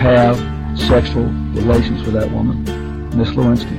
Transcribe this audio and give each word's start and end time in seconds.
have 0.00 0.36
sexual 0.88 1.26
relations 1.54 2.06
with 2.06 2.14
that 2.14 2.30
woman, 2.32 2.64
Miss 3.18 3.36
Lewinsky. 3.36 3.74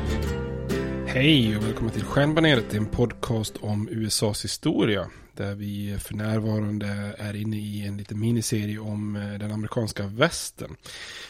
Hej 1.07 1.57
och 1.57 1.63
välkommen 1.63 1.93
till 1.93 2.03
Stjärnbaneret, 2.03 2.73
en 2.73 2.85
podcast 2.85 3.57
om 3.57 3.89
USAs 3.91 4.45
historia. 4.45 5.09
Där 5.33 5.55
vi 5.55 5.97
för 5.99 6.13
närvarande 6.13 7.15
är 7.17 7.35
inne 7.35 7.57
i 7.57 7.87
en 7.87 7.97
liten 7.97 8.19
miniserie 8.19 8.79
om 8.79 9.15
eh, 9.15 9.39
den 9.39 9.51
amerikanska 9.51 10.07
västern. 10.07 10.75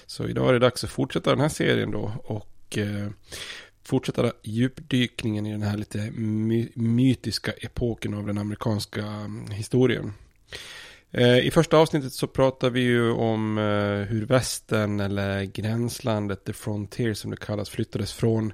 Så 0.05 0.27
idag 0.27 0.49
är 0.49 0.53
det 0.53 0.59
dags 0.59 0.83
att 0.83 0.89
fortsätta 0.89 1.29
den 1.29 1.39
här 1.39 1.49
serien 1.49 1.91
då 1.91 2.11
och 2.23 2.77
eh, 2.77 3.09
fortsätta 3.83 4.31
djupdykningen 4.43 5.45
i 5.45 5.51
den 5.51 5.61
här 5.61 5.77
lite 5.77 6.11
my 6.11 6.69
mytiska 6.73 7.51
epoken 7.51 8.13
av 8.13 8.27
den 8.27 8.37
amerikanska 8.37 9.05
mm, 9.05 9.51
historien. 9.51 10.13
Eh, 11.11 11.37
I 11.37 11.51
första 11.51 11.77
avsnittet 11.77 12.13
så 12.13 12.27
pratar 12.27 12.69
vi 12.69 12.79
ju 12.79 13.11
om 13.11 13.57
eh, 13.57 14.07
hur 14.09 14.25
västern 14.25 14.99
eller 14.99 15.43
gränslandet, 15.43 16.45
the 16.45 16.53
frontier 16.53 17.13
som 17.13 17.31
det 17.31 17.37
kallas, 17.37 17.69
flyttades 17.69 18.13
från 18.13 18.53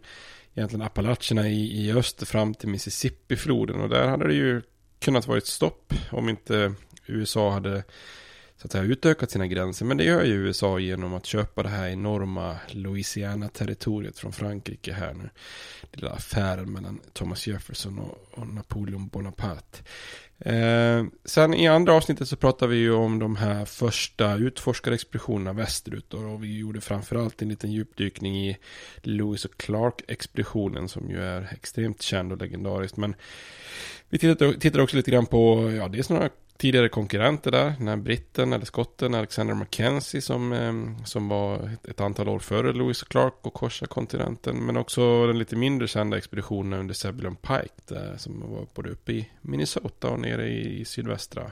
egentligen 0.55 0.85
Appalacherna 0.85 1.49
i, 1.49 1.85
i 1.85 1.93
öster 1.93 2.25
fram 2.25 2.53
till 2.53 2.69
Mississippi-floden. 2.69 3.81
Och 3.81 3.89
där 3.89 4.07
hade 4.07 4.27
det 4.27 4.33
ju 4.33 4.61
kunnat 4.99 5.27
vara 5.27 5.37
ett 5.37 5.47
stopp 5.47 5.93
om 6.11 6.29
inte 6.29 6.73
USA 7.05 7.51
hade 7.51 7.83
så 8.57 8.67
att 8.67 8.71
säga, 8.71 8.83
utökat 8.83 9.31
sina 9.31 9.47
gränser. 9.47 9.85
Men 9.85 9.97
det 9.97 10.03
gör 10.03 10.23
ju 10.23 10.33
USA 10.33 10.79
genom 10.79 11.13
att 11.13 11.25
köpa 11.25 11.63
det 11.63 11.69
här 11.69 11.87
enorma 11.87 12.57
Louisiana-territoriet 12.71 14.19
från 14.19 14.33
Frankrike 14.33 14.93
här 14.93 15.13
nu. 15.13 15.29
Det 15.91 16.01
lilla 16.01 16.11
affären 16.11 16.71
mellan 16.71 16.99
Thomas 17.13 17.47
Jefferson 17.47 17.99
och, 17.99 18.47
Napoleon 18.47 19.07
Bonaparte. 19.07 19.77
Eh, 20.39 21.05
sen 21.25 21.53
i 21.53 21.67
andra 21.67 21.93
avsnittet 21.93 22.27
så 22.27 22.35
pratar 22.35 22.67
vi 22.67 22.75
ju 22.77 22.93
om 22.93 23.19
de 23.19 23.35
här 23.35 23.65
första 23.65 24.35
utforskarexpeditionerna 24.35 25.53
västerut. 25.53 26.13
Och 26.13 26.43
vi 26.43 26.57
gjorde 26.57 26.81
framförallt 26.81 27.41
en 27.41 27.49
liten 27.49 27.71
djupdykning 27.71 28.47
i 28.47 28.57
Lewis 29.01 29.45
och 29.45 29.57
Clark-expeditionen 29.57 30.87
som 30.87 31.09
ju 31.09 31.21
är 31.21 31.49
extremt 31.51 32.01
känd 32.01 32.31
och 32.31 32.37
legendarisk. 32.37 32.97
Men 32.97 33.15
vi 34.09 34.17
tittade, 34.17 34.59
tittade 34.59 34.83
också 34.83 34.97
lite 34.97 35.11
grann 35.11 35.25
på, 35.25 35.71
ja 35.77 35.87
det 35.87 35.99
är 36.09 36.13
några 36.13 36.29
tidigare 36.57 36.89
konkurrenter 36.89 37.51
där. 37.51 37.73
Den 37.77 37.87
här 37.87 37.95
britten 37.95 38.53
eller 38.53 38.65
skotten 38.65 39.13
Alexander 39.13 39.53
Mackenzie 39.53 40.21
som, 40.21 40.53
ehm, 40.53 41.05
som 41.05 41.29
var 41.29 41.69
ett, 41.87 42.01
antal 42.01 42.29
år 42.29 42.39
före 42.39 42.73
Lewis 42.73 43.01
och 43.01 43.07
Clark 43.07 43.33
och 43.41 43.53
korsade 43.53 43.89
kontinenten. 43.89 44.65
Men 44.65 44.77
också 44.77 45.27
den 45.27 45.39
lite 45.39 45.55
mindre 45.55 45.87
kända 45.87 46.17
expeditionen 46.17 46.79
under 46.79 46.93
Zebulon 46.93 47.35
Pike 47.35 47.81
där, 47.87 48.17
som 48.17 48.51
var 48.51 48.67
både 48.73 48.89
uppe 48.89 49.11
i 49.11 49.29
Minnesota 49.41 50.09
och 50.09 50.19
nere 50.19 50.47
i, 50.47 50.79
i 50.79 50.85
sydvästra 50.85 51.51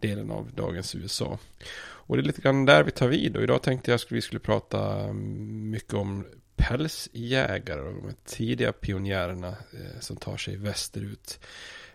delen 0.00 0.30
av 0.30 0.50
dagens 0.54 0.94
USA. 0.94 1.38
Och 1.82 2.16
det 2.16 2.22
är 2.22 2.24
lite 2.24 2.42
grann 2.42 2.64
där 2.64 2.82
vi 2.82 2.90
tar 2.90 3.08
vid 3.08 3.36
och 3.36 3.42
idag 3.42 3.62
tänkte 3.62 3.90
jag 3.90 3.96
att 3.96 4.12
vi 4.12 4.20
skulle 4.20 4.40
prata 4.40 5.00
ehm, 5.00 5.70
mycket 5.70 5.94
om 5.94 6.24
pälsjägare 6.56 7.80
och 7.80 7.94
de 7.94 8.14
tidiga 8.24 8.72
pionjärerna 8.72 9.48
eh, 9.48 10.00
som 10.00 10.16
tar 10.16 10.36
sig 10.36 10.56
västerut. 10.56 11.38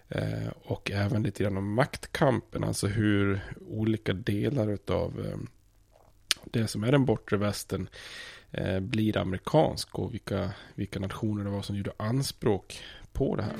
Eh, 0.09 0.49
och 0.63 0.91
även 0.91 1.23
lite 1.23 1.43
grann 1.43 1.57
om 1.57 1.73
maktkampen, 1.73 2.63
alltså 2.63 2.87
hur 2.87 3.39
olika 3.69 4.13
delar 4.13 4.77
av 4.87 5.25
eh, 5.25 5.37
det 6.51 6.67
som 6.67 6.83
är 6.83 6.91
den 6.91 7.05
bortre 7.05 7.37
västern 7.37 7.89
eh, 8.51 8.79
blir 8.79 9.17
amerikansk 9.17 9.99
och 9.99 10.13
vilka, 10.13 10.51
vilka 10.75 10.99
nationer 10.99 11.43
det 11.43 11.49
var 11.49 11.61
som 11.61 11.75
gjorde 11.75 11.91
anspråk 11.97 12.83
på 13.13 13.35
det 13.35 13.43
här. 13.43 13.55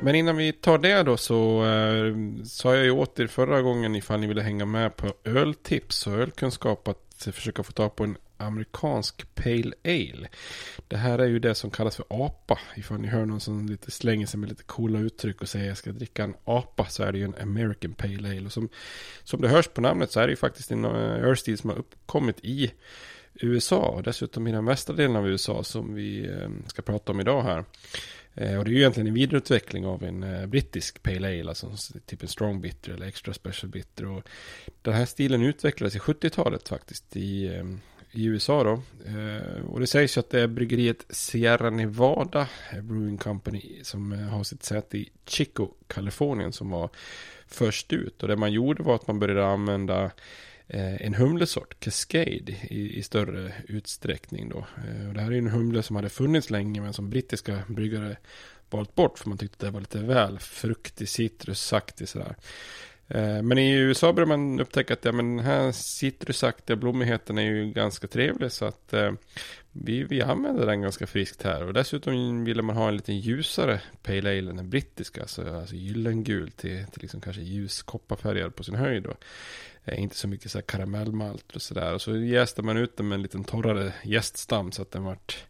Men 0.00 0.14
innan 0.14 0.36
vi 0.36 0.52
tar 0.52 0.78
det 0.78 1.02
då 1.02 1.16
så 1.16 1.64
eh, 1.64 2.14
sa 2.44 2.74
jag 2.74 2.84
ju 2.84 2.90
åt 2.90 3.20
er 3.20 3.26
förra 3.26 3.62
gången 3.62 3.94
ifall 3.94 4.20
ni 4.20 4.26
ville 4.26 4.42
hänga 4.42 4.64
med 4.64 4.96
på 4.96 5.14
öltips 5.24 6.06
och 6.06 6.12
ölkunskap 6.12 6.88
att 6.88 7.28
försöka 7.32 7.62
få 7.62 7.72
tag 7.72 7.96
på 7.96 8.04
en 8.04 8.16
amerikansk 8.36 9.34
Pale 9.34 9.72
Ale. 9.84 10.28
Det 10.88 10.96
här 10.96 11.18
är 11.18 11.26
ju 11.26 11.38
det 11.38 11.54
som 11.54 11.70
kallas 11.70 11.96
för 11.96 12.06
APA. 12.08 12.58
Ifall 12.76 13.00
ni 13.00 13.08
hör 13.08 13.26
någon 13.26 13.40
som 13.40 13.66
lite 13.66 13.90
slänger 13.90 14.26
sig 14.26 14.40
med 14.40 14.48
lite 14.48 14.62
coola 14.62 14.98
uttryck 14.98 15.42
och 15.42 15.48
säger 15.48 15.68
jag 15.68 15.76
ska 15.76 15.92
dricka 15.92 16.24
en 16.24 16.34
APA 16.44 16.86
så 16.86 17.02
är 17.02 17.12
det 17.12 17.18
ju 17.18 17.24
en 17.24 17.34
American 17.42 17.94
Pale 17.94 18.28
Ale. 18.28 18.46
Och 18.46 18.52
som, 18.52 18.68
som 19.24 19.40
det 19.40 19.48
hörs 19.48 19.68
på 19.68 19.80
namnet 19.80 20.10
så 20.10 20.20
är 20.20 20.26
det 20.26 20.32
ju 20.32 20.36
faktiskt 20.36 20.70
en 20.70 20.84
eh, 20.84 21.24
ölstil 21.24 21.58
som 21.58 21.70
har 21.70 21.76
uppkommit 21.76 22.40
i 22.42 22.72
USA 23.34 23.80
och 23.80 24.02
dessutom 24.02 24.46
i 24.46 24.52
den 24.52 24.64
västra 24.64 24.96
delen 24.96 25.16
av 25.16 25.28
USA 25.28 25.64
som 25.64 25.94
vi 25.94 26.28
eh, 26.28 26.48
ska 26.66 26.82
prata 26.82 27.12
om 27.12 27.20
idag 27.20 27.42
här. 27.42 27.64
Eh, 28.34 28.58
och 28.58 28.64
det 28.64 28.70
är 28.70 28.72
ju 28.72 28.78
egentligen 28.78 29.06
en 29.06 29.14
vidareutveckling 29.14 29.86
av 29.86 30.04
en 30.04 30.50
brittisk 30.50 31.02
Pale 31.02 31.28
Ale, 31.28 31.48
alltså 31.48 31.70
typ 32.06 32.22
en 32.22 32.28
Strong 32.28 32.60
Bitter 32.60 32.92
eller 32.92 33.06
Extra 33.06 33.34
Special 33.34 33.70
Bitter. 33.70 34.06
Och 34.06 34.22
den 34.82 34.94
här 34.94 35.06
stilen 35.06 35.42
utvecklades 35.42 35.96
i 35.96 35.98
70-talet 35.98 36.68
faktiskt 36.68 37.16
i, 37.16 37.62
i 38.14 38.24
USA 38.24 38.64
då. 38.64 38.82
Eh, 39.06 39.64
och 39.66 39.80
det 39.80 39.86
sägs 39.86 40.16
ju 40.16 40.20
att 40.20 40.30
det 40.30 40.40
är 40.40 40.46
bryggeriet 40.46 41.06
Sierra 41.10 41.70
Nevada 41.70 42.48
eh, 42.72 42.80
Brewing 42.80 43.18
Company 43.18 43.80
som 43.82 44.12
eh, 44.12 44.18
har 44.18 44.44
sitt 44.44 44.64
säte 44.64 44.98
i 44.98 45.10
Chico, 45.26 45.68
Kalifornien 45.86 46.52
som 46.52 46.70
var 46.70 46.90
först 47.46 47.92
ut. 47.92 48.22
Och 48.22 48.28
det 48.28 48.36
man 48.36 48.52
gjorde 48.52 48.82
var 48.82 48.94
att 48.94 49.06
man 49.06 49.18
började 49.18 49.46
använda 49.46 50.10
Eh, 50.66 51.06
en 51.06 51.14
humlesort, 51.14 51.80
Cascade, 51.80 52.52
i, 52.62 52.98
i 52.98 53.02
större 53.02 53.52
utsträckning 53.68 54.48
då. 54.48 54.58
Eh, 54.58 55.08
och 55.08 55.14
det 55.14 55.20
här 55.20 55.32
är 55.32 55.38
en 55.38 55.48
humle 55.48 55.82
som 55.82 55.96
hade 55.96 56.08
funnits 56.08 56.50
länge 56.50 56.80
men 56.80 56.92
som 56.92 57.10
brittiska 57.10 57.62
bryggare 57.68 58.16
valt 58.70 58.94
bort 58.94 59.18
för 59.18 59.28
man 59.28 59.38
tyckte 59.38 59.54
att 59.54 59.60
det 59.60 59.70
var 59.70 59.80
lite 59.80 59.98
väl 59.98 60.38
fruktig, 60.38 61.08
citrusaktig 61.08 62.08
sådär. 62.08 62.36
Eh, 63.08 63.42
men 63.42 63.58
i 63.58 63.72
USA 63.72 64.12
börjar 64.12 64.26
man 64.26 64.60
upptäcka 64.60 64.94
att 64.94 65.04
ja, 65.04 65.12
men 65.12 65.36
den 65.36 65.46
här 65.46 65.72
citrusaktiga 65.72 66.76
blommigheten 66.76 67.38
är 67.38 67.42
ju 67.42 67.72
ganska 67.72 68.06
trevlig 68.06 68.52
så 68.52 68.64
att 68.64 68.92
eh, 68.92 69.12
vi, 69.72 70.04
vi 70.04 70.22
använder 70.22 70.66
den 70.66 70.82
ganska 70.82 71.06
friskt 71.06 71.42
här. 71.42 71.62
Och 71.62 71.72
dessutom 71.72 72.44
ville 72.44 72.62
man 72.62 72.76
ha 72.76 72.88
en 72.88 72.96
lite 72.96 73.12
ljusare 73.12 73.80
Pale 74.02 74.38
Ale 74.38 74.50
än 74.50 74.56
den 74.56 74.70
brittiska, 74.70 75.20
alltså, 75.20 75.54
alltså 75.54 75.74
gyllengul 75.74 76.50
till, 76.50 76.86
till 76.86 77.02
liksom 77.02 77.20
kanske 77.20 77.42
ljus 77.42 77.82
kopparfärgad 77.82 78.56
på 78.56 78.64
sin 78.64 78.74
höjd. 78.74 79.06
Och, 79.06 79.24
Eh, 79.84 80.02
inte 80.02 80.16
så 80.16 80.28
mycket 80.28 80.50
så 80.50 80.58
här 80.58 80.62
karamellmalt 80.62 81.56
och 81.56 81.62
sådär. 81.62 81.94
Och 81.94 82.02
så 82.02 82.16
jäste 82.16 82.62
man 82.62 82.76
ut 82.76 82.96
den 82.96 83.08
med 83.08 83.16
en 83.16 83.22
liten 83.22 83.44
torrare 83.44 83.92
gäststam 84.02 84.72
så 84.72 84.82
att 84.82 84.90
den 84.90 85.04
vart 85.04 85.44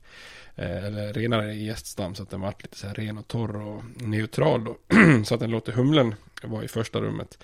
eh, 0.57 0.85
eller 0.85 1.13
renare 1.13 1.55
gäststam 1.55 2.15
så 2.15 2.23
att 2.23 2.31
den 2.31 2.41
vart 2.41 2.63
lite 2.63 2.79
så 2.79 2.87
här 2.87 2.95
ren 2.95 3.19
och 3.19 3.29
torr 3.29 3.57
och 3.57 3.83
neutral 3.95 4.65
då. 4.65 4.77
så 5.25 5.35
att 5.35 5.41
den 5.41 5.51
låter 5.51 5.73
humlen 5.73 6.15
vara 6.47 6.65
i 6.65 6.69
första 6.69 7.01
rummet. 7.01 7.39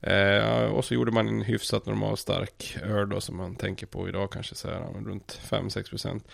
Eh, 0.00 0.64
och 0.64 0.84
så 0.84 0.94
gjorde 0.94 1.12
man 1.12 1.28
en 1.28 1.42
hyfsat 1.42 1.86
normal 1.86 2.16
stark 2.16 2.78
öl 2.82 3.08
då 3.08 3.20
som 3.20 3.36
man 3.36 3.56
tänker 3.56 3.86
på 3.86 4.08
idag 4.08 4.32
kanske 4.32 4.54
så 4.54 4.68
här 4.68 4.80
runt 5.06 5.40
5-6 5.48 5.90
procent. 5.90 6.28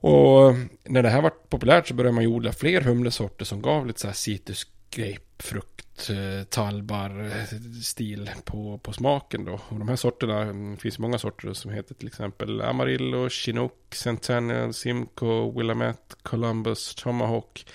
Och 0.00 0.54
när 0.84 1.02
det 1.02 1.08
här 1.08 1.22
var 1.22 1.30
populärt 1.30 1.88
så 1.88 1.94
började 1.94 2.14
man 2.14 2.24
ju 2.24 2.30
odla 2.30 2.52
fler 2.52 2.80
humlesorter 2.80 3.44
som 3.44 3.62
gav 3.62 3.86
lite 3.86 4.00
så 4.00 4.06
här 4.06 4.14
citrus 4.14 4.66
grapefrukt, 4.90 6.10
eh, 6.10 6.44
talbar 6.44 7.24
eh, 7.24 7.58
stil 7.82 8.30
på, 8.44 8.78
på 8.78 8.92
smaken 8.92 9.44
då. 9.44 9.60
Och 9.68 9.78
de 9.78 9.88
här 9.88 9.96
sorterna, 9.96 10.42
mm, 10.42 10.74
det 10.74 10.80
finns 10.80 10.98
många 10.98 11.18
sorter 11.18 11.52
som 11.52 11.70
heter 11.70 11.94
till 11.94 12.08
exempel 12.08 12.60
Amarillo, 12.60 13.28
Chinook, 13.28 13.94
Centennial, 13.94 14.74
Simcoe, 14.74 15.52
Willamette, 15.56 16.16
Columbus, 16.22 16.94
Tomahawk. 16.94 17.66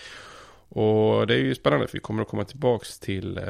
Och 0.74 1.28
det 1.28 1.34
är 1.34 1.38
ju 1.38 1.56
spännande 1.56 1.88
för 1.88 1.94
vi 1.94 2.00
kommer 2.00 2.22
att 2.22 2.28
komma 2.28 2.44
tillbaka 2.44 2.86
till 3.02 3.38
eh, 3.38 3.44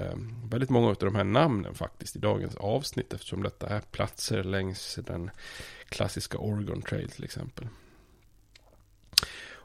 väldigt 0.49 0.69
många 0.69 0.87
av 0.87 0.95
de 0.99 1.15
här 1.15 1.23
namnen 1.23 1.75
faktiskt 1.75 2.15
i 2.15 2.19
dagens 2.19 2.55
avsnitt 2.55 3.13
eftersom 3.13 3.43
detta 3.43 3.67
är 3.67 3.79
platser 3.79 4.43
längs 4.43 4.99
den 5.07 5.31
klassiska 5.89 6.37
Oregon 6.37 6.81
Trail 6.81 7.09
till 7.09 7.23
exempel. 7.23 7.67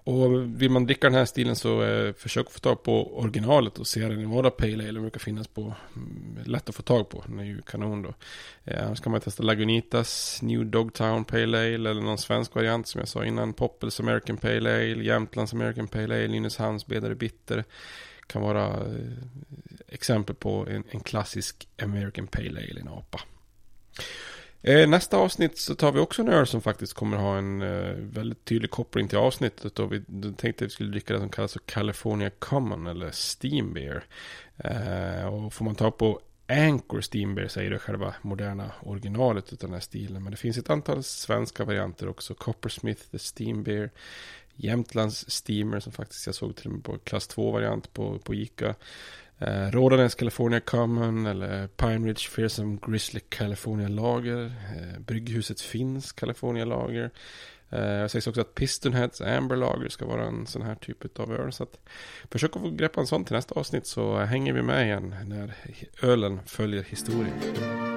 Och 0.06 0.62
vill 0.62 0.70
man 0.70 0.86
dricka 0.86 1.06
den 1.06 1.18
här 1.18 1.24
stilen 1.24 1.56
så 1.56 1.82
eh, 1.82 2.12
försök 2.12 2.50
få 2.50 2.58
tag 2.58 2.82
på 2.82 3.18
originalet 3.18 3.78
och 3.78 3.86
se 3.86 4.00
den 4.00 4.20
i 4.20 4.24
våra 4.24 4.50
Pale 4.50 4.72
Ale. 4.72 4.92
Den 4.92 5.02
brukar 5.02 5.20
finnas 5.20 5.48
på, 5.48 5.74
mm, 5.96 6.38
lätt 6.44 6.68
att 6.68 6.74
få 6.74 6.82
tag 6.82 7.08
på. 7.08 7.24
Den 7.26 7.38
är 7.38 7.44
ju 7.44 7.62
kanon 7.62 8.02
då. 8.02 8.14
Eh, 8.64 8.86
annars 8.86 9.00
kan 9.00 9.12
man 9.12 9.20
testa 9.20 9.42
Lagunitas 9.42 10.42
New 10.42 10.66
Dogtown 10.66 11.24
Pale 11.24 11.58
Ale 11.58 11.74
eller 11.74 11.94
någon 12.02 12.18
svensk 12.18 12.54
variant 12.54 12.86
som 12.88 12.98
jag 12.98 13.08
sa 13.08 13.24
innan. 13.24 13.52
Poppels 13.52 14.00
American 14.00 14.36
Pale 14.36 14.74
Ale, 14.74 15.04
Jämtlands 15.04 15.52
American 15.52 15.88
Pale 15.88 16.14
Ale, 16.14 16.28
Nynäshamns 16.28 16.86
Bedare 16.86 17.14
Bitter. 17.14 17.64
Kan 18.26 18.42
vara 18.42 18.66
eh, 18.66 19.12
exempel 19.88 20.36
på 20.36 20.66
en, 20.70 20.84
en 20.90 21.00
klassisk 21.00 21.68
American 21.82 22.26
Pale 22.26 22.60
Ale, 22.60 22.80
en 22.80 22.88
APA. 22.88 23.20
Eh, 24.62 24.88
nästa 24.88 25.16
avsnitt 25.16 25.58
så 25.58 25.74
tar 25.74 25.92
vi 25.92 26.00
också 26.00 26.22
en 26.22 26.28
öl 26.28 26.46
som 26.46 26.60
faktiskt 26.60 26.92
kommer 26.92 27.16
ha 27.16 27.38
en 27.38 27.62
eh, 27.62 27.94
väldigt 27.96 28.44
tydlig 28.44 28.70
koppling 28.70 29.08
till 29.08 29.18
avsnittet. 29.18 29.78
Och 29.78 29.92
vi 29.92 30.02
tänkte 30.36 30.64
att 30.64 30.70
vi 30.70 30.74
skulle 30.74 30.90
dricka 30.90 31.14
det 31.14 31.20
som 31.20 31.28
kallas 31.28 31.52
för 31.52 31.60
California 31.60 32.30
Common 32.30 32.86
eller 32.86 33.10
Steam 33.12 33.72
Beer. 33.72 34.04
Eh, 34.56 35.26
och 35.26 35.52
får 35.52 35.64
man 35.64 35.74
ta 35.74 35.90
på 35.90 36.20
Anchor 36.48 37.00
Steam 37.00 37.34
Beer 37.34 37.48
säger 37.48 37.70
det 37.70 37.78
själva 37.78 38.14
moderna 38.22 38.72
originalet 38.82 39.52
av 39.52 39.58
den 39.58 39.72
här 39.72 39.80
stilen. 39.80 40.22
Men 40.22 40.30
det 40.30 40.36
finns 40.36 40.58
ett 40.58 40.70
antal 40.70 41.02
svenska 41.02 41.64
varianter 41.64 42.08
också. 42.08 42.34
Coppersmith 42.34 43.02
The 43.10 43.18
Steam 43.18 43.62
Beer. 43.62 43.90
Jämtlands 44.54 45.30
Steamer 45.30 45.80
som 45.80 45.92
faktiskt 45.92 46.26
jag 46.26 46.34
såg 46.34 46.56
till 46.56 46.66
och 46.66 46.72
med 46.72 46.84
på 46.84 46.98
klass 46.98 47.30
2-variant 47.30 47.92
på, 47.92 48.18
på 48.18 48.34
Ica. 48.34 48.74
Eh, 49.38 49.70
Rådanäs 49.70 50.14
California 50.14 50.60
Common 50.60 51.26
eller 51.26 51.66
Pine 51.66 52.06
Ridge 52.06 52.28
Fearsome 52.28 52.78
Grizzly 52.86 53.20
California 53.28 53.88
Lager. 53.88 54.44
Eh, 54.44 55.00
Brygghuset 55.00 55.60
Finns 55.60 56.12
California 56.12 56.64
Lager. 56.64 57.10
Eh, 57.70 58.02
det 58.02 58.08
sägs 58.08 58.26
också 58.26 58.40
att 58.40 58.54
Pistonheads 58.54 59.20
Amber 59.20 59.56
Lager 59.56 59.88
ska 59.88 60.06
vara 60.06 60.26
en 60.26 60.46
sån 60.46 60.62
här 60.62 60.74
typ 60.74 61.18
av 61.18 61.32
öl. 61.32 61.52
Så 61.52 61.62
att 61.62 61.78
försök 62.30 62.56
att 62.56 62.62
få 62.62 62.70
greppa 62.70 63.00
en 63.00 63.06
sån 63.06 63.24
till 63.24 63.36
nästa 63.36 63.54
avsnitt 63.54 63.86
så 63.86 64.18
hänger 64.18 64.52
vi 64.52 64.62
med 64.62 64.86
igen 64.86 65.14
när 65.26 65.54
ölen 66.02 66.40
följer 66.46 66.82
historien. 66.82 67.95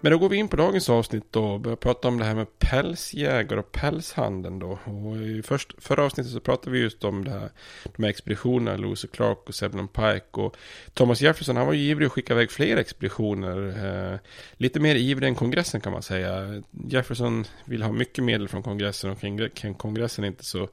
Men 0.00 0.12
då 0.12 0.18
går 0.18 0.28
vi 0.28 0.36
in 0.36 0.48
på 0.48 0.56
dagens 0.56 0.90
avsnitt 0.90 1.24
då 1.30 1.44
och 1.44 1.60
börjar 1.60 1.76
prata 1.76 2.08
om 2.08 2.18
det 2.18 2.24
här 2.24 2.34
med 2.34 2.58
pälsjägare 2.58 3.60
och 3.60 3.72
pälshandeln 3.72 4.58
då. 4.58 4.78
Och 4.84 5.16
i 5.16 5.42
först, 5.42 5.74
förra 5.78 6.04
avsnittet 6.04 6.32
så 6.32 6.40
pratade 6.40 6.70
vi 6.70 6.82
just 6.82 7.04
om 7.04 7.24
det 7.24 7.30
här, 7.30 7.50
de 7.96 8.02
här 8.02 8.10
expeditionerna, 8.10 8.76
Lewis 8.76 9.04
och 9.04 9.12
Clark 9.12 9.38
och 9.46 9.54
Sebnon 9.54 9.88
Pike. 9.88 10.40
Och 10.40 10.56
Thomas 10.94 11.20
Jefferson 11.20 11.56
han 11.56 11.66
var 11.66 11.72
ju 11.72 11.90
ivrig 11.90 12.06
att 12.06 12.12
skicka 12.12 12.32
iväg 12.32 12.50
fler 12.50 12.76
expeditioner. 12.76 13.68
Eh, 14.12 14.18
lite 14.52 14.80
mer 14.80 14.94
ivrig 14.94 15.28
än 15.28 15.34
kongressen 15.34 15.80
kan 15.80 15.92
man 15.92 16.02
säga. 16.02 16.62
Jefferson 16.88 17.44
vill 17.64 17.82
ha 17.82 17.92
mycket 17.92 18.24
medel 18.24 18.48
från 18.48 18.62
kongressen 18.62 19.10
och 19.10 19.78
kongressen 19.78 20.24
är 20.24 20.28
inte 20.28 20.44
så 20.44 20.68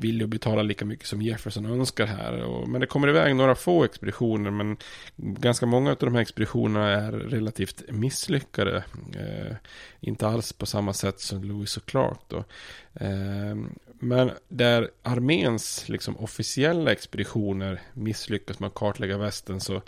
villig 0.00 0.24
att 0.24 0.30
betala 0.30 0.62
lika 0.62 0.84
mycket 0.84 1.06
som 1.06 1.22
Jefferson 1.22 1.66
önskar 1.66 2.06
här. 2.06 2.42
Och, 2.42 2.68
men 2.68 2.80
det 2.80 2.86
kommer 2.86 3.08
iväg 3.08 3.36
några 3.36 3.54
få 3.54 3.84
expeditioner 3.84 4.50
men 4.50 4.76
ganska 5.16 5.66
många 5.66 5.90
av 5.90 5.96
de 6.00 6.14
här 6.14 6.22
expeditionerna 6.22 6.88
är 6.88 7.12
relativt 7.12 7.82
misslyckade. 7.88 8.59
Eh, 8.66 9.56
inte 10.00 10.28
alls 10.28 10.52
på 10.52 10.66
samma 10.66 10.92
sätt 10.92 11.20
som 11.20 11.44
Lewis 11.44 11.76
och 11.76 11.86
Clark 11.86 12.18
då. 12.28 12.44
Eh, 12.94 13.56
men 14.02 14.30
där 14.48 14.90
arméns 15.02 15.88
liksom, 15.88 16.16
officiella 16.16 16.92
expeditioner 16.92 17.82
misslyckas 17.92 18.60
med 18.60 18.66
att 18.66 18.74
kartlägga 18.74 19.18
västen 19.18 19.60
så, 19.60 19.82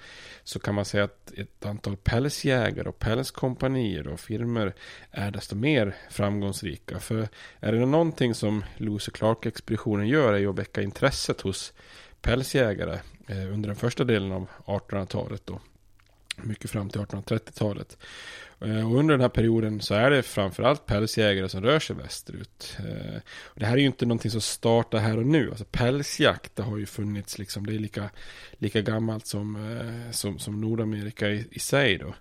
så 0.44 0.58
kan 0.58 0.74
man 0.74 0.84
säga 0.84 1.04
att 1.04 1.32
ett 1.36 1.66
antal 1.66 1.96
pälsjägare 1.96 2.88
och 2.88 2.98
pälskompanier 2.98 4.08
och 4.08 4.20
firmer 4.20 4.74
är 5.10 5.30
desto 5.30 5.56
mer 5.56 5.96
framgångsrika. 6.10 7.00
För 7.00 7.28
är 7.60 7.72
det 7.72 7.86
någonting 7.86 8.34
som 8.34 8.64
Lewis 8.76 9.08
och 9.08 9.14
Clark-expeditionen 9.14 10.08
gör 10.08 10.32
är 10.32 10.38
ju 10.38 10.50
att 10.50 10.58
väcka 10.58 10.82
intresset 10.82 11.40
hos 11.40 11.72
pälsjägare 12.20 12.98
eh, 13.26 13.52
under 13.52 13.68
den 13.68 13.76
första 13.76 14.04
delen 14.04 14.32
av 14.32 14.48
1800-talet. 14.64 15.42
Då. 15.44 15.60
Mycket 16.42 16.70
fram 16.70 16.88
till 16.88 17.00
1830-talet. 17.00 17.99
Eh, 18.64 18.90
och 18.92 18.99
under 18.99 19.14
den 19.14 19.20
här 19.20 19.28
perioden 19.28 19.80
så 19.80 19.94
är 19.94 20.11
det 20.11 20.22
framförallt 20.22 20.87
pälsjägare 20.87 21.49
som 21.49 21.62
rör 21.62 21.80
sig 21.80 21.96
västerut. 21.96 22.76
Eh, 22.78 23.20
och 23.44 23.61
det 23.61 23.66
här 23.66 23.72
är 23.72 23.80
ju 23.80 23.87
inte 23.87 24.06
någonting 24.06 24.30
som 24.30 24.40
startar 24.40 24.99
här 24.99 25.18
och 25.18 25.26
nu. 25.26 25.50
Alltså 25.50 25.64
pälsjakt 25.64 26.56
det 26.56 26.62
har 26.62 26.78
ju 26.78 26.87
funnits 26.87 27.38
liksom. 27.38 27.66
Det 27.66 27.75
är 27.75 27.78
lika, 27.78 28.11
lika 28.52 28.80
gammalt 28.80 29.26
som, 29.26 29.56
eh, 29.56 30.11
som, 30.11 30.38
som 30.38 30.61
Nordamerika 30.61 31.28
i, 31.28 31.46
i 31.50 31.58
sig 31.58 31.99
då. 31.99 32.14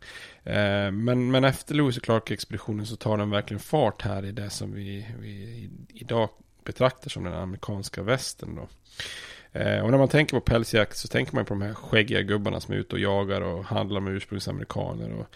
Men, 0.92 1.32
men 1.32 1.44
efter 1.44 1.76
Lewis 1.76 1.98
och 1.98 2.04
Clark-expeditionen 2.04 2.86
så 2.86 2.96
tar 2.96 3.18
den 3.18 3.30
verkligen 3.30 3.60
fart 3.60 4.02
här 4.02 4.26
i 4.26 4.32
det 4.32 4.50
som 4.50 4.74
vi, 4.74 5.08
vi 5.20 5.70
idag 5.94 6.30
betraktar 6.64 7.10
som 7.10 7.24
den 7.24 7.34
amerikanska 7.34 8.04
västern 8.04 8.56
då. 8.56 8.68
Eh, 9.54 9.80
och 9.80 9.92
när 9.92 9.98
man 9.98 10.08
tänker 10.08 10.38
på 10.38 10.42
pälsjakt 10.42 10.98
så 10.98 11.08
tänker 11.08 11.36
man 11.36 11.46
på 11.46 11.54
de 11.54 11.62
här 11.62 11.74
skäggiga 11.74 12.22
gubbarna 12.22 12.60
som 12.60 12.74
är 12.74 12.78
ute 12.78 12.96
och 12.96 13.02
jagar 13.02 13.42
och 13.42 13.66
handlar 13.66 14.00
med 14.00 14.14
ursprungsamerikaner. 14.14 15.12
Och, 15.14 15.28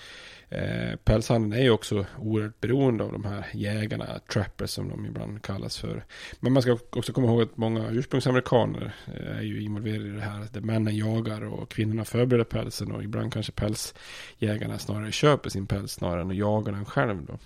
eh, 0.58 0.96
pälshandeln 0.96 1.54
är 1.54 1.64
ju 1.64 1.70
också 1.70 2.06
oerhört 2.20 2.62
beroende 2.62 3.04
av 3.04 3.12
de 3.12 3.26
här 3.26 3.46
jägarna, 3.54 4.20
trappers 4.34 4.70
som 4.70 4.90
de 4.90 5.06
ibland 5.06 5.42
kallas 5.42 5.78
för. 5.78 6.06
Men 6.40 6.54
man 6.54 6.62
ska 6.62 6.78
också 6.90 7.14
komma 7.14 7.28
ihåg 7.28 7.42
att 7.42 7.58
många 7.58 7.90
ursprungsamerikaner 7.90 8.96
eh, 9.08 9.38
är 9.38 9.42
ju 9.44 9.62
involverade 9.62 10.08
i 10.08 10.12
det 10.12 10.22
här. 10.22 10.48
Där 10.52 10.62
männen 10.62 10.98
jagar 10.98 11.44
och 11.44 11.72
kvinnorna 11.72 12.06
förbereder 12.06 12.46
pälsen 12.46 12.92
och 12.92 13.04
ibland 13.04 13.34
kanske 13.34 13.52
pälsjägarna 13.52 14.80
snarare 14.80 15.12
köper 15.12 15.50
sin 15.50 15.68
päls 15.68 15.92
snarare 15.92 16.22
än 16.22 16.32
att 16.32 16.38
jaga 16.38 16.72
den 16.72 16.86
själv 16.86 17.26
då. 17.26 17.38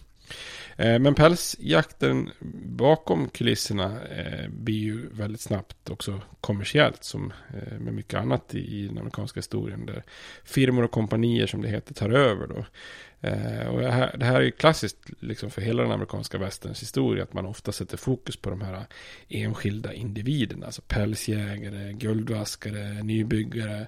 Eh, 0.80 1.00
men 1.00 1.16
pälsjakten 1.16 2.30
bakom 2.64 3.30
kulisserna 3.30 4.02
eh, 4.04 4.50
blir 4.50 4.80
ju 4.80 5.10
väldigt 5.12 5.42
snabbt 5.42 5.90
också 5.90 6.22
kommersiellt 6.42 7.04
som 7.04 7.34
eh, 7.54 7.80
med 7.80 7.94
mycket 7.94 8.20
annat 8.20 8.56
i 8.56 8.88
den 8.88 8.98
amerikanska 8.98 9.38
historien 9.38 9.86
där 9.86 10.04
firmor 10.44 10.84
och 10.84 10.92
kompanier 10.92 11.48
som 11.48 11.62
det 11.62 11.68
heter 11.68 11.94
tar 11.94 12.10
över 12.10 12.48
då. 12.48 12.66
Och 13.72 13.82
det 13.82 13.92
här, 13.92 14.18
det 14.18 14.26
här 14.26 14.36
är 14.36 14.42
ju 14.42 14.52
klassiskt 14.52 14.98
liksom 15.20 15.52
för 15.52 15.62
hela 15.62 15.84
den 15.84 15.92
amerikanska 15.92 16.38
västerns 16.38 16.82
historia 16.82 17.24
att 17.24 17.34
man 17.34 17.46
ofta 17.46 17.72
sätter 17.72 17.98
fokus 17.98 18.38
på 18.38 18.50
de 18.50 18.62
här 18.62 18.86
enskilda 19.30 19.94
individerna, 19.94 20.66
alltså 20.66 20.82
pälsjägare, 20.82 21.94
guldvaskare, 21.94 23.04
nybyggare, 23.04 23.88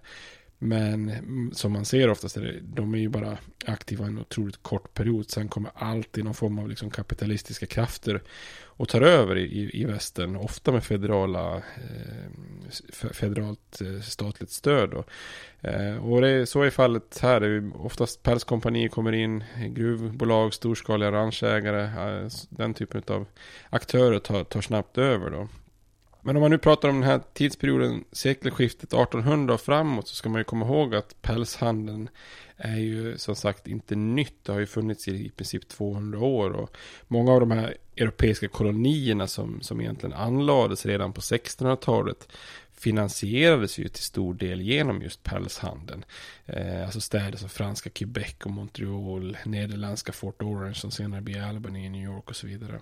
men 0.63 1.51
som 1.53 1.71
man 1.71 1.85
ser 1.85 2.09
oftast, 2.09 2.37
är 2.37 2.41
det, 2.41 2.59
de 2.61 2.93
är 2.93 2.97
ju 2.97 3.09
bara 3.09 3.37
aktiva 3.65 4.05
en 4.05 4.19
otroligt 4.19 4.63
kort 4.63 4.93
period. 4.93 5.29
Sen 5.29 5.49
kommer 5.49 5.71
alltid 5.75 6.23
någon 6.23 6.33
form 6.33 6.59
av 6.59 6.69
liksom 6.69 6.89
kapitalistiska 6.89 7.65
krafter 7.65 8.21
och 8.63 8.89
tar 8.89 9.01
över 9.01 9.37
i, 9.37 9.81
i 9.81 9.85
västern. 9.85 10.35
Ofta 10.35 10.71
med 10.71 10.83
federala, 10.83 11.55
eh, 11.55 13.11
federalt 13.11 13.81
eh, 13.81 14.01
statligt 14.01 14.51
stöd. 14.51 14.89
Då. 14.89 15.03
Eh, 15.69 16.05
och 16.05 16.21
det 16.21 16.29
är, 16.29 16.45
så 16.45 16.61
är 16.61 16.69
fallet 16.69 17.19
här. 17.21 17.39
Det 17.39 17.47
är 17.47 17.85
oftast 17.85 18.23
pälskompanier 18.23 18.89
kommer 18.89 19.11
in, 19.11 19.43
gruvbolag, 19.67 20.53
storskaliga 20.53 21.11
ranchägare. 21.11 21.83
Eh, 21.83 22.29
den 22.49 22.73
typen 22.73 23.03
av 23.07 23.25
aktörer 23.69 24.19
tar, 24.19 24.43
tar 24.43 24.61
snabbt 24.61 24.97
över. 24.97 25.29
då. 25.29 25.47
Men 26.21 26.35
om 26.35 26.41
man 26.41 26.51
nu 26.51 26.57
pratar 26.57 26.89
om 26.89 26.95
den 26.95 27.09
här 27.09 27.21
tidsperioden, 27.33 28.03
sekelskiftet 28.11 28.93
1800 28.93 29.53
och 29.53 29.61
framåt, 29.61 30.07
så 30.07 30.15
ska 30.15 30.29
man 30.29 30.39
ju 30.39 30.45
komma 30.45 30.65
ihåg 30.65 30.95
att 30.95 31.21
pälshandeln 31.21 32.09
är 32.57 32.77
ju 32.77 33.17
som 33.17 33.35
sagt 33.35 33.67
inte 33.67 33.95
nytt. 33.95 34.45
Det 34.45 34.51
har 34.51 34.59
ju 34.59 34.65
funnits 34.65 35.07
i, 35.07 35.25
i 35.25 35.29
princip 35.29 35.67
200 35.67 36.19
år. 36.19 36.51
Och 36.51 36.77
många 37.07 37.31
av 37.31 37.39
de 37.39 37.51
här 37.51 37.77
europeiska 37.97 38.47
kolonierna 38.47 39.27
som, 39.27 39.61
som 39.61 39.81
egentligen 39.81 40.13
anlades 40.13 40.85
redan 40.85 41.13
på 41.13 41.21
1600-talet 41.21 42.27
finansierades 42.81 43.77
ju 43.77 43.87
till 43.87 44.03
stor 44.03 44.33
del 44.33 44.61
genom 44.61 45.01
just 45.01 45.23
pälshandeln. 45.23 46.05
Eh, 46.45 46.83
alltså 46.83 47.01
städer 47.01 47.37
som 47.37 47.49
franska 47.49 47.89
Quebec 47.89 48.35
och 48.43 48.51
Montreal, 48.51 49.37
nederländska 49.45 50.11
Fort 50.11 50.41
Orange 50.41 50.75
som 50.75 50.91
senare 50.91 51.21
blir 51.21 51.41
Albany 51.41 51.85
i 51.85 51.89
New 51.89 52.03
York 52.03 52.29
och 52.29 52.35
så 52.35 52.47
vidare. 52.47 52.79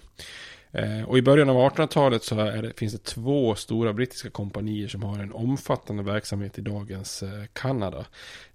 Eh, 0.72 1.04
och 1.04 1.18
i 1.18 1.22
början 1.22 1.50
av 1.50 1.56
1800-talet 1.56 2.24
så 2.24 2.36
det, 2.36 2.74
finns 2.78 2.94
det 2.94 3.04
två 3.04 3.56
stora 3.56 3.94
brittiska 3.94 4.30
kompanier 4.30 4.88
som 4.88 5.04
har 5.04 5.20
en 5.20 5.34
omfattande 5.34 6.04
verksamhet 6.04 6.58
i 6.58 6.62
dagens 6.62 7.24
eh, 7.24 7.44
Kanada. 7.54 8.06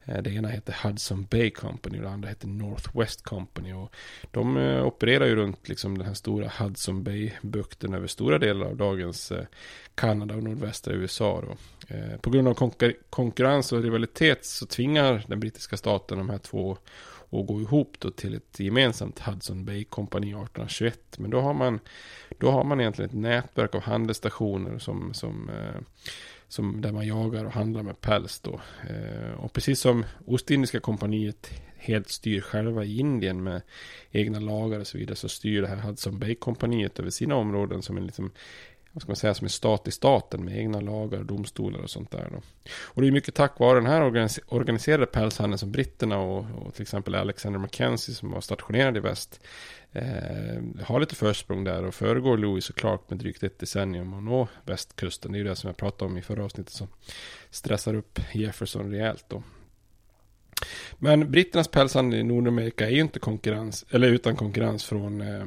Eh, 0.04 0.22
det 0.22 0.30
ena 0.30 0.48
heter 0.48 0.76
Hudson 0.82 1.24
Bay 1.24 1.50
Company 1.50 1.98
och 1.98 2.02
det 2.02 2.10
andra 2.10 2.28
heter 2.28 2.48
Northwest 2.48 3.22
Company. 3.22 3.72
Och 3.72 3.94
de 4.30 4.56
opererar 4.84 5.26
ju 5.26 5.36
runt 5.36 5.68
liksom 5.68 5.98
den 5.98 6.06
här 6.06 6.14
stora 6.14 6.52
Hudson 6.58 7.04
Bay-bukten 7.04 7.94
över 7.94 8.06
stora 8.06 8.38
delar 8.38 8.66
av 8.66 8.76
dagens 8.76 9.32
Kanada 9.94 10.34
och 10.34 10.42
nordvästra 10.42 10.94
USA. 10.94 11.42
Då. 11.48 11.56
På 12.20 12.30
grund 12.30 12.48
av 12.48 12.72
konkurrens 13.10 13.72
och 13.72 13.82
rivalitet 13.82 14.44
så 14.44 14.66
tvingar 14.66 15.24
den 15.28 15.40
brittiska 15.40 15.76
staten 15.76 16.18
de 16.18 16.30
här 16.30 16.38
två 16.38 16.78
och 17.30 17.46
gå 17.46 17.60
ihop 17.60 17.96
då 17.98 18.10
till 18.10 18.34
ett 18.34 18.60
gemensamt 18.60 19.18
Hudson 19.18 19.64
Bay 19.64 19.84
kompani 19.84 20.26
1821. 20.26 21.18
Men 21.18 21.30
då 21.30 21.40
har 21.40 21.54
man, 21.54 21.80
då 22.38 22.50
har 22.50 22.64
man 22.64 22.80
egentligen 22.80 23.10
ett 23.10 23.16
nätverk 23.16 23.74
av 23.74 23.82
handelsstationer 23.82 24.78
som, 24.78 25.14
som, 25.14 25.48
eh, 25.48 25.80
som 26.48 26.80
där 26.80 26.92
man 26.92 27.06
jagar 27.06 27.44
och 27.44 27.52
handlar 27.52 27.82
med 27.82 28.00
päls 28.00 28.40
då. 28.40 28.60
Eh, 28.90 29.32
och 29.32 29.52
precis 29.52 29.80
som 29.80 30.04
Ostindiska 30.26 30.80
kompaniet 30.80 31.50
helt 31.76 32.08
styr 32.08 32.40
själva 32.40 32.84
i 32.84 32.98
Indien 32.98 33.42
med 33.42 33.62
egna 34.10 34.40
lagar 34.40 34.80
och 34.80 34.86
så 34.86 34.98
vidare 34.98 35.16
så 35.16 35.28
styr 35.28 35.62
det 35.62 35.68
här 35.68 35.76
Hudson 35.76 36.18
Bay 36.18 36.34
kompaniet 36.34 36.98
över 36.98 37.10
sina 37.10 37.34
områden 37.34 37.82
som 37.82 37.96
en 37.96 38.06
liksom 38.06 38.30
vad 38.94 39.02
ska 39.02 39.10
man 39.10 39.16
säga, 39.16 39.34
som 39.34 39.44
en 39.44 39.50
stat 39.50 39.88
i 39.88 39.90
staten 39.90 40.44
med 40.44 40.58
egna 40.58 40.80
lagar, 40.80 41.18
och 41.18 41.26
domstolar 41.26 41.80
och 41.80 41.90
sånt 41.90 42.10
där. 42.10 42.28
Då. 42.32 42.40
Och 42.70 43.02
det 43.02 43.08
är 43.08 43.12
mycket 43.12 43.34
tack 43.34 43.58
vare 43.58 43.78
den 43.78 43.86
här 43.86 44.02
organiserade 44.48 45.06
pälshandeln 45.06 45.58
som 45.58 45.72
britterna 45.72 46.18
och, 46.18 46.66
och 46.66 46.74
till 46.74 46.82
exempel 46.82 47.14
Alexander 47.14 47.58
Mackenzie 47.58 48.14
som 48.14 48.30
var 48.30 48.40
stationerad 48.40 48.96
i 48.96 49.00
väst 49.00 49.40
eh, 49.92 50.84
har 50.84 51.00
lite 51.00 51.14
försprång 51.14 51.64
där 51.64 51.84
och 51.84 51.94
föregår 51.94 52.38
Lewis 52.38 52.70
och 52.70 52.76
Clark 52.76 53.00
med 53.08 53.18
drygt 53.18 53.42
ett 53.42 53.58
decennium 53.58 54.14
och 54.14 54.22
nå 54.22 54.48
västkusten. 54.64 55.32
Det 55.32 55.36
är 55.36 55.40
ju 55.40 55.48
det 55.48 55.56
som 55.56 55.68
jag 55.68 55.76
pratade 55.76 56.10
om 56.10 56.18
i 56.18 56.22
förra 56.22 56.44
avsnittet 56.44 56.72
som 56.72 56.88
stressar 57.50 57.94
upp 57.94 58.20
Jefferson 58.32 58.90
rejält 58.90 59.24
då. 59.28 59.42
Men 60.98 61.30
britternas 61.30 61.68
pälshandel 61.68 62.20
i 62.20 62.22
Nordamerika 62.22 62.86
är 62.86 62.90
ju 62.90 63.00
inte 63.00 63.18
konkurrens, 63.18 63.84
eller 63.90 64.08
utan 64.08 64.36
konkurrens 64.36 64.84
från 64.84 65.20
eh, 65.20 65.44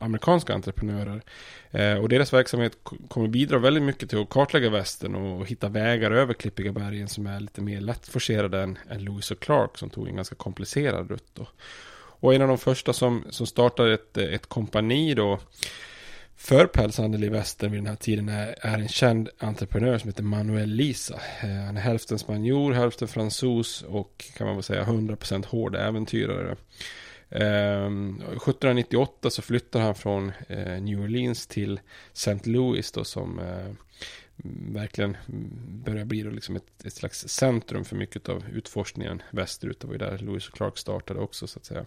amerikanska 0.00 0.54
entreprenörer. 0.54 1.22
Eh, 1.70 1.94
och 1.94 2.08
deras 2.08 2.32
verksamhet 2.32 2.78
kommer 3.08 3.28
bidra 3.28 3.58
väldigt 3.58 3.82
mycket 3.82 4.10
till 4.10 4.20
att 4.20 4.28
kartlägga 4.28 4.70
västern 4.70 5.14
och 5.14 5.46
hitta 5.46 5.68
vägar 5.68 6.10
över 6.10 6.34
Klippiga 6.34 6.72
bergen 6.72 7.08
som 7.08 7.26
är 7.26 7.40
lite 7.40 7.60
mer 7.60 7.80
lättforcerade 7.80 8.62
än, 8.62 8.78
än 8.90 9.04
Lewis 9.04 9.30
och 9.30 9.40
Clark 9.40 9.78
som 9.78 9.90
tog 9.90 10.08
en 10.08 10.16
ganska 10.16 10.34
komplicerad 10.34 11.10
rutt. 11.10 11.30
Då. 11.34 11.46
Och 12.20 12.34
en 12.34 12.42
av 12.42 12.48
de 12.48 12.58
första 12.58 12.92
som, 12.92 13.24
som 13.30 13.46
startade 13.46 13.94
ett, 13.94 14.18
ett 14.18 14.46
kompani 14.46 15.14
då 15.14 15.38
för 16.40 16.66
pälshandel 16.66 17.24
i 17.24 17.28
västern 17.28 17.70
vid 17.70 17.80
den 17.80 17.86
här 17.86 17.96
tiden 17.96 18.28
är, 18.28 18.54
är 18.60 18.78
en 18.78 18.88
känd 18.88 19.28
entreprenör 19.38 19.98
som 19.98 20.08
heter 20.08 20.22
Manuel 20.22 20.68
Lisa. 20.68 21.20
Eh, 21.42 21.48
han 21.66 21.76
är 21.76 21.80
hälften 21.80 22.18
spanjor, 22.18 22.72
hälften 22.72 23.08
fransos 23.08 23.82
och 23.82 24.24
kan 24.36 24.46
man 24.46 24.56
väl 24.56 24.62
säga 24.62 24.84
100% 24.84 25.46
hård 25.46 25.76
äventyrare. 25.76 26.56
Ehm, 27.30 28.16
1798 28.16 29.30
så 29.30 29.42
flyttar 29.42 29.80
han 29.80 29.94
från 29.94 30.32
eh, 30.48 30.82
New 30.82 31.00
Orleans 31.00 31.46
till 31.46 31.80
St. 32.12 32.50
Louis 32.50 32.92
då 32.92 33.04
som 33.04 33.38
eh, 33.38 33.72
verkligen 34.72 35.16
börjar 35.84 36.04
bli 36.04 36.22
då 36.22 36.30
liksom 36.30 36.56
ett, 36.56 36.84
ett, 36.84 36.92
slags 36.92 37.28
centrum 37.28 37.84
för 37.84 37.96
mycket 37.96 38.28
av 38.28 38.44
utforskningen 38.52 39.22
västerut. 39.30 39.80
Det 39.80 39.86
var 39.86 39.94
ju 39.94 39.98
där 39.98 40.18
Lewis 40.18 40.48
och 40.48 40.54
Clark 40.54 40.78
startade 40.78 41.20
också 41.20 41.46
så 41.46 41.58
att 41.58 41.64
säga. 41.64 41.86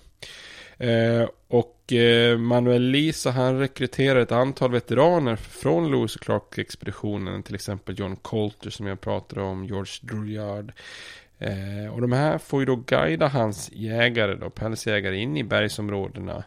Eh, 0.77 1.29
och 1.47 1.93
eh, 1.93 2.37
Manuel 2.37 2.81
Lisa 2.81 3.31
han 3.31 3.59
rekryterar 3.59 4.19
ett 4.19 4.31
antal 4.31 4.71
veteraner 4.71 5.35
från 5.35 5.91
Lewis 5.91 6.15
och 6.15 6.21
Clark-expeditionen. 6.21 7.43
Till 7.43 7.55
exempel 7.55 7.99
John 7.99 8.15
Colter 8.15 8.69
som 8.69 8.87
jag 8.87 9.01
pratade 9.01 9.41
om, 9.41 9.65
George 9.65 9.93
Drouillard, 10.01 10.73
Eh, 11.39 11.93
och 11.93 12.01
de 12.01 12.11
här 12.11 12.37
får 12.37 12.59
ju 12.59 12.65
då 12.65 12.75
guida 12.75 13.27
hans 13.27 13.71
jägare, 13.73 14.35
då, 14.35 14.49
pälsjägare, 14.49 15.17
in 15.17 15.37
i 15.37 15.43
bergsområdena. 15.43 16.43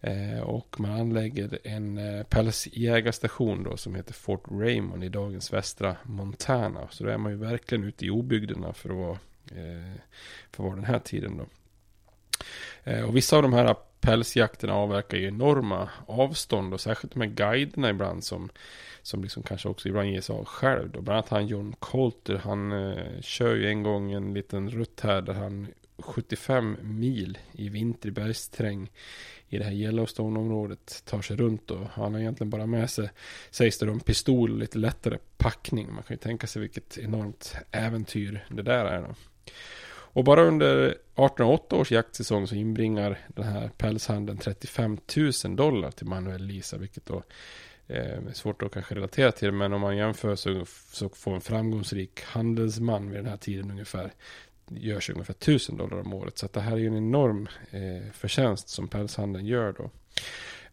Eh, 0.00 0.40
och 0.40 0.80
man 0.80 0.90
anlägger 0.90 1.58
en 1.64 1.98
eh, 1.98 2.22
pälsjägarstation 2.22 3.62
då 3.62 3.76
som 3.76 3.94
heter 3.94 4.14
Fort 4.14 4.44
Raymond 4.50 5.04
i 5.04 5.08
dagens 5.08 5.52
västra 5.52 5.96
Montana. 6.02 6.88
Så 6.90 7.04
då 7.04 7.10
är 7.10 7.18
man 7.18 7.32
ju 7.32 7.38
verkligen 7.38 7.84
ute 7.84 8.06
i 8.06 8.10
obygderna 8.10 8.72
för 8.72 8.90
att 8.90 8.96
vara, 8.96 9.18
eh, 9.50 9.92
för 10.50 10.62
att 10.62 10.66
vara 10.66 10.74
den 10.74 10.84
här 10.84 10.98
tiden 10.98 11.36
då. 11.36 11.46
Eh, 12.84 13.04
och 13.04 13.16
vissa 13.16 13.36
av 13.36 13.42
de 13.42 13.52
här 13.52 13.76
pälsjakterna 14.00 14.74
avverkar 14.74 15.18
ju 15.18 15.26
enorma 15.26 15.88
avstånd 16.06 16.74
och 16.74 16.80
särskilt 16.80 17.14
de 17.14 17.20
här 17.20 17.28
guiderna 17.28 17.90
ibland 17.90 18.24
som 18.24 18.50
som 19.02 19.22
liksom 19.22 19.42
kanske 19.42 19.68
också 19.68 19.88
ibland 19.88 20.08
ger 20.08 20.20
sig 20.20 20.34
av 20.34 20.44
själv. 20.44 20.90
Då. 20.90 21.00
Bland 21.00 21.16
annat 21.16 21.28
han 21.28 21.46
John 21.46 21.74
Colter, 21.78 22.36
han 22.36 22.72
eh, 22.72 23.20
kör 23.20 23.54
ju 23.54 23.68
en 23.68 23.82
gång 23.82 24.12
en 24.12 24.34
liten 24.34 24.70
rutt 24.70 25.00
här 25.00 25.22
där 25.22 25.34
han 25.34 25.66
75 25.98 26.76
mil 26.82 27.38
i 27.52 27.68
vinterbergsträng 27.68 28.90
i 29.48 29.58
det 29.58 29.64
här 29.64 29.72
Yellowstone-området 29.72 31.02
tar 31.04 31.22
sig 31.22 31.36
runt 31.36 31.70
och 31.70 31.86
han 31.92 32.14
har 32.14 32.20
egentligen 32.20 32.50
bara 32.50 32.66
med 32.66 32.90
sig, 32.90 33.10
sägs 33.50 33.78
det, 33.78 33.86
en 33.86 34.00
pistol 34.00 34.52
och 34.52 34.58
lite 34.58 34.78
lättare 34.78 35.18
packning. 35.36 35.92
Man 35.94 36.02
kan 36.02 36.14
ju 36.14 36.18
tänka 36.18 36.46
sig 36.46 36.62
vilket 36.62 36.98
enormt 36.98 37.54
äventyr 37.70 38.46
det 38.48 38.62
där 38.62 38.84
är. 38.84 39.02
Då. 39.02 39.14
Och 40.14 40.24
bara 40.24 40.42
under 40.42 40.86
1808 40.86 41.76
års 41.76 41.92
jaktsäsong 41.92 42.46
så 42.46 42.54
inbringar 42.54 43.18
den 43.28 43.44
här 43.44 43.70
pälshandeln 43.76 44.38
35 44.38 44.98
000 45.44 45.56
dollar 45.56 45.90
till 45.90 46.06
Manuel 46.06 46.44
Lisa, 46.44 46.76
vilket 46.76 47.06
då 47.06 47.22
eh, 47.88 48.32
svårt 48.32 48.62
att 48.62 48.72
kanske 48.72 48.94
relatera 48.94 49.32
till 49.32 49.52
men 49.52 49.72
om 49.72 49.80
man 49.80 49.96
jämför 49.96 50.36
så, 50.36 50.64
så 50.92 51.08
får 51.08 51.34
en 51.34 51.40
framgångsrik 51.40 52.22
handelsman 52.22 53.10
vid 53.10 53.18
den 53.18 53.26
här 53.26 53.36
tiden 53.36 53.70
ungefär 53.70 54.12
görs 54.68 55.10
ungefär 55.10 55.34
1000 55.34 55.76
dollar 55.76 56.00
om 56.00 56.14
året. 56.14 56.38
Så 56.38 56.46
att 56.46 56.52
det 56.52 56.60
här 56.60 56.72
är 56.72 56.76
ju 56.76 56.86
en 56.86 56.96
enorm 56.96 57.48
eh, 57.70 58.12
förtjänst 58.12 58.68
som 58.68 58.88
pälshandeln 58.88 59.46
gör 59.46 59.72
då. 59.72 59.90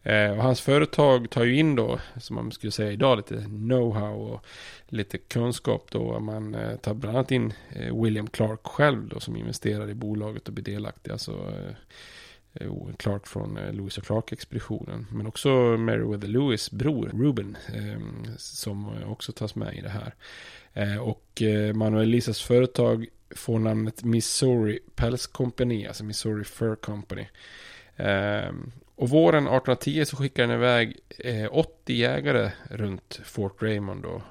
Eh, 0.02 0.30
och 0.30 0.42
hans 0.42 0.60
företag 0.60 1.30
tar 1.30 1.44
ju 1.44 1.56
in 1.56 1.76
då, 1.76 1.98
som 2.16 2.36
man 2.36 2.52
skulle 2.52 2.70
säga 2.70 2.92
idag, 2.92 3.16
lite 3.16 3.34
know-how 3.34 4.12
och 4.12 4.44
lite 4.88 5.18
kunskap 5.18 5.86
då. 5.90 6.20
Man 6.20 6.54
eh, 6.54 6.76
tar 6.76 6.94
bland 6.94 7.16
annat 7.16 7.30
in 7.30 7.52
eh, 7.70 8.02
William 8.02 8.26
Clark 8.26 8.66
själv 8.66 9.08
då 9.08 9.20
som 9.20 9.36
investerar 9.36 9.90
i 9.90 9.94
bolaget 9.94 10.48
och 10.48 10.54
blir 10.54 10.64
delaktig. 10.64 11.12
Alltså 11.12 11.32
eh, 11.32 11.74
eh, 12.54 12.72
Clark 12.96 13.26
från 13.26 13.56
eh, 13.56 13.72
Lewis 13.72 13.98
och 13.98 14.04
Clark-expeditionen. 14.04 15.06
Men 15.10 15.26
också 15.26 15.48
Meriwether 15.76 16.28
Lewis 16.28 16.70
bror 16.70 17.10
Ruben 17.14 17.56
ehm, 17.74 18.26
som 18.38 18.96
eh, 18.96 19.12
också 19.12 19.32
tas 19.32 19.54
med 19.54 19.74
i 19.74 19.80
det 19.80 19.88
här. 19.88 20.14
Eh, 20.72 20.98
och 20.98 21.42
Manuel 21.74 22.08
Lisas 22.08 22.42
företag 22.42 23.06
får 23.30 23.58
namnet 23.58 24.04
Missouri 24.04 24.78
Pälskompani, 24.94 25.86
alltså 25.86 26.04
Missouri 26.04 26.44
Fur 26.44 26.74
Company. 26.74 27.26
Ehm, 27.96 28.72
och 28.94 29.08
våren 29.08 29.44
1810 29.44 30.04
så 30.04 30.16
skickar 30.16 30.46
den 30.46 30.56
iväg 30.56 30.96
80 31.50 31.94
jägare 31.94 32.50
runt 32.70 33.20
Fort 33.24 33.62
Raymond 33.62 34.02
då. 34.02 34.22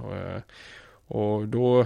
Och 1.12 1.48
då, 1.48 1.86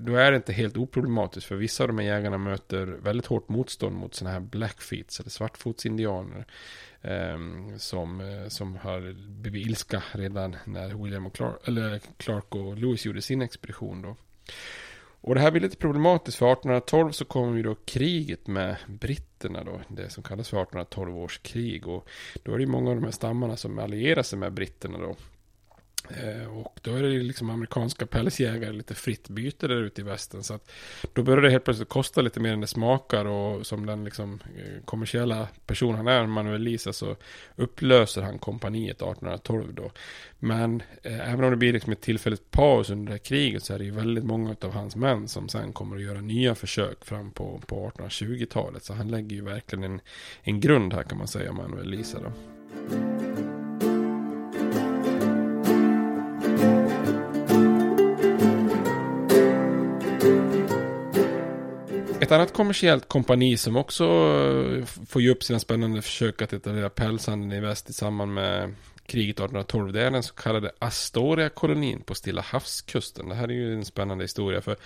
då 0.00 0.14
är 0.16 0.30
det 0.30 0.36
inte 0.36 0.52
helt 0.52 0.76
oproblematiskt 0.76 1.46
för 1.46 1.56
vissa 1.56 1.84
av 1.84 1.88
de 1.88 1.98
här 1.98 2.06
jägarna 2.06 2.38
möter 2.38 2.86
väldigt 2.86 3.26
hårt 3.26 3.48
motstånd 3.48 3.96
mot 3.96 4.14
sådana 4.14 4.32
här 4.32 4.40
blackfeets 4.40 5.20
eller 5.20 5.30
svartfotsindianer. 5.30 6.46
Ehm, 7.02 7.70
eh, 7.70 7.76
som, 7.76 8.44
som 8.48 8.76
har 8.76 9.14
blivit 9.40 9.66
ilska 9.66 10.02
redan 10.12 10.56
när 10.64 11.02
William 11.04 11.26
och 11.26 11.34
Clark, 11.34 11.68
eller 11.68 12.00
Clark 12.16 12.54
och 12.54 12.78
Lewis 12.78 13.06
gjorde 13.06 13.22
sin 13.22 13.42
expedition 13.42 14.02
då. 14.02 14.16
Och 15.20 15.34
det 15.34 15.40
här 15.40 15.50
blir 15.50 15.60
lite 15.62 15.76
problematiskt 15.76 16.38
för 16.38 16.52
1812 16.52 17.10
så 17.10 17.24
kommer 17.24 17.56
ju 17.56 17.62
då 17.62 17.74
kriget 17.74 18.46
med 18.46 18.76
britterna 18.86 19.64
då. 19.64 19.80
Det 19.88 20.08
som 20.08 20.22
kallas 20.22 20.48
för 20.48 20.56
1812 20.56 21.16
års 21.16 21.38
krig. 21.38 21.88
Och 21.88 22.08
då 22.42 22.52
är 22.52 22.56
det 22.56 22.64
ju 22.64 22.70
många 22.70 22.90
av 22.90 22.96
de 22.96 23.04
här 23.04 23.10
stammarna 23.10 23.56
som 23.56 23.78
allierar 23.78 24.22
sig 24.22 24.38
med 24.38 24.52
britterna 24.52 24.98
då. 24.98 25.16
Eh, 26.10 26.58
och 26.58 26.78
då 26.82 26.94
är 26.94 27.02
det 27.02 27.08
liksom 27.08 27.50
amerikanska 27.50 28.06
pälsjägare 28.06 28.72
lite 28.72 28.94
fritt 28.94 29.28
byte 29.28 29.68
där 29.68 29.82
ute 29.82 30.00
i 30.00 30.04
västern. 30.04 30.42
Så 30.42 30.54
att 30.54 30.70
då 31.12 31.22
börjar 31.22 31.42
det 31.42 31.50
helt 31.50 31.64
plötsligt 31.64 31.88
kosta 31.88 32.20
lite 32.20 32.40
mer 32.40 32.52
än 32.52 32.60
det 32.60 32.66
smakar. 32.66 33.24
Och 33.24 33.66
som 33.66 33.86
den 33.86 34.04
liksom 34.04 34.40
eh, 34.58 34.84
kommersiella 34.84 35.48
person 35.66 35.94
han 35.94 36.08
är, 36.08 36.26
Manuel 36.26 36.62
Lisa, 36.62 36.92
så 36.92 37.16
upplöser 37.56 38.22
han 38.22 38.38
kompaniet 38.38 38.96
1812 38.96 39.74
då. 39.74 39.90
Men 40.38 40.82
eh, 41.02 41.32
även 41.32 41.44
om 41.44 41.50
det 41.50 41.56
blir 41.56 41.72
liksom 41.72 41.92
ett 41.92 42.00
tillfälligt 42.00 42.50
paus 42.50 42.90
under 42.90 43.06
det 43.06 43.12
här 43.12 43.18
kriget 43.18 43.62
så 43.62 43.74
är 43.74 43.78
det 43.78 43.84
ju 43.84 43.90
väldigt 43.90 44.24
många 44.24 44.56
av 44.60 44.72
hans 44.72 44.96
män 44.96 45.28
som 45.28 45.48
sen 45.48 45.72
kommer 45.72 45.96
att 45.96 46.02
göra 46.02 46.20
nya 46.20 46.54
försök 46.54 47.04
fram 47.04 47.30
på, 47.30 47.60
på 47.66 47.92
1820-talet. 47.96 48.84
Så 48.84 48.94
han 48.94 49.08
lägger 49.08 49.36
ju 49.36 49.44
verkligen 49.44 49.84
en, 49.84 50.00
en 50.42 50.60
grund 50.60 50.92
här 50.92 51.02
kan 51.02 51.18
man 51.18 51.28
säga, 51.28 51.52
Manuel 51.52 51.90
Lisa 51.90 52.18
då. 52.20 52.32
Ett 62.32 62.36
annat 62.36 62.52
kommersiellt 62.52 63.08
kompani 63.08 63.56
som 63.56 63.76
också 63.76 64.04
eh, 64.04 64.84
får 64.84 65.22
ge 65.22 65.30
upp 65.30 65.44
sina 65.44 65.58
spännande 65.58 66.02
försök 66.02 66.42
att 66.42 66.52
etablera 66.52 66.90
pälshandeln 66.90 67.52
i 67.52 67.60
väst 67.60 67.90
i 67.90 67.92
samband 67.92 68.34
med 68.34 68.74
kriget 69.06 69.36
1812. 69.36 69.92
Det 69.92 70.02
är 70.02 70.10
den 70.10 70.22
så 70.22 70.34
kallade 70.34 70.72
Astoria-kolonin 70.78 72.00
på 72.00 72.14
Stilla 72.14 72.42
havskusten. 72.42 73.28
Det 73.28 73.34
här 73.34 73.48
är 73.48 73.52
ju 73.52 73.74
en 73.74 73.84
spännande 73.84 74.24
historia 74.24 74.60
för 74.60 74.76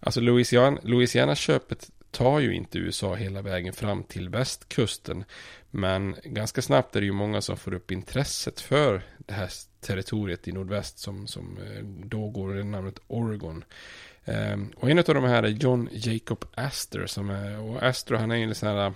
alltså 0.00 0.20
Louisiana, 0.20 0.80
Louisiana-köpet 0.82 1.90
tar 2.10 2.40
ju 2.40 2.54
inte 2.54 2.78
USA 2.78 3.14
hela 3.14 3.42
vägen 3.42 3.72
fram 3.72 4.02
till 4.02 4.28
västkusten. 4.28 5.24
Men 5.70 6.16
ganska 6.24 6.62
snabbt 6.62 6.96
är 6.96 7.00
det 7.00 7.06
ju 7.06 7.12
många 7.12 7.40
som 7.40 7.56
får 7.56 7.74
upp 7.74 7.90
intresset 7.90 8.60
för 8.60 9.02
det 9.18 9.34
här 9.34 9.50
territoriet 9.80 10.48
i 10.48 10.52
nordväst 10.52 10.98
som, 10.98 11.26
som 11.26 11.58
eh, 11.58 11.84
då 11.84 12.28
går 12.28 12.50
under 12.50 12.64
namnet 12.64 12.98
Oregon. 13.06 13.64
Ehm, 14.30 14.72
och 14.76 14.90
en 14.90 14.98
av 14.98 15.04
de 15.04 15.24
här 15.24 15.42
är 15.42 15.48
John 15.48 15.88
Jacob 15.92 16.44
Astor. 16.54 17.06
Som 17.06 17.30
är, 17.30 17.60
och 17.60 17.82
Astor 17.82 18.14
han 18.14 18.30
är 18.30 18.36
en 18.36 18.54
sån 18.54 18.68
här 18.68 18.86
äh, 18.86 18.92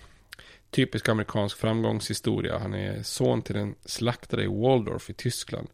typisk 0.71 1.09
amerikansk 1.09 1.59
framgångshistoria. 1.59 2.59
Han 2.59 2.75
är 2.75 3.03
son 3.03 3.43
till 3.43 3.57
en 3.57 3.75
slaktare 3.85 4.45
i 4.45 4.47
Waldorf 4.47 5.11
i 5.11 5.13
Tyskland. 5.13 5.69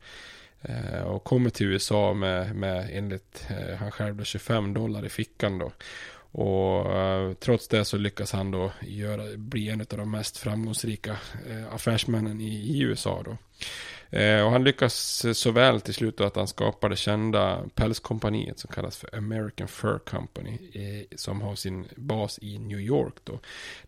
Ehm, 0.62 1.04
och 1.04 1.24
kommer 1.24 1.50
till 1.50 1.66
USA 1.66 2.14
med, 2.14 2.56
med 2.56 2.90
enligt 2.92 3.46
eh, 3.48 3.76
han 3.76 3.90
själv 3.90 4.24
25 4.24 4.74
dollar 4.74 5.06
i 5.06 5.08
fickan 5.08 5.58
då. 5.58 5.72
Och 6.32 6.96
uh, 6.96 7.32
trots 7.32 7.68
det 7.68 7.84
så 7.84 7.96
lyckas 7.96 8.32
han 8.32 8.50
då 8.50 8.72
göra, 8.80 9.36
bli 9.36 9.68
en 9.68 9.80
av 9.80 9.86
de 9.86 10.10
mest 10.10 10.36
framgångsrika 10.36 11.16
äh, 11.50 11.74
affärsmännen 11.74 12.40
i, 12.40 12.54
i 12.54 12.80
USA 12.80 13.22
då. 13.24 13.36
Eh, 14.10 14.44
och 14.44 14.50
han 14.50 14.64
lyckas 14.64 15.26
så 15.34 15.50
väl 15.50 15.80
till 15.80 15.94
slut 15.94 16.20
att 16.20 16.36
han 16.36 16.46
skapar 16.46 16.88
det 16.88 16.96
kända 16.96 17.64
pälskompaniet 17.74 18.58
som 18.58 18.70
kallas 18.72 18.98
för 18.98 19.16
American 19.16 19.68
Fur 19.68 19.98
Company. 19.98 20.58
Eh, 20.72 21.16
som 21.16 21.40
har 21.40 21.54
sin 21.54 21.88
bas 21.96 22.38
i 22.42 22.58
New 22.58 22.80
York 22.80 23.14
då. 23.24 23.38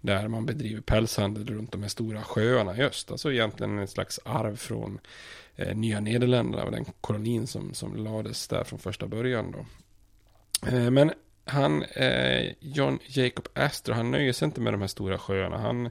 Där 0.01 0.29
man 0.29 0.47
bedriver 0.47 0.81
pälshandel 0.81 1.47
runt 1.47 1.73
de 1.73 1.83
här 1.83 1.89
stora 1.89 2.23
sjöarna 2.23 2.77
i 2.77 2.83
öst. 2.83 3.11
Alltså 3.11 3.33
egentligen 3.33 3.79
en 3.79 3.89
slags 3.89 4.21
arv 4.25 4.57
från 4.57 4.99
eh, 5.57 5.77
Nya 5.77 6.01
Nederländerna 6.01 6.65
och 6.65 6.73
den 6.73 6.85
kolonin 7.01 7.47
som, 7.47 7.75
som 7.75 7.97
lades 7.97 8.49
där 8.49 8.65
från 8.65 8.79
första 8.79 9.07
början 9.07 9.53
då. 9.53 9.67
Eh, 10.69 10.91
men 10.91 11.13
han, 11.45 11.83
eh, 11.83 12.53
John 12.61 12.99
Jacob 13.07 13.49
Astor, 13.55 13.93
han 13.93 14.11
nöjer 14.11 14.33
sig 14.33 14.47
inte 14.47 14.61
med 14.61 14.73
de 14.73 14.81
här 14.81 14.89
stora 14.89 15.19
sjöarna. 15.19 15.59
Han 15.59 15.91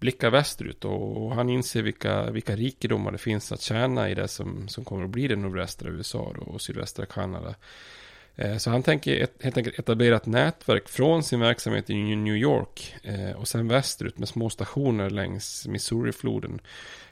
blickar 0.00 0.30
västerut 0.30 0.84
och 0.84 1.34
han 1.34 1.50
inser 1.50 1.82
vilka, 1.82 2.30
vilka 2.30 2.56
rikedomar 2.56 3.12
det 3.12 3.18
finns 3.18 3.52
att 3.52 3.60
tjäna 3.60 4.10
i 4.10 4.14
det 4.14 4.28
som, 4.28 4.68
som 4.68 4.84
kommer 4.84 5.04
att 5.04 5.10
bli 5.10 5.28
det 5.28 5.36
nordvästra 5.36 5.90
USA 5.90 6.34
och 6.40 6.60
sydvästra 6.60 7.06
Kanada. 7.06 7.54
Eh, 8.36 8.56
så 8.56 8.70
han 8.70 8.82
tänker 8.82 9.26
helt 9.40 9.56
enkelt 9.56 9.78
etablera 9.78 10.16
ett 10.16 10.26
nätverk 10.26 10.88
från 10.88 11.22
sin 11.22 11.40
verksamhet 11.40 11.90
i 11.90 12.16
New 12.16 12.36
York 12.36 12.94
eh, 13.02 13.32
och 13.32 13.48
sen 13.48 13.68
västerut 13.68 14.18
med 14.18 14.28
små 14.28 14.50
stationer 14.50 15.10
längs 15.10 15.66
Missourifloden. 15.66 16.60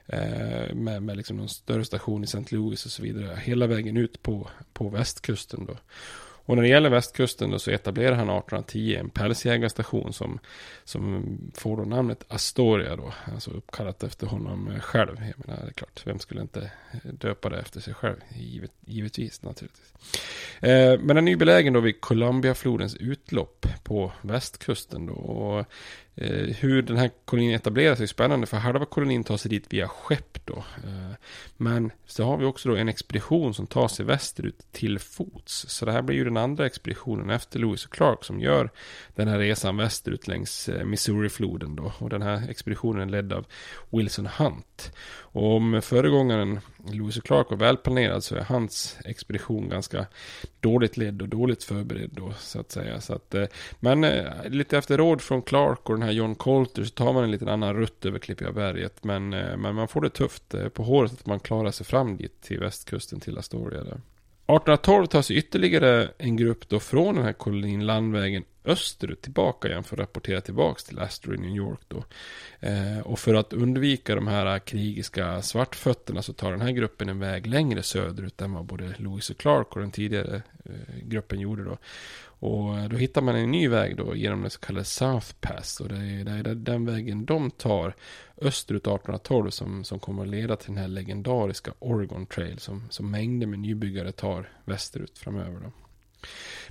Eh, 0.06 0.74
med, 0.74 1.02
med 1.02 1.16
liksom 1.16 1.36
någon 1.36 1.48
större 1.48 1.84
station 1.84 2.22
i 2.22 2.24
St. 2.24 2.56
Louis 2.56 2.86
och 2.86 2.92
så 2.92 3.02
vidare. 3.02 3.38
Hela 3.42 3.66
vägen 3.66 3.96
ut 3.96 4.22
på, 4.22 4.48
på 4.72 4.88
västkusten 4.88 5.66
då. 5.66 5.76
Och 6.48 6.56
när 6.56 6.62
det 6.62 6.68
gäller 6.68 6.90
västkusten 6.90 7.50
då 7.50 7.58
så 7.58 7.70
etablerar 7.70 8.14
han 8.14 8.28
1810 8.28 8.96
en 8.96 9.10
pälsjägarstation 9.10 10.12
som, 10.12 10.38
som 10.84 11.24
får 11.54 11.76
då 11.76 11.84
namnet 11.84 12.24
Astoria 12.28 12.96
då. 12.96 13.14
Alltså 13.34 13.50
uppkallat 13.50 14.02
efter 14.02 14.26
honom 14.26 14.72
själv. 14.80 15.16
Jag 15.18 15.46
menar, 15.46 15.62
det 15.62 15.68
är 15.68 15.72
klart, 15.72 16.02
vem 16.04 16.18
skulle 16.18 16.40
inte 16.40 16.70
eh, 16.92 17.12
döpa 17.12 17.48
det 17.48 17.58
efter 17.58 17.80
sig 17.80 17.94
själv? 17.94 18.16
Givet, 18.28 18.70
givetvis 18.86 19.42
naturligtvis. 19.42 19.92
Eh, 20.60 21.00
men 21.00 21.16
den 21.16 21.28
är 21.28 21.32
ju 21.32 21.36
belägen 21.36 21.72
då 21.72 21.80
vid 21.80 22.00
Columbiaflodens 22.00 22.96
utlopp 22.96 23.66
på 23.84 24.12
västkusten 24.22 25.06
då. 25.06 25.14
Och 25.14 25.66
Eh, 26.20 26.56
hur 26.56 26.82
den 26.82 26.96
här 26.96 27.10
kolonin 27.24 27.54
etableras 27.54 28.00
är 28.00 28.06
spännande 28.06 28.46
för 28.46 28.56
halva 28.56 28.84
kolonin 28.84 29.24
tar 29.24 29.36
sig 29.36 29.48
dit 29.48 29.72
via 29.72 29.88
skepp 29.88 30.38
då. 30.44 30.56
Eh, 30.56 31.14
men 31.56 31.92
så 32.06 32.24
har 32.24 32.36
vi 32.36 32.44
också 32.44 32.68
då 32.68 32.76
en 32.76 32.88
expedition 32.88 33.54
som 33.54 33.66
tar 33.66 33.88
sig 33.88 34.04
västerut 34.04 34.72
till 34.72 34.98
fots. 34.98 35.68
Så 35.68 35.86
det 35.86 35.92
här 35.92 36.02
blir 36.02 36.16
ju 36.16 36.24
den 36.24 36.36
andra 36.36 36.66
expeditionen 36.66 37.30
efter 37.30 37.58
Lewis 37.58 37.84
och 37.84 37.92
Clark 37.92 38.24
som 38.24 38.40
gör 38.40 38.70
den 39.14 39.28
här 39.28 39.38
resan 39.38 39.76
västerut 39.76 40.28
längs 40.28 40.68
eh, 40.68 40.84
Missourifloden 40.84 41.76
då. 41.76 41.92
Och 41.98 42.10
den 42.10 42.22
här 42.22 42.50
expeditionen 42.50 43.08
är 43.08 43.12
ledd 43.12 43.32
av 43.32 43.46
Wilson 43.90 44.26
Hunt. 44.26 44.92
Och 45.20 45.56
om 45.56 45.82
föregångaren 45.82 46.60
Lewis 46.92 47.16
och 47.16 47.24
Clark 47.24 47.50
var 47.50 47.56
välplanerad 47.56 48.24
så 48.24 48.36
är 48.36 48.40
hans 48.40 48.96
expedition 49.04 49.68
ganska 49.68 50.06
dåligt 50.60 50.96
ledd 50.96 51.22
och 51.22 51.28
dåligt 51.28 51.64
förberedd 51.64 52.10
då 52.12 52.32
så 52.38 52.60
att 52.60 52.70
säga. 52.70 53.00
Så 53.00 53.14
att, 53.14 53.34
eh, 53.34 53.44
men 53.80 54.04
eh, 54.04 54.48
lite 54.48 54.78
efter 54.78 54.98
råd 54.98 55.20
från 55.20 55.42
Clark 55.42 55.90
och 55.90 55.94
den 55.94 56.02
här 56.02 56.12
John 56.12 56.34
Colter 56.34 56.84
så 56.84 56.90
tar 56.90 57.12
man 57.12 57.24
en 57.24 57.30
liten 57.30 57.48
annan 57.48 57.74
rutt 57.74 58.04
över 58.04 58.18
Klippiga 58.18 58.52
berget. 58.52 59.04
Men, 59.04 59.32
eh, 59.32 59.56
men 59.56 59.74
man 59.74 59.88
får 59.88 60.00
det 60.00 60.10
tufft 60.10 60.54
på 60.74 60.82
håret 60.82 61.12
att 61.12 61.26
man 61.26 61.40
klarar 61.40 61.70
sig 61.70 61.86
fram 61.86 62.16
dit 62.16 62.42
till 62.42 62.60
västkusten 62.60 63.20
till 63.20 63.38
Astoria 63.38 63.84
där. 63.84 64.00
1812 64.48 65.06
tas 65.06 65.30
ytterligare 65.30 66.10
en 66.18 66.36
grupp 66.36 66.68
då 66.68 66.80
från 66.80 67.14
den 67.14 67.24
här 67.24 67.32
kolonin 67.32 67.86
landvägen 67.86 68.44
österut 68.64 69.22
tillbaka 69.22 69.68
igen 69.68 69.84
för 69.84 69.96
att 69.96 70.00
rapportera 70.00 70.40
tillbaka 70.40 70.80
till 70.80 70.98
Astor 70.98 71.34
i 71.34 71.38
New 71.38 71.56
York 71.56 71.80
då. 71.88 72.04
Eh, 72.60 72.98
och 73.04 73.18
för 73.18 73.34
att 73.34 73.52
undvika 73.52 74.14
de 74.14 74.26
här 74.26 74.58
krigiska 74.58 75.42
svartfötterna 75.42 76.22
så 76.22 76.32
tar 76.32 76.50
den 76.50 76.60
här 76.60 76.70
gruppen 76.70 77.08
en 77.08 77.18
väg 77.18 77.46
längre 77.46 77.82
söderut 77.82 78.40
än 78.40 78.52
vad 78.52 78.64
både 78.64 78.94
Louis 78.98 79.30
och 79.30 79.36
Clark 79.36 79.76
och 79.76 79.80
den 79.80 79.90
tidigare 79.90 80.42
eh, 80.64 80.98
gruppen 81.02 81.40
gjorde 81.40 81.64
då. 81.64 81.78
Och 82.40 82.78
eh, 82.78 82.88
då 82.88 82.96
hittar 82.96 83.22
man 83.22 83.36
en 83.36 83.50
ny 83.50 83.68
väg 83.68 83.96
då 83.96 84.16
genom 84.16 84.42
det 84.42 84.50
så 84.50 84.60
kallade 84.60 84.84
South 84.84 85.34
Pass. 85.40 85.80
Och 85.80 85.88
det 85.88 85.96
är, 85.96 86.24
det 86.42 86.50
är 86.50 86.54
den 86.54 86.86
vägen 86.86 87.24
de 87.24 87.50
tar 87.50 87.94
österut 88.36 88.82
1812 88.82 89.50
som, 89.50 89.84
som 89.84 89.98
kommer 89.98 90.22
att 90.22 90.28
leda 90.28 90.56
till 90.56 90.68
den 90.68 90.78
här 90.78 90.88
legendariska 90.88 91.72
Oregon 91.78 92.26
Trail 92.26 92.58
som, 92.58 92.86
som 92.90 93.10
mängder 93.10 93.46
med 93.46 93.58
nybyggare 93.58 94.12
tar 94.12 94.52
västerut 94.64 95.18
framöver. 95.18 95.60
Då. 95.60 95.72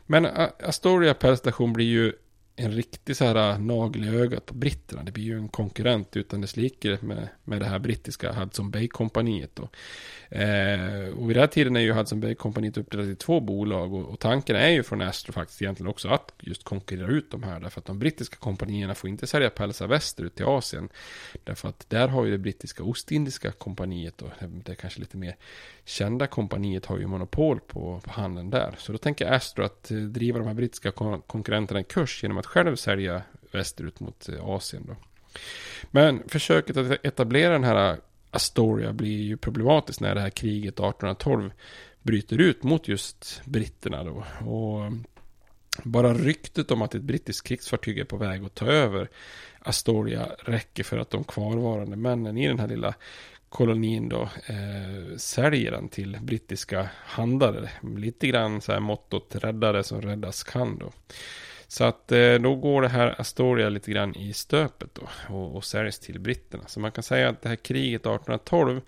Men 0.06 0.25
eh, 0.25 0.47
Astoria 0.63 1.13
pärlstation 1.13 1.73
blir 1.73 1.86
ju 1.86 2.13
en 2.59 2.71
riktig 2.71 3.15
så 3.15 3.25
här 3.25 3.51
äh, 3.51 3.59
nagel 3.59 4.03
i 4.03 4.17
ögat 4.17 4.45
på 4.45 4.53
britterna. 4.53 5.03
Det 5.03 5.11
blir 5.11 5.23
ju 5.23 5.37
en 5.37 5.49
konkurrent 5.49 6.17
utan 6.17 6.41
dess 6.41 6.57
like 6.57 6.97
med, 7.01 7.27
med 7.43 7.59
det 7.59 7.65
här 7.65 7.79
brittiska 7.79 8.33
Hudson 8.33 8.71
Bay-kompaniet. 8.71 9.59
Eh, 10.29 11.07
och 11.17 11.29
vid 11.29 11.35
den 11.35 11.41
här 11.41 11.47
tiden 11.47 11.75
är 11.75 11.79
ju 11.79 11.91
Hudson 11.91 12.19
Bay-kompaniet 12.19 12.77
uppdelat 12.77 13.05
i 13.07 13.15
två 13.15 13.39
bolag 13.39 13.93
och, 13.93 14.09
och, 14.09 14.19
tanken 14.19 14.55
är 14.55 14.69
ju 14.69 14.83
från 14.83 15.01
Astro 15.01 15.33
faktiskt 15.33 15.61
egentligen 15.61 15.89
också 15.89 16.09
att 16.09 16.31
just 16.39 16.63
konkurrera 16.63 17.07
ut 17.07 17.31
de 17.31 17.43
här. 17.43 17.59
Därför 17.59 17.81
att 17.81 17.85
de 17.85 17.99
brittiska 17.99 18.35
kompanierna 18.35 18.95
får 18.95 19.09
inte 19.09 19.27
sälja 19.27 19.49
pälsar 19.49 19.87
västerut 19.87 20.35
till 20.35 20.45
Asien. 20.45 20.89
Därför 21.43 21.69
att 21.69 21.89
där 21.89 22.07
har 22.07 22.25
ju 22.25 22.31
det 22.31 22.37
brittiska 22.37 22.83
Ostindiska 22.83 23.51
kompaniet 23.51 24.21
och 24.21 24.29
det 24.65 24.75
kanske 24.75 24.99
lite 24.99 25.17
mer 25.17 25.35
kända 25.85 26.27
kompaniet 26.27 26.85
har 26.85 26.97
ju 26.97 27.07
monopol 27.07 27.59
på, 27.59 28.01
på 28.03 28.11
handeln 28.11 28.49
där. 28.49 28.75
Så 28.77 28.91
då 28.91 28.97
tänker 28.97 29.31
Astro 29.31 29.63
att 29.63 29.91
eh, 29.91 29.97
driva 29.97 30.39
de 30.39 30.47
här 30.47 30.53
brittiska 30.53 30.91
kon 30.91 31.21
konkurrenterna 31.21 31.79
i 31.79 31.83
kurs 31.83 32.23
genom 32.23 32.37
att 32.37 32.46
själv 32.47 32.75
sälja 32.75 33.21
västerut 33.51 33.99
mot 33.99 34.29
eh, 34.29 34.45
Asien 34.45 34.86
då. 34.88 34.95
Men 35.91 36.23
försöket 36.27 36.77
att 36.77 37.05
etablera 37.05 37.53
den 37.53 37.63
här 37.63 37.91
eh, 37.91 37.97
Astoria 38.31 38.93
blir 38.93 39.21
ju 39.21 39.38
problematiskt 39.38 40.01
när 40.01 40.15
det 40.15 40.21
här 40.21 40.29
kriget 40.29 40.73
1812 40.73 41.51
bryter 42.01 42.41
ut 42.41 42.63
mot 42.63 42.88
just 42.88 43.41
britterna 43.45 44.03
då. 44.03 44.23
Och 44.45 44.86
eh, 44.86 44.91
bara 45.83 46.13
ryktet 46.13 46.71
om 46.71 46.81
att 46.81 46.95
ett 46.95 47.01
brittiskt 47.01 47.47
krigsfartyg 47.47 47.99
är 47.99 48.05
på 48.05 48.17
väg 48.17 48.45
att 48.45 48.55
ta 48.55 48.65
över 48.65 49.10
Astoria 49.60 50.27
räcker 50.39 50.83
för 50.83 50.97
att 50.97 51.10
de 51.10 51.23
kvarvarande 51.23 51.95
männen 51.95 52.38
i 52.38 52.47
den 52.47 52.60
här 52.60 52.67
lilla 52.67 52.93
kolonin 53.49 54.10
då 54.10 54.21
eh, 54.45 55.17
säljer 55.17 55.71
den 55.71 55.89
till 55.89 56.17
brittiska 56.21 56.89
handlare. 56.95 57.69
Lite 57.97 58.27
grann 58.27 58.62
så 58.62 58.71
här 58.71 58.79
mottot 58.79 59.36
räddare 59.36 59.83
som 59.83 60.01
räddas 60.01 60.43
kan 60.43 60.77
då. 60.77 60.91
Så 61.67 61.84
att 61.84 62.12
eh, 62.12 62.34
då 62.34 62.56
går 62.56 62.82
det 62.82 62.88
här 62.88 63.21
Astoria 63.21 63.69
lite 63.69 63.91
grann 63.91 64.15
i 64.15 64.34
stöpet 64.34 64.89
då 64.93 65.36
och, 65.36 65.56
och 65.56 65.63
säljs 65.63 65.99
till 65.99 66.19
britterna. 66.19 66.63
Så 66.67 66.80
man 66.80 66.91
kan 66.91 67.03
säga 67.03 67.30
att 67.30 67.41
det 67.41 67.49
här 67.49 67.56
kriget 67.56 68.01
1812 68.01 68.82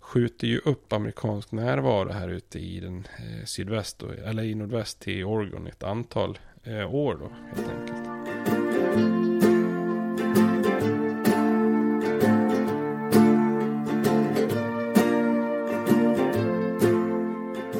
skjuter 0.00 0.46
ju 0.46 0.58
upp 0.58 0.92
amerikansk 0.92 1.52
närvaro 1.52 2.12
här 2.12 2.28
ute 2.28 2.58
i 2.58 2.80
den 2.80 3.06
eh, 3.18 3.44
sydväst, 3.44 3.98
då, 3.98 4.10
eller 4.10 4.42
i 4.42 4.54
nordväst 4.54 5.00
till 5.00 5.24
Oregon 5.24 5.66
ett 5.66 5.82
antal 5.82 6.38
eh, 6.64 6.94
år 6.94 7.14
då 7.14 7.30
helt 7.56 7.70
enkelt. 7.70 8.05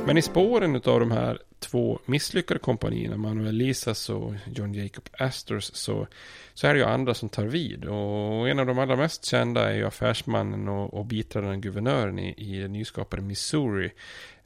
Men 0.07 0.19
i 0.19 0.23
spåren 0.23 0.75
av 0.77 1.01
de 1.01 1.11
här 1.11 1.39
två 1.59 1.99
misslyckade 2.05 2.61
kompanierna, 2.61 3.17
Manuel 3.17 3.55
Lisas 3.55 4.11
och 4.11 4.35
John 4.55 4.75
Jacob 4.75 5.09
Astors, 5.19 5.65
så, 5.65 6.07
så 6.55 6.67
är 6.67 6.75
det 6.75 6.81
ju 6.81 6.87
andra 6.87 7.15
som 7.15 7.29
tar 7.29 7.45
vid. 7.45 7.85
Och 7.85 8.49
en 8.49 8.59
av 8.59 8.67
de 8.67 8.79
allra 8.79 8.97
mest 8.97 9.25
kända 9.25 9.71
är 9.71 9.75
ju 9.75 9.87
affärsmannen 9.87 10.69
och, 10.69 10.95
och 10.95 11.07
biträdande 11.07 11.57
guvernören 11.57 12.19
i, 12.19 12.35
i 12.37 12.59
det 12.59 12.69
nyskapade 12.69 13.23
Missouri. 13.23 13.93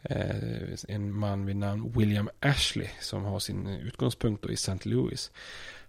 Eh, 0.02 0.78
en 0.88 1.18
man 1.18 1.46
vid 1.46 1.56
namn 1.56 1.92
William 1.96 2.30
Ashley 2.40 2.88
som 3.00 3.24
har 3.24 3.38
sin 3.38 3.66
utgångspunkt 3.66 4.46
i 4.50 4.54
St. 4.54 4.88
Louis. 4.88 5.30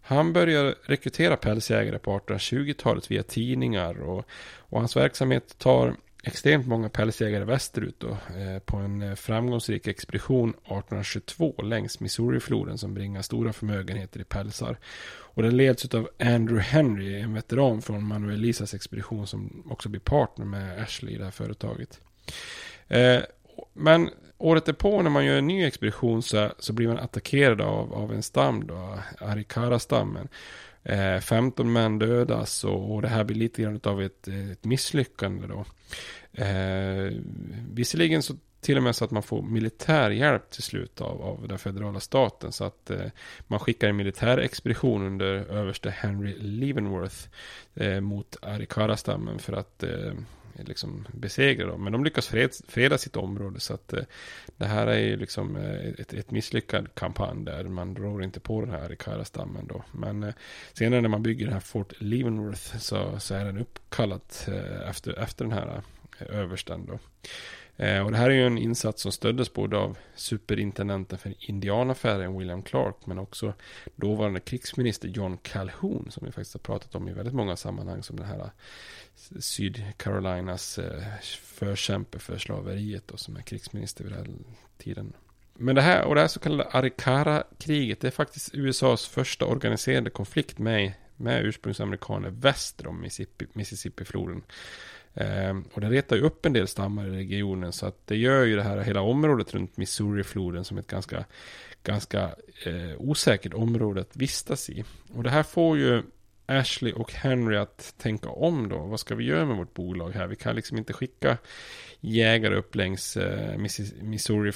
Han 0.01 0.33
börjar 0.33 0.75
rekrytera 0.83 1.37
pälsjägare 1.37 1.99
på 1.99 2.19
1820-talet 2.19 3.11
via 3.11 3.23
tidningar 3.23 4.01
och, 4.01 4.25
och 4.57 4.79
hans 4.79 4.95
verksamhet 4.95 5.57
tar 5.57 5.95
extremt 6.23 6.67
många 6.67 6.89
pälsjägare 6.89 7.43
västerut 7.43 7.99
då, 7.99 8.09
eh, 8.09 8.59
på 8.65 8.77
en 8.77 9.01
eh, 9.01 9.15
framgångsrik 9.15 9.87
expedition 9.87 10.49
1822 10.49 11.61
längs 11.61 11.99
Missourifloden 11.99 12.77
som 12.77 12.93
bringar 12.93 13.21
stora 13.21 13.53
förmögenheter 13.53 14.19
i 14.19 14.23
pälsar. 14.23 14.77
Och 15.33 15.43
den 15.43 15.57
leds 15.57 15.95
av 15.95 16.09
Andrew 16.19 16.61
Henry, 16.61 17.19
en 17.19 17.33
veteran 17.33 17.81
från 17.81 18.03
Manuel 18.03 18.39
Lisas 18.39 18.73
expedition 18.73 19.27
som 19.27 19.63
också 19.69 19.89
blir 19.89 20.01
partner 20.01 20.45
med 20.45 20.81
Ashley 20.81 21.13
i 21.13 21.17
det 21.17 21.23
här 21.23 21.31
företaget. 21.31 21.99
Eh, 22.87 23.19
men 23.73 24.09
året 24.37 24.65
därpå 24.65 25.01
när 25.01 25.09
man 25.09 25.25
gör 25.25 25.37
en 25.37 25.47
ny 25.47 25.65
expedition 25.65 26.23
så, 26.23 26.49
så 26.59 26.73
blir 26.73 26.87
man 26.87 26.99
attackerad 26.99 27.61
av, 27.61 27.93
av 27.93 28.13
en 28.13 28.23
stam 28.23 28.67
då, 28.67 28.99
Arikara-stammen. 29.19 30.27
Eh, 30.83 31.19
15 31.19 31.73
män 31.73 31.99
dödas 31.99 32.63
och, 32.63 32.93
och, 32.93 33.01
det 33.01 33.07
här 33.07 33.23
blir 33.23 33.37
lite 33.37 33.61
grann 33.61 33.79
av 33.83 34.01
ett, 34.01 34.27
ett 34.27 34.63
misslyckande 34.63 35.47
då. 35.47 35.65
Eh, 36.43 37.11
visserligen 37.71 38.23
så 38.23 38.35
till 38.61 38.77
och 38.77 38.83
med 38.83 38.95
så 38.95 39.05
att 39.05 39.11
man 39.11 39.23
får 39.23 39.41
militärhjälp 39.41 40.49
till 40.49 40.63
slut 40.63 41.01
av, 41.01 41.21
av 41.21 41.47
den 41.47 41.59
federala 41.59 41.99
staten. 41.99 42.51
Så 42.51 42.63
att 42.63 42.89
eh, 42.89 43.05
man 43.47 43.59
skickar 43.59 43.89
en 43.89 43.95
militär 43.95 44.37
expedition 44.37 45.05
under 45.05 45.25
överste 45.33 45.89
Henry 45.89 46.35
Leavenworth 46.39 47.27
eh, 47.73 47.99
mot 47.99 48.37
Arikara-stammen 48.41 49.39
för 49.39 49.53
att 49.53 49.83
eh, 49.83 50.13
Eh, 50.55 50.65
liksom 50.65 51.07
besegra 51.13 51.67
dem. 51.67 51.83
Men 51.83 51.93
de 51.93 52.03
lyckas 52.03 52.27
fred, 52.27 52.51
freda 52.67 52.97
sitt 52.97 53.15
område. 53.15 53.59
Så 53.59 53.73
att 53.73 53.93
eh, 53.93 54.03
det 54.57 54.65
här 54.65 54.87
är 54.87 54.99
ju 54.99 55.15
liksom 55.15 55.55
eh, 55.55 55.87
ett, 55.99 56.13
ett 56.13 56.31
misslyckad 56.31 56.95
kampanj 56.95 57.45
där 57.45 57.63
man 57.63 57.95
rår 57.95 58.23
inte 58.23 58.39
på 58.39 58.61
den 58.61 58.69
här 58.69 58.85
Arikara-stammen 58.85 59.67
då. 59.67 59.83
Men 59.91 60.33
senare 60.73 61.01
när 61.01 61.09
man 61.09 61.23
bygger 61.23 61.45
den 61.45 61.53
här 61.53 61.59
Fort 61.59 61.93
Leavenworth 61.97 62.77
så, 62.77 63.19
så 63.19 63.35
är 63.35 63.45
den 63.45 63.57
uppkallat 63.57 64.49
efter, 64.89 65.19
efter 65.19 65.45
den 65.45 65.53
här 65.53 65.81
översten 66.19 66.85
då. 66.85 66.99
Eh, 67.77 68.05
och 68.05 68.11
det 68.11 68.17
här 68.17 68.29
är 68.29 68.33
ju 68.33 68.47
en 68.47 68.57
insats 68.57 69.01
som 69.01 69.11
stöddes 69.11 69.53
både 69.53 69.77
av 69.77 69.97
superintendenten 70.15 71.17
för 71.17 71.33
indianaffären 71.39 72.37
William 72.37 72.63
Clark 72.63 72.95
men 73.05 73.19
också 73.19 73.53
dåvarande 73.95 74.39
krigsminister 74.39 75.07
John 75.07 75.37
Calhoun 75.37 76.11
som 76.11 76.25
vi 76.25 76.31
faktiskt 76.31 76.53
har 76.53 76.59
pratat 76.59 76.95
om 76.95 77.09
i 77.09 77.13
väldigt 77.13 77.33
många 77.33 77.55
sammanhang 77.55 78.03
som 78.03 78.15
den 78.15 78.25
här 78.25 78.39
eh, 78.39 78.49
Sydcarolinas 79.39 80.79
eh, 80.79 81.03
förkämpe 81.41 82.19
för 82.19 82.37
slaveriet 82.37 83.11
och 83.11 83.19
som 83.19 83.35
är 83.35 83.41
krigsminister 83.41 84.03
vid 84.03 84.13
den 84.13 84.25
här 84.25 84.35
tiden. 84.77 85.13
Men 85.53 85.75
det 85.75 85.81
här 85.81 86.03
och 86.03 86.15
det 86.15 86.21
här 86.21 86.27
så 86.27 86.39
kallade 86.39 86.69
Arikara-kriget 86.69 88.01
det 88.01 88.07
är 88.07 88.11
faktiskt 88.11 88.49
USAs 88.53 89.07
första 89.07 89.45
organiserade 89.45 90.09
konflikt 90.09 90.57
med, 90.57 90.93
med 91.17 91.45
ursprungsamerikaner 91.45 92.29
väster 92.29 92.87
om 92.87 93.05
Mississippi-floden. 93.53 94.41
Eh, 95.13 95.57
och 95.73 95.81
det 95.81 95.89
retar 95.89 96.15
ju 96.15 96.21
upp 96.21 96.45
en 96.45 96.53
del 96.53 96.67
stammar 96.67 97.07
i 97.07 97.17
regionen 97.17 97.71
så 97.71 97.85
att 97.85 98.07
det 98.07 98.17
gör 98.17 98.43
ju 98.43 98.55
det 98.55 98.63
här 98.63 98.77
hela 98.77 99.01
området 99.01 99.53
runt 99.53 99.77
Missourifloden 99.77 100.63
som 100.63 100.77
ett 100.77 100.87
ganska, 100.87 101.25
ganska 101.83 102.21
eh, 102.65 102.95
osäkert 102.97 103.53
område 103.53 104.01
att 104.01 104.15
vistas 104.15 104.69
i. 104.69 104.83
Och 105.13 105.23
det 105.23 105.29
här 105.29 105.43
får 105.43 105.77
ju 105.77 106.03
Ashley 106.45 106.93
och 106.93 107.13
Henry 107.13 107.57
att 107.57 107.93
tänka 107.97 108.29
om 108.29 108.69
då. 108.69 108.77
Vad 108.77 108.99
ska 108.99 109.15
vi 109.15 109.23
göra 109.23 109.45
med 109.45 109.57
vårt 109.57 109.73
bolag 109.73 110.11
här? 110.11 110.27
Vi 110.27 110.35
kan 110.35 110.55
liksom 110.55 110.77
inte 110.77 110.93
skicka 110.93 111.37
jägare 111.99 112.55
upp 112.55 112.75
längs 112.75 113.17
eh, 113.17 113.57
Missouri 114.01 114.51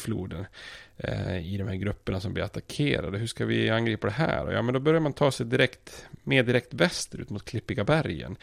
Eh, 0.97 1.53
i 1.53 1.57
de 1.57 1.67
här 1.67 1.75
grupperna 1.75 2.19
som 2.19 2.33
blir 2.33 2.43
attackerade. 2.43 3.17
Hur 3.17 3.27
ska 3.27 3.45
vi 3.45 3.69
angripa 3.69 4.07
det 4.07 4.13
här? 4.13 4.51
Ja, 4.51 4.61
men 4.61 4.73
då 4.73 4.79
börjar 4.79 4.99
man 4.99 5.13
ta 5.13 5.31
sig 5.31 5.45
direkt, 5.45 6.07
mer 6.23 6.43
direkt 6.43 6.73
västerut 6.73 7.29
mot 7.29 7.45
Klippiga 7.45 7.83
bergen. 7.83 8.35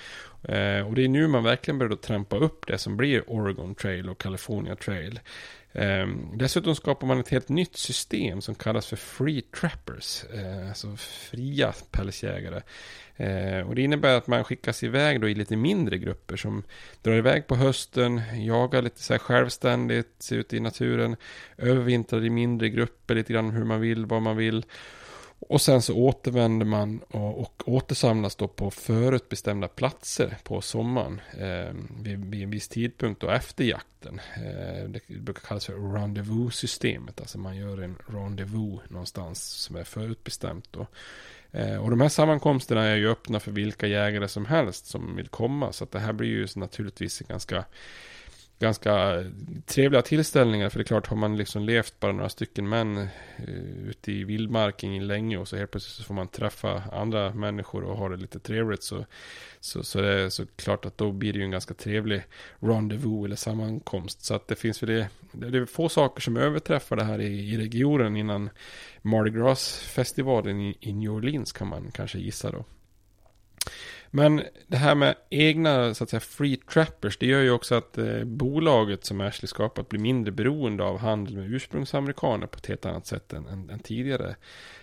Eh, 0.42 0.86
och 0.86 0.94
det 0.94 1.04
är 1.04 1.08
nu 1.08 1.26
man 1.26 1.44
verkligen 1.44 1.78
börjar 1.78 1.96
trampa 1.96 2.36
upp 2.36 2.66
det 2.66 2.78
som 2.78 2.96
blir 2.96 3.22
Oregon 3.26 3.74
Trail 3.74 4.10
och 4.10 4.18
California 4.18 4.76
Trail. 4.76 5.20
Ehm, 5.74 6.38
dessutom 6.38 6.74
skapar 6.74 7.06
man 7.06 7.20
ett 7.20 7.28
helt 7.28 7.48
nytt 7.48 7.76
system 7.76 8.40
som 8.40 8.54
kallas 8.54 8.87
för 8.87 8.96
Free 8.96 9.42
Trappers, 9.42 10.24
eh, 10.24 10.68
alltså 10.68 10.96
fria 10.96 11.74
pälsjägare. 11.90 12.62
Ehm, 13.16 13.66
och 13.66 13.74
det 13.74 13.82
innebär 13.82 14.16
att 14.16 14.26
man 14.26 14.44
skickas 14.44 14.82
iväg 14.82 15.20
då 15.20 15.28
i 15.28 15.35
lite 15.35 15.56
mindre 15.56 15.98
grupper 15.98 16.37
som 16.37 16.62
drar 17.02 17.12
iväg 17.12 17.46
på 17.46 17.56
hösten, 17.56 18.20
jagar 18.35 18.82
lite 18.82 19.02
så 19.02 19.14
här 19.14 19.18
självständigt 19.18 20.28
ute 20.32 20.56
i 20.56 20.61
naturen, 20.61 21.16
övervintrar 21.56 22.24
i 22.24 22.30
mindre 22.30 22.68
grupper 22.68 23.14
lite 23.14 23.32
grann 23.32 23.50
hur 23.50 23.64
man 23.64 23.80
vill, 23.80 24.06
vad 24.06 24.22
man 24.22 24.37
vill. 24.37 24.64
Och 25.48 25.61
sen 25.61 25.83
så 25.83 25.94
återvänder 25.94 26.66
man 26.66 27.00
och, 27.11 27.40
och 27.40 27.62
återsamlas 27.66 28.37
då 28.37 28.48
på 28.48 28.70
förutbestämda 28.70 29.68
platser 29.68 30.37
på 30.44 30.61
sommaren 30.61 31.20
eh, 31.38 31.74
vid, 32.02 32.24
vid, 32.24 32.42
en 32.42 32.50
viss 32.50 32.68
tidpunkt 32.68 33.20
då 33.20 33.31
efter 33.31 33.64
jakten. 33.64 34.20
Eh, 34.37 34.88
det 34.88 35.00
brukar 35.09 35.40
kallas 35.40 35.66
för 35.66 35.92
rendezvous-systemet, 35.94 37.20
alltså 37.20 37.38
man 37.38 37.57
gör 37.57 37.83
en 37.83 37.96
rendezvous 38.07 38.81
någonstans 38.88 39.42
som 39.42 39.76
är 39.76 39.85
förutbestämt 39.85 40.68
då. 40.70 40.87
Eh, 41.50 41.76
och 41.76 41.90
de 41.90 42.00
här 42.00 42.09
sammankomsterna 42.09 42.85
är 42.85 42.96
ju 42.96 43.11
öppna 43.11 43.40
för 43.40 43.52
vilka 43.52 43.87
jägare 43.87 44.28
som 44.28 44.46
helst 44.46 44.87
som 44.87 45.16
vill 45.16 45.28
komma, 45.28 45.72
så 45.72 45.85
att 45.85 45.90
det 45.90 46.00
här 46.00 46.12
blir 46.12 46.28
ju 46.28 46.48
naturligtvis 46.57 47.20
en 47.20 47.26
ganska 47.26 47.64
ganska 48.62 49.25
trevliga 49.66 50.03
tillställningar. 50.03 50.68
För 50.68 50.79
det 50.79 50.83
är 50.83 50.87
klart, 50.87 51.07
har 51.07 51.16
man 51.16 51.37
liksom 51.37 51.62
levt 51.62 52.01
bara 52.01 52.12
några 52.12 52.29
stycken 52.29 52.68
män 52.68 52.98
uh, 52.98 53.88
ute 53.88 54.12
i 54.12 54.25
vildmarken 54.25 55.07
länge 55.07 55.37
och 55.37 55.48
så 55.48 55.57
helt 55.57 55.70
plötsligt 55.70 55.94
så 55.94 56.05
får 56.05 56.14
man 56.14 56.29
träffa 56.29 56.83
andra 56.92 57.35
människor 57.35 57.85
och 57.85 57.96
ha 57.96 58.09
det 58.09 58.16
lite 58.16 58.38
trevligt. 58.38 58.83
Så, 58.83 59.05
så, 59.61 59.83
så 59.83 60.01
det 60.01 60.09
är 60.09 60.29
så 60.29 60.46
klart 60.57 60.85
att 60.85 60.98
då 60.98 61.12
blir 61.12 61.33
det 61.33 61.38
ju 61.38 61.44
en 61.44 61.51
ganska 61.51 61.75
trevlig 61.75 62.22
rendezvous 62.61 63.25
eller 63.25 63.37
sammankomst. 63.37 64.25
Så 64.25 64.35
att 64.35 64.48
det 64.48 64.57
finns 64.57 64.83
väl 64.83 64.88
det, 64.90 65.09
det 65.48 65.59
är 65.59 65.66
få 65.66 65.88
saker 65.88 66.20
som 66.20 66.37
överträffar 66.37 66.96
det 66.96 67.05
här 67.05 67.20
i, 67.20 67.55
i 67.55 67.59
regionen 67.59 68.16
innan 68.16 68.51
Mardi 69.03 69.31
Gras-festivalen 69.31 70.61
i, 70.61 70.77
i 70.81 70.92
New 70.92 71.11
Orleans 71.11 71.53
kan 71.53 71.68
man 71.68 71.90
kanske 71.92 72.18
gissa 72.18 72.51
då. 72.51 72.64
Men 74.14 74.42
det 74.66 74.77
här 74.77 74.94
med 74.94 75.14
egna 75.31 75.94
så 75.94 76.05
att 76.05 76.11
säga 76.11 76.20
free 76.20 76.57
trappers, 76.57 77.18
det 77.18 77.27
gör 77.27 77.42
ju 77.42 77.51
också 77.51 77.75
att 77.75 77.98
eh, 77.98 78.25
bolaget 78.25 79.05
som 79.05 79.20
Ashley 79.20 79.46
skapat 79.46 79.88
blir 79.88 80.01
mindre 80.01 80.33
beroende 80.33 80.85
av 80.85 80.98
handel 80.98 81.37
med 81.37 81.51
ursprungsamerikaner 81.51 82.46
på 82.46 82.59
ett 82.59 82.66
helt 82.66 82.87
annat 82.87 83.07
sätt 83.07 83.33
än, 83.33 83.46
än, 83.46 83.70
än 83.70 83.79
tidigare 83.79 84.37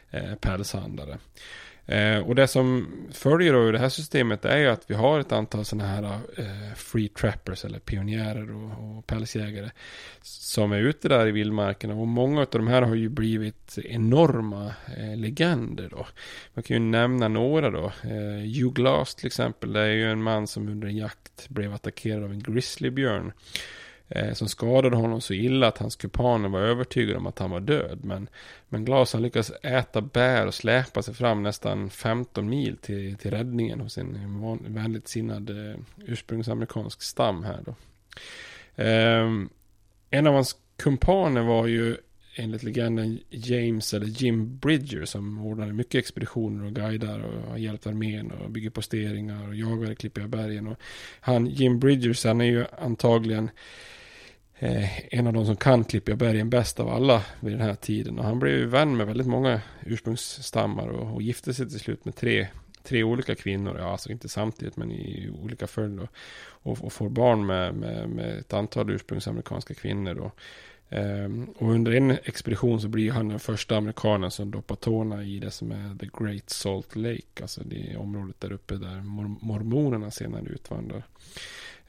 eh, 0.10 0.36
pälshandlare. 0.36 1.18
Eh, 1.90 2.20
och 2.20 2.36
det 2.36 2.48
som 2.48 2.88
följer 3.12 3.54
av 3.54 3.72
det 3.72 3.80
här 3.80 3.90
systemet 3.90 4.46
är 4.46 4.58
ju 4.58 4.68
att 4.68 4.84
vi 4.88 4.96
har 4.96 5.20
ett 5.20 5.32
antal 5.32 5.66
sådana 5.66 5.90
här 5.90 6.04
eh, 6.38 6.76
free 6.76 7.08
trappers 7.08 7.66
eller 7.66 7.80
pionjärer 7.80 8.56
och, 8.56 8.98
och 8.98 9.08
pälsjägare 9.08 9.70
som 10.22 10.72
är 10.72 10.80
ute 10.80 11.10
där 11.10 11.28
i 11.28 11.32
vildmarkerna 11.32 11.94
och 11.94 12.08
många 12.08 12.42
av 12.42 12.48
de 12.52 12.68
här 12.68 12.82
har 12.82 12.96
ju 12.96 13.10
blivit 13.10 13.78
enorma 13.78 14.74
eh, 14.98 15.18
legender 15.18 15.90
då. 15.92 16.08
Man 16.54 16.64
kan 16.64 16.76
ju 16.76 16.80
nämna 16.80 17.28
några 17.28 17.70
då. 17.70 17.86
Eh, 18.04 18.62
Hugh 18.62 18.74
Glass 18.74 19.16
till 19.16 19.28
exempel, 19.28 19.74
det 19.74 19.82
är 19.82 19.92
ju 19.92 20.12
en 20.12 20.24
man 20.24 20.48
som 20.48 20.70
under 20.70 20.88
en 20.88 20.98
jakt 20.98 21.50
blev 21.50 21.74
attackerad 21.74 22.24
av 22.24 22.32
en 22.32 22.44
grizzlybjörn 22.44 23.28
eh, 23.28 23.32
Eh, 24.12 24.34
som 24.34 24.48
skadade 24.48 24.96
honom 24.96 25.22
så 25.22 25.34
illa 25.34 25.68
att 25.68 25.78
hans 25.78 25.96
kumpaner 25.96 26.50
var 26.50 26.60
övertygade 26.60 27.18
om 27.18 27.28
att 27.28 27.40
han 27.40 27.52
var 27.52 27.60
död. 27.60 28.00
Men, 28.04 28.30
men 28.70 28.86
Glas 28.86 29.14
han 29.14 29.22
lyckades 29.22 29.52
äta 29.64 30.02
bär 30.02 30.48
och 30.48 30.54
släpa 30.54 31.02
sig 31.02 31.14
fram 31.14 31.44
nästan 31.44 31.90
15 31.90 32.50
mil 32.50 32.78
till, 32.78 33.16
till 33.16 33.32
räddningen 33.32 33.80
hos 33.80 33.98
en 33.98 34.42
van, 34.42 34.66
vänligt 34.68 35.08
sinnad 35.08 35.50
eh, 35.50 35.80
ursprungsamerikansk 36.06 37.02
stam 37.02 37.44
här 37.44 37.60
då. 37.66 37.76
Eh, 38.84 39.30
en 40.10 40.28
av 40.28 40.34
hans 40.34 40.56
kumpaner 40.78 41.42
var 41.42 41.68
ju 41.68 41.98
enligt 42.36 42.64
legenden 42.64 43.20
James 43.30 43.94
eller 43.94 44.06
Jim 44.06 44.58
Bridger 44.58 45.06
som 45.06 45.46
ordnade 45.46 45.74
mycket 45.74 46.00
expeditioner 46.00 46.66
och 46.66 46.74
guidar 46.74 47.20
och 47.20 47.50
har 47.50 47.58
hjälpt 47.58 47.88
armén 47.88 48.32
och 48.32 48.52
bygger 48.52 48.70
posteringar 48.70 49.48
och 49.48 49.56
jagar 49.56 49.92
i 49.92 49.96
Klippiga 49.96 50.28
bergen. 50.28 50.68
Och 50.68 50.78
han 51.20 51.46
Jim 51.46 51.80
Bridgers 51.80 52.26
han 52.26 52.42
är 52.42 52.46
ju 52.46 52.66
antagligen 52.82 53.50
eh, 54.60 55.16
en 55.16 55.28
av 55.28 55.34
de 55.34 55.46
som 55.46 55.56
kan 55.56 55.84
Klippiga 55.84 56.16
bergen 56.16 56.50
bäst 56.50 56.80
av 56.80 56.90
alla 56.90 57.24
vid 57.40 57.54
den 57.54 57.62
här 57.62 57.76
tiden. 57.76 58.20
Och 58.20 58.26
han 58.26 58.40
blev 58.40 58.54
ju 58.54 58.66
vän 58.66 58.98
med 58.98 59.08
väldigt 59.08 59.28
många 59.28 59.62
ursprungsstammar 59.86 60.88
och, 60.88 61.16
och 61.16 61.22
gifte 61.22 61.54
sig 61.54 61.70
till 61.70 61.80
slut 61.80 62.06
med 62.06 62.16
tre, 62.16 62.48
tre 62.84 63.04
olika 63.04 63.36
kvinnor. 63.36 63.76
Ja, 63.80 63.92
alltså 63.92 64.12
inte 64.12 64.30
samtidigt 64.30 64.78
men 64.78 64.92
i 64.92 65.30
olika 65.42 65.68
följd. 65.68 66.00
Och, 66.00 66.10
och, 66.42 66.84
och 66.84 66.94
får 66.94 67.10
barn 67.10 67.46
med, 67.46 67.74
med, 67.74 68.10
med 68.10 68.40
ett 68.40 68.54
antal 68.54 68.90
ursprungsamerikanska 68.90 69.74
kvinnor. 69.74 70.14
Då. 70.14 70.32
Um, 70.92 71.44
och 71.58 71.72
under 71.72 71.92
en 71.92 72.12
expedition 72.12 72.82
så 72.82 72.88
blir 72.88 73.12
han 73.12 73.28
den 73.28 73.40
första 73.40 73.78
amerikanen 73.78 74.32
som 74.32 74.52
doppar 74.52 74.76
tårna 74.76 75.24
i 75.24 75.40
det 75.40 75.52
som 75.52 75.72
är 75.72 75.98
The 75.98 76.10
Great 76.20 76.50
Salt 76.50 76.96
Lake. 76.96 77.42
Alltså 77.42 77.62
det 77.64 77.98
området 77.98 78.36
där 78.40 78.52
uppe 78.52 78.76
där 78.76 79.02
mor 79.02 79.36
mormonerna 79.42 80.12
senare 80.12 80.46
utvandrar. 80.46 81.04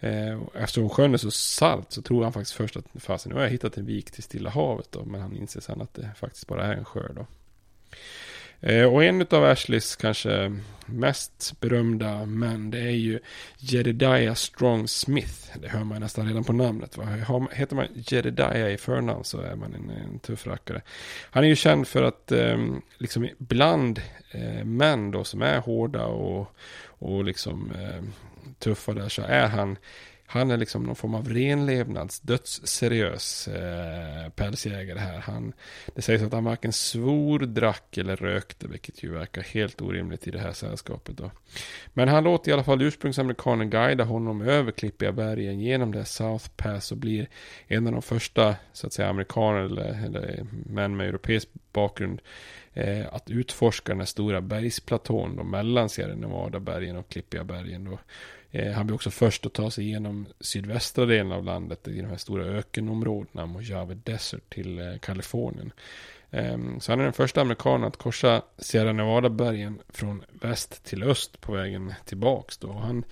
Eh, 0.01 0.39
eftersom 0.55 0.89
sjön 0.89 1.15
är 1.15 1.19
så 1.19 1.31
salt 1.31 1.93
så 1.93 2.03
tror 2.03 2.23
han 2.23 2.33
faktiskt 2.33 2.57
först 2.57 2.77
att 2.77 2.87
fasen, 2.95 3.31
nu 3.31 3.37
har 3.37 3.43
jag 3.43 3.51
hittat 3.51 3.77
en 3.77 3.87
vik 3.87 4.11
till 4.11 4.23
Stilla 4.23 4.51
havet 4.51 4.93
då. 4.93 5.05
Men 5.05 5.21
han 5.21 5.37
inser 5.37 5.61
sen 5.61 5.81
att 5.81 5.95
det 5.95 6.11
faktiskt 6.17 6.47
bara 6.47 6.67
är 6.67 6.73
en 6.73 6.85
sjö 6.85 7.09
då. 7.15 7.27
Eh, 8.61 8.85
och 8.85 9.05
en 9.05 9.27
av 9.31 9.45
Ashleys 9.45 9.97
kanske 9.97 10.57
mest 10.87 11.61
berömda 11.61 12.27
män, 12.27 12.71
det 12.71 12.79
är 12.79 12.91
ju 12.91 13.21
Jedediah 13.59 14.35
Strong 14.35 14.89
Smith. 14.89 15.59
Det 15.61 15.69
hör 15.69 15.85
man 15.85 16.01
nästan 16.01 16.27
redan 16.27 16.45
på 16.45 16.53
namnet. 16.53 16.97
Va? 16.97 17.05
Heter 17.53 17.77
man 17.77 17.87
Jedediah 17.95 18.73
i 18.73 18.77
förnamn 18.77 19.25
så 19.25 19.41
är 19.41 19.55
man 19.57 19.75
en, 19.75 19.91
en 19.91 20.19
tuff 20.19 20.47
rackare. 20.47 20.83
Han 21.31 21.45
är 21.45 21.49
ju 21.49 21.57
känd 21.57 21.89
för 21.89 22.03
att 22.03 22.33
eh, 22.33 22.59
liksom 22.99 23.29
bland 23.39 24.01
eh, 24.31 24.65
män 24.65 25.11
då 25.11 25.25
som 25.25 25.43
är 25.43 25.59
hårda 25.59 26.05
och, 26.07 26.55
och 26.83 27.25
liksom 27.25 27.73
eh, 27.81 28.03
tuffa 28.59 28.93
där 28.93 29.09
så 29.09 29.23
är 29.23 29.49
han 29.49 29.77
han 30.33 30.51
är 30.51 30.57
liksom 30.57 30.83
någon 30.83 30.97
form 30.97 31.15
av 31.15 31.29
renlevnads, 31.29 32.21
dödsseriös 32.21 33.49
eh, 33.49 34.31
pälsjägare 34.31 34.99
här. 34.99 35.19
Han, 35.19 35.53
det 35.95 36.03
sägs 36.03 36.23
att 36.23 36.33
han 36.33 36.45
varken 36.45 36.73
svor, 36.73 37.39
drack 37.39 37.99
eller 37.99 38.17
rökte, 38.17 38.69
vilket 38.69 39.03
ju 39.03 39.13
verkar 39.13 39.43
helt 39.43 39.81
orimligt 39.81 40.27
i 40.27 40.31
det 40.31 40.39
här 40.39 40.53
sällskapet. 40.53 41.17
Då. 41.17 41.31
Men 41.93 42.09
han 42.09 42.25
låter 42.25 42.51
i 42.51 42.55
alla 42.55 42.65
fall 42.65 42.83
ursprungsamerikanen 42.83 43.71
guida 43.71 44.05
honom 44.05 44.43
över 44.43 44.73
Klippiga 44.73 45.13
bergen 45.13 45.61
genom 45.61 45.93
det 45.93 46.05
South 46.05 46.49
Pass 46.57 46.93
och 46.93 46.99
blir 46.99 47.29
en 47.67 47.87
av 47.87 47.93
de 47.93 48.03
första, 48.03 48.57
så 48.73 48.87
att 48.87 48.93
säga, 48.93 49.09
amerikaner 49.09 49.61
eller, 49.61 50.05
eller 50.05 50.47
män 50.67 50.97
med 50.97 51.09
europeisk 51.09 51.49
bakgrund 51.73 52.21
eh, 52.75 53.15
att 53.15 53.31
utforska 53.31 53.93
den 53.93 54.01
här 54.01 54.07
stora 54.07 54.41
bergsplatån 54.41 55.37
då, 55.37 55.45
mellan 55.45 55.89
Sierra 55.89 56.15
Nevada-bergen 56.15 56.97
och 56.97 57.09
Klippiga 57.09 57.45
bergen. 57.45 57.85
Då. 57.85 57.99
Eh, 58.51 58.73
han 58.73 58.87
blir 58.87 58.95
också 58.95 59.11
först 59.11 59.47
att 59.47 59.53
ta 59.53 59.71
sig 59.71 59.85
igenom 59.85 60.27
sydvästra 60.41 61.07
delen 61.07 61.33
av 61.33 61.45
landet 61.45 61.89
i 61.89 62.01
de 62.01 62.07
här 62.07 62.17
stora 62.17 62.45
ökenområdena, 62.45 63.47
Mojave 63.47 63.95
Desert 63.95 64.55
till 64.55 64.79
eh, 64.79 64.99
Kalifornien. 64.99 65.73
Eh, 66.31 66.59
så 66.81 66.93
han 66.93 67.01
är 67.01 67.05
den 67.05 67.13
första 67.13 67.41
amerikanen 67.41 67.89
att 67.89 67.97
korsa 67.97 68.43
Sierra 68.59 68.93
Nevada-bergen 68.93 69.79
från 69.89 70.25
väst 70.33 70.85
till 70.85 71.03
öst 71.03 71.41
på 71.41 71.53
vägen 71.53 71.95
tillbaks. 72.05 72.59
Då. 72.59 72.73
Han, 72.73 73.05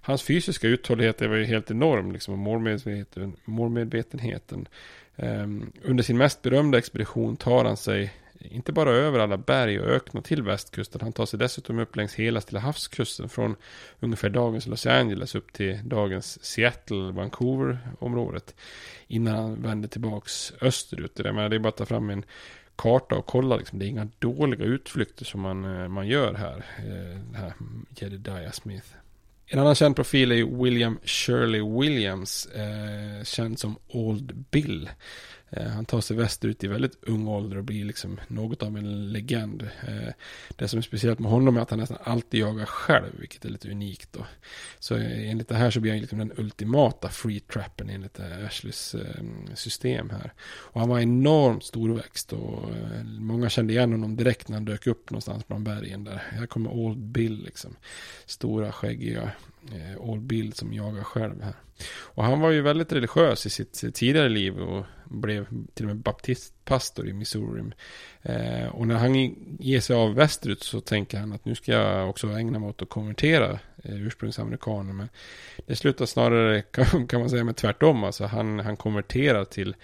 hans 0.00 0.22
fysiska 0.22 0.68
uthållighet 0.68 1.20
var 1.20 1.36
ju 1.36 1.44
helt 1.44 1.70
enorm, 1.70 2.12
liksom, 2.12 2.38
målmedveten, 2.38 3.36
målmedvetenheten. 3.44 4.68
Um, 5.16 5.72
under 5.82 6.04
sin 6.04 6.18
mest 6.18 6.42
berömda 6.42 6.78
expedition 6.78 7.36
tar 7.36 7.64
han 7.64 7.76
sig 7.76 8.12
inte 8.50 8.72
bara 8.72 8.90
över 8.90 9.18
alla 9.18 9.36
berg 9.36 9.80
och 9.80 9.86
öknar 9.86 10.20
till 10.20 10.42
västkusten. 10.42 11.00
Han 11.00 11.12
tar 11.12 11.26
sig 11.26 11.38
dessutom 11.38 11.78
upp 11.78 11.96
längs 11.96 12.14
hela 12.14 12.40
Stilla 12.40 12.60
havskusten 12.60 13.28
från 13.28 13.56
ungefär 14.00 14.28
dagens 14.28 14.66
Los 14.66 14.86
Angeles 14.86 15.34
upp 15.34 15.52
till 15.52 15.80
dagens 15.84 16.44
Seattle, 16.44 17.12
Vancouver-området. 17.12 18.54
Innan 19.08 19.34
han 19.34 19.62
vänder 19.62 19.88
tillbaks 19.88 20.52
österut. 20.60 21.14
Det, 21.14 21.28
är 21.28 21.58
bara 21.58 21.68
att 21.68 21.76
ta 21.76 21.86
fram 21.86 22.10
en 22.10 22.24
karta 22.76 23.14
och 23.14 23.26
kolla. 23.26 23.56
Liksom. 23.56 23.78
Det 23.78 23.84
är 23.84 23.88
inga 23.88 24.08
dåliga 24.18 24.64
utflykter 24.64 25.24
som 25.24 25.40
man, 25.40 25.64
eh, 25.64 25.88
man 25.88 26.08
gör 26.08 26.34
här. 26.34 26.64
Eh, 26.78 27.18
den 27.18 27.34
här 27.34 27.52
Jedediah 27.96 28.52
Smith. 28.52 28.86
En 29.48 29.58
annan 29.58 29.74
känd 29.74 29.96
profil 29.96 30.32
är 30.32 30.62
William 30.62 30.98
Shirley 31.04 31.80
Williams, 31.80 32.46
eh, 32.46 33.24
känd 33.24 33.58
som 33.58 33.76
Old 33.88 34.44
Bill. 34.50 34.90
Eh, 35.50 35.66
han 35.66 35.84
tar 35.84 36.00
sig 36.00 36.16
västerut 36.16 36.64
i 36.64 36.66
väldigt 36.66 36.98
ung 37.02 37.28
ålder 37.28 37.56
och 37.56 37.64
blir 37.64 37.84
liksom 37.84 38.20
något 38.28 38.62
av 38.62 38.76
en 38.76 39.12
legend. 39.12 39.62
Eh, 39.62 40.12
det 40.56 40.68
som 40.68 40.78
är 40.78 40.82
speciellt 40.82 41.18
med 41.18 41.30
honom 41.30 41.56
är 41.56 41.60
att 41.60 41.70
han 41.70 41.78
nästan 41.78 41.98
alltid 42.02 42.40
jagar 42.40 42.66
själv, 42.66 43.12
vilket 43.18 43.44
är 43.44 43.48
lite 43.48 43.70
unikt. 43.70 44.12
Då. 44.12 44.26
Så 44.78 44.94
eh, 44.96 45.30
enligt 45.30 45.48
det 45.48 45.54
här 45.54 45.70
så 45.70 45.80
blir 45.80 45.92
han 45.92 46.00
liksom 46.00 46.18
den 46.18 46.32
ultimata 46.36 47.08
free 47.08 47.40
trappen 47.40 47.90
enligt 47.90 48.20
Ashleys 48.46 48.94
ehm, 48.94 49.56
system 49.56 50.10
här. 50.10 50.32
Och 50.46 50.80
han 50.80 50.88
var 50.88 51.00
enormt 51.00 51.64
storväxt 51.64 52.32
och 52.32 52.70
många 53.04 53.48
kände 53.48 53.72
igen 53.72 53.92
honom 53.92 54.16
direkt 54.16 54.48
när 54.48 54.56
han 54.56 54.64
dök 54.64 54.86
upp 54.86 55.10
någonstans 55.10 55.46
bland 55.48 55.64
bergen 55.64 56.04
där. 56.04 56.22
Här 56.30 56.46
kommer 56.46 56.70
Old 56.70 56.98
Bill 56.98 57.44
liksom. 57.44 57.76
Stora 58.26 58.72
skäggiga 58.72 59.32
Eh, 59.72 60.00
old 60.00 60.22
Bill 60.22 60.52
som 60.52 60.72
jagar 60.72 61.02
själv 61.02 61.42
här. 61.42 61.54
Och 62.00 62.24
han 62.24 62.40
var 62.40 62.50
ju 62.50 62.62
väldigt 62.62 62.92
religiös 62.92 63.46
i 63.46 63.50
sitt 63.50 63.94
tidigare 63.94 64.28
liv 64.28 64.58
och 64.58 64.84
blev 65.04 65.46
till 65.74 65.84
och 65.84 65.88
med 65.88 65.96
baptistpastor 65.96 67.08
i 67.08 67.12
Missouri. 67.12 67.72
Eh, 68.22 68.66
och 68.66 68.86
när 68.86 68.94
han 68.94 69.14
ger 69.58 69.80
sig 69.80 69.96
av 69.96 70.14
västerut 70.14 70.62
så 70.62 70.80
tänker 70.80 71.18
han 71.18 71.32
att 71.32 71.44
nu 71.44 71.54
ska 71.54 71.72
jag 71.72 72.10
också 72.10 72.28
ägna 72.28 72.58
mig 72.58 72.68
åt 72.68 72.82
att 72.82 72.88
konvertera 72.88 73.58
eh, 73.84 74.06
ursprungsamerikaner. 74.06 74.92
Men 74.92 75.08
det 75.66 75.76
slutar 75.76 76.06
snarare, 76.06 76.62
kan, 76.62 77.06
kan 77.06 77.20
man 77.20 77.30
säga, 77.30 77.44
med 77.44 77.56
tvärtom. 77.56 78.04
Alltså 78.04 78.24
han, 78.24 78.58
han 78.58 78.76
konverterar 78.76 79.44
till, 79.44 79.76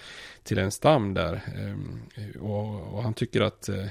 till 0.43 0.59
en 0.59 0.71
stam 0.71 1.15
där. 1.15 1.35
Eh, 1.35 2.43
och, 2.43 2.95
och, 2.95 3.03
han 3.03 3.15
tycker 3.15 3.41
att 3.41 3.69
eh, 3.69 3.87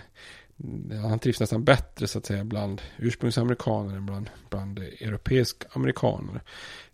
han 1.01 1.19
trivs 1.19 1.39
nästan 1.39 1.63
bättre 1.63 2.07
så 2.07 2.17
att 2.17 2.25
säga 2.25 2.43
bland 2.43 2.81
ursprungsamerikaner 2.97 3.95
än 3.95 4.05
bland, 4.05 4.29
bland 4.49 4.79
europeisk 4.79 5.63
amerikaner. 5.73 6.41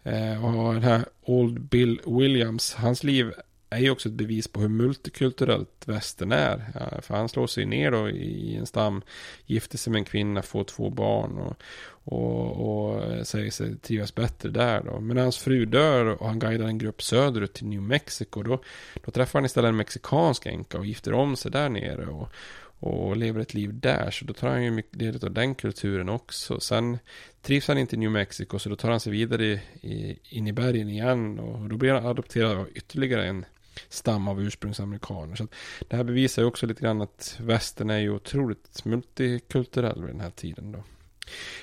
Eh, 0.03 0.45
och 0.45 0.73
den 0.73 0.83
här 0.83 1.05
Old 1.21 1.61
Bill 1.61 2.01
Williams, 2.05 2.73
hans 2.73 3.03
liv 3.03 3.33
är 3.69 3.79
ju 3.79 3.89
också 3.89 4.09
ett 4.09 4.15
bevis 4.15 4.47
på 4.47 4.59
hur 4.59 4.67
multikulturellt 4.67 5.83
västern 5.85 6.31
är. 6.31 6.71
Ja, 6.73 7.01
för 7.01 7.15
han 7.15 7.29
slår 7.29 7.47
sig 7.47 7.65
ner 7.65 7.91
då 7.91 8.09
i 8.09 8.55
en 8.55 8.65
stam, 8.65 9.01
gifter 9.45 9.77
sig 9.77 9.91
med 9.91 9.99
en 9.99 10.05
kvinna, 10.05 10.41
får 10.41 10.63
två 10.63 10.89
barn 10.89 11.37
och, 11.37 11.55
och, 12.03 12.51
och 12.51 13.27
säger 13.27 13.51
sig 13.51 13.77
trivas 13.77 14.15
bättre 14.15 14.49
där 14.49 14.83
då. 14.83 14.99
Men 14.99 15.15
när 15.15 15.23
hans 15.23 15.37
fru 15.37 15.65
dör 15.65 16.05
och 16.05 16.27
han 16.27 16.39
guidar 16.39 16.67
en 16.67 16.77
grupp 16.77 17.01
söderut 17.01 17.53
till 17.53 17.67
New 17.67 17.81
Mexico 17.81 18.43
då, 18.43 18.61
då 19.05 19.11
träffar 19.11 19.39
han 19.39 19.45
istället 19.45 19.69
en 19.69 19.77
mexikansk 19.77 20.45
änka 20.45 20.77
och 20.77 20.85
gifter 20.85 21.13
om 21.13 21.35
sig 21.35 21.51
där 21.51 21.69
nere. 21.69 22.05
Och, 22.05 22.29
och 22.79 23.17
lever 23.17 23.41
ett 23.41 23.53
liv 23.53 23.79
där. 23.79 24.11
Så 24.11 24.25
då 24.25 24.33
tar 24.33 24.49
han 24.49 24.63
ju 24.63 24.71
mycket 24.71 24.99
del 24.99 25.25
av 25.25 25.31
den 25.31 25.55
kulturen 25.55 26.09
också. 26.09 26.59
Sen 26.59 26.99
trivs 27.41 27.67
han 27.67 27.77
inte 27.77 27.95
i 27.95 27.99
New 27.99 28.11
Mexico 28.11 28.59
så 28.59 28.69
då 28.69 28.75
tar 28.75 28.91
han 28.91 28.99
sig 28.99 29.11
vidare 29.11 29.45
i, 29.81 30.19
in 30.23 30.47
i 30.47 30.53
bergen 30.53 30.89
igen. 30.89 31.39
Och 31.39 31.69
då 31.69 31.77
blir 31.77 31.93
han 31.93 32.05
adopterad 32.05 32.57
av 32.57 32.69
ytterligare 32.75 33.27
en 33.27 33.45
stam 33.89 34.27
av 34.27 34.41
ursprungsamerikaner. 34.41 35.35
Så 35.35 35.47
det 35.87 35.95
här 35.95 36.03
bevisar 36.03 36.41
ju 36.41 36.47
också 36.47 36.65
lite 36.65 36.81
grann 36.81 37.01
att 37.01 37.37
västern 37.41 37.89
är 37.89 37.97
ju 37.97 38.09
otroligt 38.09 38.85
multikulturell 38.85 40.01
vid 40.01 40.13
den 40.13 40.21
här 40.21 40.31
tiden 40.31 40.71
då. 40.71 40.83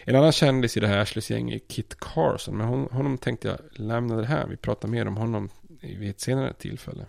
En 0.04 0.16
annan 0.16 0.32
kändis 0.32 0.76
i 0.76 0.80
det 0.80 0.86
här 0.86 0.98
Ashleys-gäng 0.98 1.50
är 1.50 1.58
Kit 1.58 1.96
Carson. 1.98 2.56
Men 2.56 2.66
hon, 2.66 2.88
honom 2.90 3.18
tänkte 3.18 3.48
jag 3.48 3.58
lämna 3.72 4.16
det 4.16 4.26
här. 4.26 4.46
Vi 4.46 4.56
pratar 4.56 4.88
mer 4.88 5.08
om 5.08 5.16
honom 5.16 5.48
vid 5.80 6.10
ett 6.10 6.20
senare 6.20 6.52
tillfälle. 6.52 7.06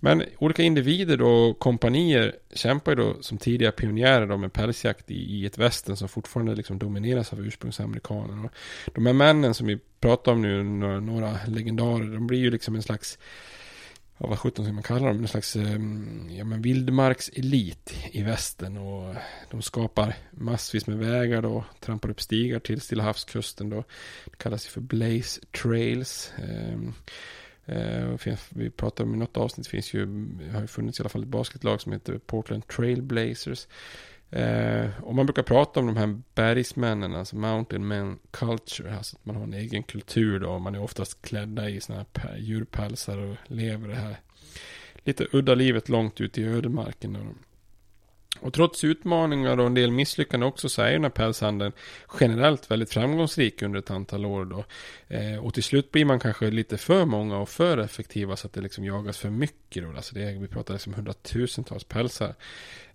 Men 0.00 0.24
olika 0.38 0.62
individer 0.62 1.22
och 1.22 1.58
kompanier 1.58 2.34
kämpar 2.54 2.92
ju 2.92 2.96
då 2.96 3.22
som 3.22 3.38
tidiga 3.38 3.72
pionjärer 3.72 4.26
då 4.26 4.36
med 4.36 4.52
pälsjakt 4.52 5.10
i, 5.10 5.14
i 5.14 5.46
ett 5.46 5.58
västern 5.58 5.96
som 5.96 6.08
fortfarande 6.08 6.54
liksom 6.54 6.78
domineras 6.78 7.32
av 7.32 7.40
ursprungsamerikaner. 7.46 8.50
de 8.94 9.06
här 9.06 9.12
männen 9.12 9.54
som 9.54 9.66
vi 9.66 9.78
pratar 10.00 10.32
om 10.32 10.42
nu, 10.42 10.62
några, 10.62 11.00
några 11.00 11.38
legendarer, 11.46 12.14
de 12.14 12.26
blir 12.26 12.38
ju 12.38 12.50
liksom 12.50 12.74
en 12.74 12.82
slags 12.82 13.18
ja, 14.18 14.26
vad 14.26 14.38
sjutton 14.38 14.64
ska 14.64 14.72
man 14.72 14.82
kalla 14.82 15.06
dem, 15.06 15.18
en 15.18 15.28
slags 15.28 15.56
ehm, 15.56 16.30
ja, 16.30 16.44
men 16.44 16.62
vildmarkselit 16.62 17.94
i 18.12 18.22
västern 18.22 18.76
och 18.76 19.14
de 19.50 19.62
skapar 19.62 20.14
massvis 20.30 20.86
med 20.86 20.98
vägar 20.98 21.42
då, 21.42 21.64
trampar 21.80 22.10
upp 22.10 22.20
stigar 22.20 22.58
till 22.58 22.80
Stilla 22.80 23.04
havskusten 23.04 23.70
då. 23.70 23.84
Det 24.24 24.36
kallas 24.36 24.66
för 24.66 24.80
Blaze 24.80 25.40
Trails. 25.62 26.32
Ehm. 26.38 26.94
Eh, 27.66 28.16
vi 28.48 28.70
pratade 28.70 29.08
om 29.08 29.14
i 29.14 29.18
något 29.18 29.36
avsnitt, 29.36 29.66
finns 29.66 29.94
ju, 29.94 30.06
har 30.52 30.60
ju 30.60 30.66
funnits 30.66 31.00
i 31.00 31.02
alla 31.02 31.08
fall 31.08 31.22
ett 31.22 31.28
basketlag 31.28 31.80
som 31.80 31.92
heter 31.92 32.18
Portland 32.18 32.66
Trailblazers. 32.66 33.66
Eh, 34.30 34.88
och 35.02 35.14
man 35.14 35.26
brukar 35.26 35.42
prata 35.42 35.80
om 35.80 35.86
de 35.86 35.96
här 35.96 36.20
bergsmännen, 36.34 37.14
alltså 37.14 37.36
mountain 37.36 37.88
men 37.88 38.18
culture, 38.30 38.96
alltså 38.96 39.16
att 39.16 39.26
man 39.26 39.36
har 39.36 39.42
en 39.42 39.54
egen 39.54 39.82
kultur 39.82 40.40
då. 40.40 40.58
Man 40.58 40.74
är 40.74 40.82
oftast 40.82 41.22
klädda 41.22 41.68
i 41.68 41.80
sådana 41.80 42.04
här 42.14 42.36
djurpälsar 42.36 43.18
och 43.18 43.36
lever 43.46 43.88
det 43.88 43.94
här 43.94 44.16
lite 45.04 45.26
udda 45.32 45.54
livet 45.54 45.88
långt 45.88 46.20
ut 46.20 46.38
i 46.38 46.44
ödemarken. 46.44 47.34
Och 48.42 48.52
trots 48.52 48.84
utmaningar 48.84 49.60
och 49.60 49.66
en 49.66 49.74
del 49.74 49.90
misslyckanden 49.90 50.48
också 50.48 50.68
så 50.68 50.82
är 50.82 50.86
ju 50.86 50.92
den 50.92 51.02
här 51.02 51.10
pälshandeln 51.10 51.72
generellt 52.20 52.70
väldigt 52.70 52.92
framgångsrik 52.92 53.62
under 53.62 53.78
ett 53.78 53.90
antal 53.90 54.26
år 54.26 54.44
då. 54.44 54.64
Eh, 55.08 55.44
och 55.44 55.54
till 55.54 55.62
slut 55.62 55.90
blir 55.90 56.04
man 56.04 56.20
kanske 56.20 56.50
lite 56.50 56.78
för 56.78 57.04
många 57.04 57.38
och 57.38 57.48
för 57.48 57.78
effektiva 57.78 58.36
så 58.36 58.46
att 58.46 58.52
det 58.52 58.60
liksom 58.60 58.84
jagas 58.84 59.18
för 59.18 59.30
mycket 59.30 59.82
då. 59.82 59.96
Alltså 59.96 60.14
det, 60.14 60.38
vi 60.40 60.48
pratar 60.48 60.74
liksom 60.74 60.94
hundratusentals 60.94 61.84
pälsar. 61.84 62.34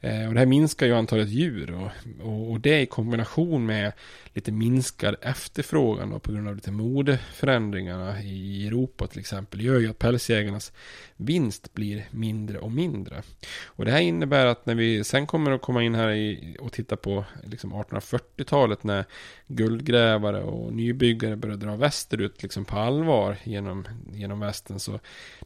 Eh, 0.02 0.28
och 0.28 0.34
det 0.34 0.40
här 0.40 0.46
minskar 0.46 0.86
ju 0.86 0.94
antalet 0.94 1.30
djur 1.30 1.72
och, 1.72 1.90
och, 2.28 2.52
och, 2.52 2.60
det 2.60 2.82
i 2.82 2.86
kombination 2.86 3.66
med 3.66 3.92
lite 4.34 4.52
minskad 4.52 5.16
efterfrågan 5.22 6.10
då, 6.10 6.20
på 6.20 6.32
grund 6.32 6.48
av 6.48 6.56
lite 6.56 6.72
modeförändringarna 6.72 8.22
i 8.22 8.68
Europa 8.68 9.08
till 9.08 9.20
exempel 9.20 9.62
gör 9.62 9.80
ju 9.80 9.90
att 9.90 10.00
pälsjägarnas 10.00 10.72
vinst 11.16 11.74
blir 11.74 12.06
mindre 12.12 12.60
och 12.60 12.72
mindre. 12.72 13.22
Och 13.66 13.86
det 13.86 13.92
här 13.92 14.02
innebär 14.02 14.46
att 14.46 14.66
när 14.66 14.76
vi 14.76 15.04
sen 15.04 15.28
kommer 15.28 15.37
kommer 15.38 15.52
att 15.52 15.62
komma 15.62 15.84
in 15.84 15.96
här 15.96 16.10
i, 16.12 16.58
och 16.60 16.72
titta 16.72 16.98
på 16.98 17.26
liksom 17.44 17.74
1840-talet 17.74 18.84
när 18.84 19.06
guldgrävare 19.48 20.44
och 20.44 20.74
nybyggare 20.74 21.36
börjar 21.36 21.58
dra 21.58 21.76
västerut 21.76 22.44
liksom 22.44 22.66
på 22.66 22.78
allvar 22.78 23.38
genom, 23.44 23.88
genom 24.14 24.40
västen 24.40 24.80
så 24.80 25.00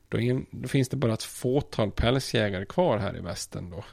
då, 0.09 0.19
in, 0.19 0.45
då 0.51 0.67
finns 0.67 0.89
det 0.89 0.97
bara 0.97 1.13
ett 1.13 1.23
fåtal 1.23 1.91
pälsjägare 1.91 2.65
kvar 2.65 2.97
här 2.97 3.17
i 3.17 3.19
västen 3.19 3.69
då. 3.69 3.83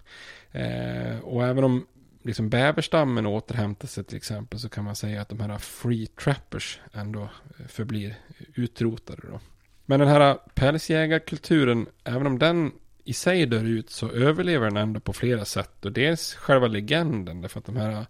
Eh, 0.58 1.18
och 1.18 1.46
även 1.46 1.64
om 1.64 1.86
liksom 2.22 2.48
bäverstammen 2.48 3.26
återhämtar 3.26 3.88
sig 3.88 4.04
till 4.04 4.16
exempel 4.16 4.58
så 4.58 4.68
kan 4.68 4.84
man 4.84 4.96
säga 4.96 5.22
att 5.22 5.28
de 5.28 5.40
här 5.40 5.58
free 5.58 6.06
trappers 6.06 6.80
ändå 6.92 7.22
eh, 7.22 7.66
förblir 7.66 8.14
utrotade 8.54 9.22
då. 9.30 9.40
Men 9.86 10.00
den 10.00 10.08
här 10.08 10.38
pälsjägarkulturen, 10.54 11.86
även 12.04 12.26
om 12.26 12.38
den 12.38 12.72
i 13.08 13.12
sig 13.12 13.46
dör 13.46 13.64
ut 13.64 13.90
så 13.90 14.10
överlever 14.10 14.66
den 14.66 14.76
ändå 14.76 15.00
på 15.00 15.12
flera 15.12 15.44
sätt. 15.44 15.84
Och 15.84 15.92
dels 15.92 16.34
själva 16.34 16.66
legenden, 16.66 17.40
därför 17.40 17.58
att 17.58 17.66
de 17.66 17.76
här 17.76 18.06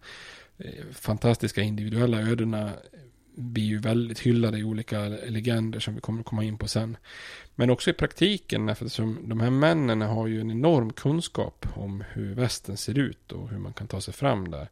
eh, 0.59 0.85
fantastiska 0.93 1.63
individuella 1.63 2.21
ödena 2.21 2.73
blir 3.35 3.65
ju 3.65 3.79
väldigt 3.79 4.19
hyllade 4.19 4.59
i 4.59 4.65
olika 4.65 4.99
legender 5.09 5.81
som 5.81 5.95
vi 5.95 6.01
kommer 6.01 6.21
att 6.21 6.27
komma 6.27 6.45
in 6.45 6.59
på 6.59 6.69
sen. 6.69 6.97
Men 7.55 7.71
också 7.71 7.91
i 7.91 7.93
praktiken 7.93 8.69
eftersom 8.69 9.19
de 9.29 9.41
här 9.41 9.51
männen 9.51 10.01
har 10.01 10.27
ju 10.27 10.41
en 10.41 10.51
enorm 10.51 10.93
kunskap 10.93 11.67
om 11.75 12.05
hur 12.13 12.35
västen 12.35 12.77
ser 12.77 12.99
ut 12.99 13.33
och 13.33 13.49
hur 13.49 13.59
man 13.59 13.73
kan 13.73 13.87
ta 13.87 14.01
sig 14.01 14.15
fram 14.15 14.51
där. 14.51 14.69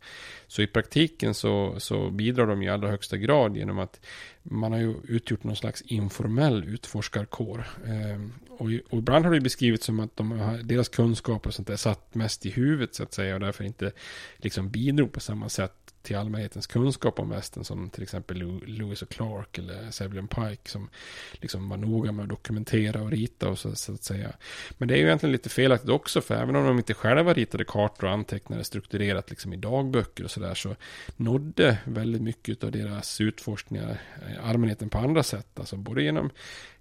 Så 0.47 0.63
i 0.63 0.67
praktiken 0.67 1.35
så, 1.35 1.75
så 1.79 2.11
bidrar 2.11 2.47
de 2.47 2.63
i 2.63 2.69
allra 2.69 2.91
högsta 2.91 3.17
grad 3.17 3.57
genom 3.57 3.79
att 3.79 4.01
man 4.43 4.73
har 4.73 4.79
ju 4.79 4.95
utgjort 5.09 5.45
någon 5.45 5.57
slags 5.57 5.83
informell 5.83 6.65
utforskarkår. 6.65 7.67
Ehm, 7.87 8.33
och, 8.59 8.71
och 8.91 8.99
ibland 8.99 9.25
har 9.25 9.33
det 9.33 9.41
beskrivits 9.41 9.87
som 9.87 10.01
att 10.01 10.17
de 10.17 10.31
har, 10.31 10.59
deras 10.59 10.89
kunskaper 10.89 11.51
och 11.51 11.55
sånt 11.55 11.69
där 11.69 11.77
satt 11.77 12.15
mest 12.15 12.47
i 12.47 12.51
huvudet 12.51 12.95
så 12.95 13.03
att 13.03 13.15
säga 13.15 13.35
och 13.35 13.41
därför 13.41 13.65
inte 13.65 13.93
liksom 14.37 14.71
bidrog 14.71 15.13
på 15.13 15.21
samma 15.21 15.49
sätt 15.49 15.87
till 16.07 16.17
allmänhetens 16.17 16.67
kunskap 16.67 17.19
om 17.19 17.31
västen 17.31 17.65
som 17.65 17.91
till 17.91 18.03
exempel 18.03 18.61
Lewis 18.67 19.03
och 19.03 19.09
Clark 19.09 19.59
eller 19.59 19.91
Sevlin 19.91 20.29
Pike 20.29 20.71
som 20.71 20.89
liksom 21.33 21.69
var 21.69 21.77
noga 21.77 22.13
med 22.13 22.23
att 22.23 22.29
dokumentera 22.29 23.03
och 23.03 23.11
rita 23.11 23.49
och 23.49 23.59
så, 23.59 23.75
så, 23.75 23.93
att 23.93 24.05
säga. 24.05 24.33
Men 24.79 24.89
det 24.89 24.95
är 24.95 24.99
ju 24.99 25.05
egentligen 25.05 25.33
lite 25.33 25.49
felaktigt 25.49 25.91
också 25.91 26.21
för 26.21 26.35
även 26.35 26.57
om 26.57 26.67
de 26.67 26.79
inte 26.79 26.95
själva 26.95 27.35
ritade 27.35 27.65
kartor 27.65 28.07
och 28.07 28.13
antecknade 28.13 28.65
strukturerat 28.65 29.31
liksom 29.31 29.53
i 29.53 29.57
dagböcker 29.57 30.25
och 30.25 30.31
sådär 30.31 30.55
så 30.55 30.77
nådde 31.17 31.79
väldigt 31.85 32.23
mycket 32.23 32.65
av 32.65 32.71
deras 32.71 33.21
utforskningar 33.21 34.01
eh, 34.29 34.49
allmänheten 34.49 34.91
på 34.91 34.99
andra 34.99 35.23
sätt. 35.23 35.59
Alltså 35.59 35.77
både 35.77 36.03
genom 36.03 36.31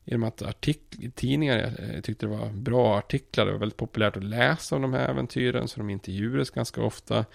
genom 0.05 0.23
att 0.23 0.41
artik- 0.41 1.11
tidningar 1.15 1.75
jag 1.93 2.03
tyckte 2.03 2.25
det 2.25 2.29
var 2.29 2.49
bra 2.49 2.97
artiklar. 2.97 3.45
Det 3.45 3.51
var 3.51 3.59
väldigt 3.59 3.77
populärt 3.77 4.17
att 4.17 4.23
läsa 4.23 4.75
om 4.75 4.81
de 4.81 4.93
här 4.93 5.09
äventyren. 5.09 5.67
Så 5.67 5.79
de 5.79 5.89
intervjuades 5.89 6.49
ganska 6.49 6.81
ofta. 6.81 7.25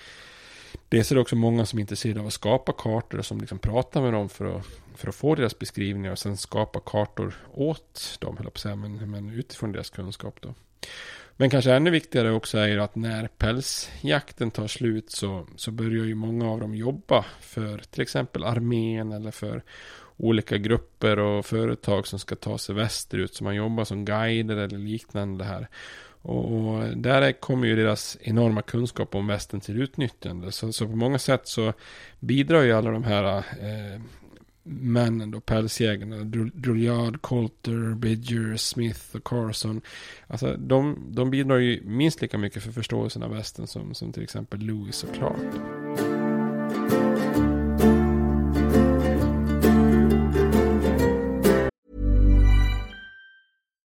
Dels 0.89 1.11
är 1.11 1.15
det 1.15 1.21
också 1.21 1.37
många 1.37 1.67
som 1.67 1.79
är 1.79 1.81
intresserade 1.81 2.21
av 2.21 2.27
att 2.27 2.33
skapa 2.33 2.73
kartor 2.73 3.19
och 3.19 3.27
som 3.27 3.41
liksom 3.41 3.59
pratar 3.59 4.03
med 4.03 4.13
dem 4.13 4.29
för 4.29 4.57
att, 4.57 4.67
för 4.95 5.09
att 5.09 5.15
få 5.15 5.35
deras 5.35 5.59
beskrivningar 5.59 6.13
och 6.13 6.19
sen 6.19 6.37
skapa 6.37 6.81
kartor 6.81 7.35
åt 7.55 8.19
dem, 8.21 8.37
höll 8.37 8.47
på 8.47 8.51
att 8.51 8.59
säga, 8.59 8.77
men, 8.77 9.11
men 9.11 9.31
utifrån 9.31 9.73
deras 9.73 9.91
kunskap 9.91 10.37
då. 10.41 10.55
Men 11.37 11.51
kanske 11.51 11.73
ännu 11.73 11.91
viktigare 11.91 12.33
också 12.33 12.59
är 12.59 12.79
att 12.79 12.97
när 12.97 13.29
pälsjakten 13.29 14.51
tar 14.51 14.67
slut 14.67 15.11
så, 15.11 15.47
så 15.57 15.71
börjar 15.71 16.05
ju 16.05 16.15
många 16.15 16.51
av 16.51 16.61
dem 16.61 16.75
jobba 16.75 17.25
för 17.41 17.79
till 17.79 18.03
exempel 18.03 18.45
armén 18.45 19.13
eller 19.13 19.31
för 19.31 19.63
olika 20.21 20.59
grupper 20.59 21.19
och 21.19 21.47
företag 21.47 22.07
som 22.07 22.19
ska 22.19 22.37
ta 22.37 22.59
sig 22.59 22.75
västerut. 22.75 23.35
Så 23.35 23.45
man 23.45 23.55
jobbar 23.55 23.85
som 23.85 24.05
guider 24.05 24.57
eller 24.57 24.79
liknande 24.79 25.45
här. 25.45 25.69
Och, 26.23 26.97
där 26.97 27.33
kommer 27.33 27.67
ju 27.67 27.77
deras 27.77 28.19
enorma 28.21 28.63
kunskap 28.63 29.15
om 29.15 29.27
västen 29.27 29.61
till 29.61 29.83
utnyttjande. 29.83 30.53
Så, 30.53 30.73
så 30.73 30.87
på 30.87 30.97
många 30.97 31.19
sätt 31.19 31.49
så 31.49 31.73
bidrar 32.19 32.63
ju 32.63 32.73
alla 32.73 32.91
de 32.91 33.05
här 33.05 33.37
eh, 33.37 34.01
männen 34.63 35.31
då, 35.31 35.41
pälsjägarna, 35.41 36.17
Drouillard, 36.55 37.23
Coulter, 37.23 37.95
Bidger, 37.95 38.57
Smith 38.57 39.01
och 39.13 39.25
Carson. 39.25 39.81
Alltså 40.27 40.57
de, 40.57 41.07
de 41.11 41.31
bidrar 41.31 41.59
ju 41.59 41.83
minst 41.85 42.23
lika 42.23 42.39
mycket 42.39 42.63
för 42.63 42.73
förståelsen 42.73 43.23
av 43.23 43.31
västen 43.31 43.67
som, 43.67 43.95
som 43.95 44.13
till 44.13 44.23
exempel 44.23 44.61
Lewis 44.61 45.05
och 45.05 45.15
Clark. 45.15 45.55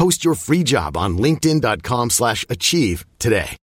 Post 0.00 0.24
your 0.24 0.34
free 0.34 0.62
job 0.62 0.96
on 0.96 1.18
linkedin.com 1.18 2.10
slash 2.10 2.44
achieve 2.48 3.04
today. 3.18 3.56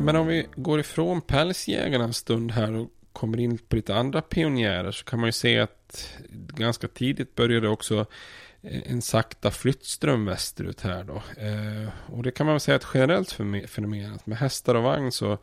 Men 0.00 0.16
om 0.16 0.26
vi 0.26 0.46
går 0.56 0.80
ifrån 0.80 1.20
pälsjägarna 1.20 2.04
en 2.04 2.14
stund 2.14 2.52
här 2.52 2.72
och 2.72 2.88
kommer 3.12 3.40
in 3.40 3.58
på 3.58 3.76
lite 3.76 3.94
andra 3.94 4.22
pionjärer 4.22 4.92
så 4.92 5.04
kan 5.04 5.20
man 5.20 5.28
ju 5.28 5.32
se 5.32 5.58
att 5.58 6.08
ganska 6.54 6.88
tidigt 6.88 7.34
började 7.34 7.68
också 7.68 8.06
Eh, 8.62 8.92
en 8.92 9.02
sakta 9.02 9.50
flyttström 9.50 10.24
västerut 10.24 10.80
här 10.80 11.04
då. 11.04 11.22
Eh, 11.36 11.88
och 12.06 12.22
det 12.22 12.30
kan 12.30 12.46
man 12.46 12.54
väl 12.54 12.60
säga 12.60 12.74
är 12.74 12.78
ett 12.78 12.86
generellt 12.94 13.32
fenomen. 13.70 14.12
Att 14.12 14.26
med 14.26 14.38
hästar 14.38 14.74
och 14.74 14.82
vagn 14.82 15.12
så 15.12 15.38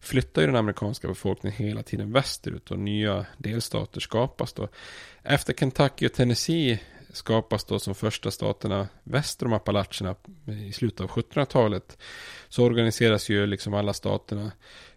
flyttar 0.00 0.42
ju 0.42 0.46
den 0.46 0.56
amerikanska 0.56 1.08
befolkningen 1.08 1.58
hela 1.58 1.82
tiden 1.82 2.12
västerut 2.12 2.70
och 2.70 2.78
nya 2.78 3.26
delstater 3.38 4.00
skapas 4.00 4.52
då. 4.52 4.68
Efter 5.22 5.52
Kentucky 5.52 6.06
och 6.06 6.12
Tennessee 6.12 6.80
skapas 7.12 7.64
då 7.64 7.78
som 7.78 7.94
första 7.94 8.30
staterna 8.30 8.88
väster 9.04 9.46
om 9.46 9.52
Appalacherna 9.52 10.14
i 10.68 10.72
slutet 10.72 11.00
av 11.00 11.10
1700-talet. 11.10 11.98
Så 12.48 12.64
organiseras 12.64 13.28
ju 13.28 13.46
liksom 13.46 13.74
alla 13.74 13.92
staterna 13.92 14.52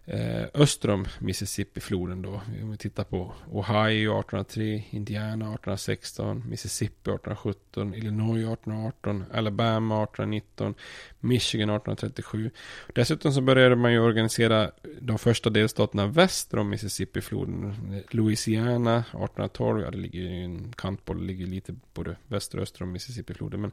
Eh, 0.08 0.46
öster 0.54 0.90
om 0.90 1.06
Mississippi-floden 1.18 2.22
då. 2.22 2.40
Om 2.62 2.70
vi 2.70 2.76
tittar 2.76 3.04
på 3.04 3.32
Ohio 3.52 4.20
1803, 4.20 4.84
Indiana 4.90 5.44
1816, 5.54 6.42
Mississippi 6.48 7.10
1817, 7.10 7.94
Illinois 7.94 8.38
1818, 8.38 9.24
Alabama 9.32 10.02
1819, 10.02 10.74
Michigan 11.20 11.70
1837. 11.70 12.50
Dessutom 12.94 13.32
så 13.32 13.40
började 13.40 13.76
man 13.76 13.92
ju 13.92 14.00
organisera 14.00 14.70
de 15.00 15.18
första 15.18 15.50
delstaterna 15.50 16.06
väster 16.06 16.58
om 16.58 16.70
Mississippi-floden. 16.70 17.74
Louisiana 18.10 18.98
1812, 18.98 19.82
ja 19.82 19.90
det 19.90 19.98
ligger 19.98 20.20
ju 20.20 20.44
en 20.44 20.72
kantboll, 20.72 21.20
det 21.20 21.26
ligger 21.26 21.46
lite 21.46 21.74
både 21.94 22.16
väster 22.26 22.58
och 22.58 22.62
öster 22.62 22.82
om 22.82 22.92
Mississippi-floden. 22.92 23.60
Men 23.60 23.72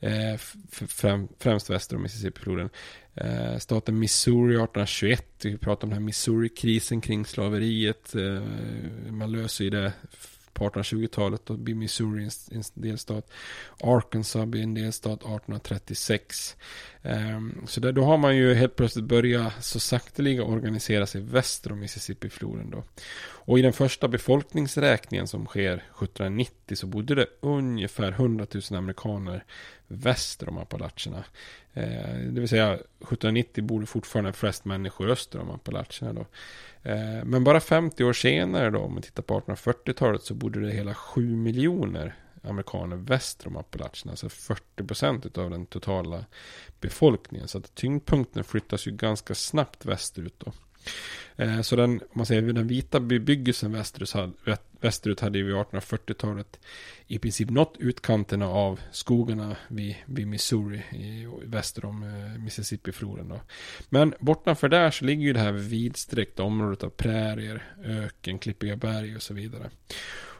eh, 0.00 0.38
främ, 0.70 1.28
främst 1.38 1.70
väster 1.70 1.96
om 1.96 2.02
Mississippi-floden. 2.02 2.70
Eh, 3.14 3.58
staten 3.58 3.98
Missouri 3.98 4.54
1821, 4.54 5.24
vi 5.42 5.58
pratar 5.58 5.86
om 5.86 5.90
den 5.90 5.98
här 5.98 6.06
Missouri-krisen 6.06 7.00
kring 7.00 7.26
slaveriet. 7.26 8.14
Eh, 8.14 8.42
man 9.10 9.32
löser 9.32 9.64
ju 9.64 9.70
det 9.70 9.92
på 10.54 10.64
1820-talet. 10.64 11.46
Då 11.46 11.56
blir 11.56 11.74
Missouri 11.74 12.28
en, 12.50 12.62
delstat. 12.74 13.30
Arkansas 13.80 14.46
blir 14.46 14.62
en 14.62 14.74
delstat 14.74 15.18
1836. 15.20 16.56
Um, 17.02 17.10
ehm, 17.12 17.66
så 17.66 17.80
där, 17.80 17.92
då 17.92 18.04
har 18.04 18.16
man 18.16 18.36
ju 18.36 18.54
helt 18.54 18.76
plötsligt 18.76 19.04
börjat 19.04 19.64
så 19.64 19.80
sakteliga 19.80 20.44
organisera 20.44 21.06
sig 21.06 21.20
väster 21.20 21.72
om 21.72 21.80
Mississippifloden 21.80 22.70
då. 22.70 22.84
Och 23.46 23.58
i 23.58 23.62
den 23.62 23.72
första 23.72 24.08
befolkningsräkningen 24.08 25.26
som 25.26 25.46
sker 25.46 25.74
1790 25.74 26.76
så 26.76 26.86
bodde 26.86 27.14
det 27.14 27.26
ungefär 27.40 28.12
100 28.12 28.46
000 28.70 28.78
amerikaner 28.78 29.44
väster 29.86 30.48
om 30.48 30.58
Appalacherna. 30.58 31.24
Eh, 31.72 32.18
det 32.18 32.40
vill 32.40 32.48
säga 32.48 32.74
1790 32.74 33.64
bor 33.64 33.80
det 33.80 33.86
fortfarande 33.86 34.32
flest 34.32 34.64
människor 34.64 35.10
öster 35.10 35.38
om 35.40 35.50
Appalacherna 35.50 36.12
då. 36.12 36.26
Eh, 36.90 37.24
men 37.24 37.44
bara 37.44 37.60
50 37.60 38.04
år 38.04 38.12
senare 38.12 38.70
då, 38.70 38.78
om 38.78 38.92
man 38.92 39.02
tittar 39.02 39.22
på 39.22 39.40
1840-talet 39.40 40.22
så 40.22 40.34
bodde 40.34 40.60
det 40.60 40.72
hela 40.72 40.94
7 40.94 41.36
miljoner 41.36 42.14
amerikaner 42.42 42.96
väster 42.96 43.48
om 43.48 43.56
Appalacherna. 43.56 44.10
Alltså 44.10 44.28
40 44.28 44.84
procent 44.84 45.38
av 45.38 45.50
den 45.50 45.66
totala 45.66 46.24
befolkningen. 46.80 47.48
Så 47.48 47.58
att 47.58 47.74
tyngdpunkten 47.74 48.44
flyttas 48.44 48.86
ju 48.86 48.90
ganska 48.90 49.34
snabbt 49.34 49.86
västerut 49.86 50.34
då. 50.38 50.52
Eh, 51.36 51.60
så 51.60 51.76
den, 51.76 52.00
man 52.12 52.26
säger 52.26 52.42
den 52.42 52.68
vita 52.68 53.00
bebyggelsen 53.00 53.72
västerut, 53.72 54.14
västerut 54.80 55.20
hade 55.20 55.38
ju 55.38 55.44
vid 55.44 55.54
1840-talet 55.54 56.60
i 57.06 57.18
princip 57.18 57.50
nått 57.50 57.76
utkanterna 57.78 58.48
av 58.48 58.80
skogarna 58.90 59.56
vid, 59.68 59.96
vid 60.06 60.26
Missouri 60.26 60.78
i, 60.78 61.28
väster 61.44 61.84
om 61.84 62.02
eh, 62.02 62.08
Mississippifloden. 62.08 62.44
Mississippi-floden. 62.44 63.40
Men 63.88 64.14
bortanför 64.20 64.68
där 64.68 64.90
så 64.90 65.04
ligger 65.04 65.22
ju 65.22 65.32
det 65.32 65.40
här 65.40 65.52
vidsträckta 65.52 66.42
området 66.42 66.82
av 66.82 66.90
prärier, 66.90 67.62
öken, 67.84 68.38
klippiga 68.38 68.76
berg 68.76 69.16
och 69.16 69.22
så 69.22 69.34
vidare. 69.34 69.70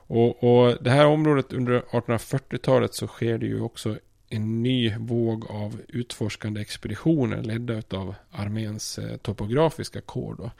Och, 0.06 0.44
och 0.44 0.82
det 0.82 0.90
här 0.90 1.06
området 1.06 1.52
under 1.52 1.80
1840-talet 1.80 2.94
så 2.94 3.06
sker 3.06 3.38
det 3.38 3.46
ju 3.46 3.60
också 3.60 3.98
en 4.34 4.62
ny 4.62 4.94
våg 4.98 5.50
av 5.50 5.80
utforskande 5.88 6.60
expeditioner 6.60 7.42
ledda 7.42 7.98
av 7.98 8.14
arméns 8.30 8.98
eh, 8.98 9.16
topografiska 9.16 10.00
kår. 10.00 10.34
Då. 10.38 10.50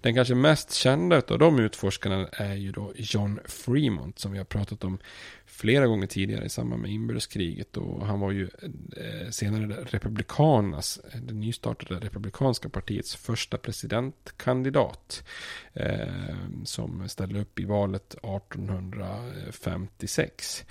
Den 0.00 0.14
kanske 0.14 0.34
mest 0.34 0.72
kända 0.72 1.22
av 1.28 1.38
de 1.38 1.58
utforskarna 1.58 2.28
är 2.32 2.54
ju 2.54 2.72
då 2.72 2.92
John 2.96 3.40
Fremont 3.44 4.18
som 4.18 4.32
vi 4.32 4.38
har 4.38 4.44
pratat 4.44 4.84
om 4.84 4.98
flera 5.46 5.86
gånger 5.86 6.06
tidigare 6.06 6.44
i 6.44 6.48
samband 6.48 6.82
med 6.82 6.90
inbördeskriget. 6.90 7.76
Och 7.76 8.06
han 8.06 8.20
var 8.20 8.30
ju 8.30 8.48
eh, 8.96 9.30
senare 9.30 9.84
republikanernas, 9.90 11.00
eh, 11.12 11.20
det 11.20 11.34
nystartade 11.34 12.00
republikanska 12.00 12.68
partiets 12.68 13.16
första 13.16 13.58
presidentkandidat. 13.58 15.24
Eh, 15.72 16.06
som 16.64 17.08
ställde 17.08 17.40
upp 17.40 17.60
i 17.60 17.64
valet 17.64 18.14
1856. 18.14 20.64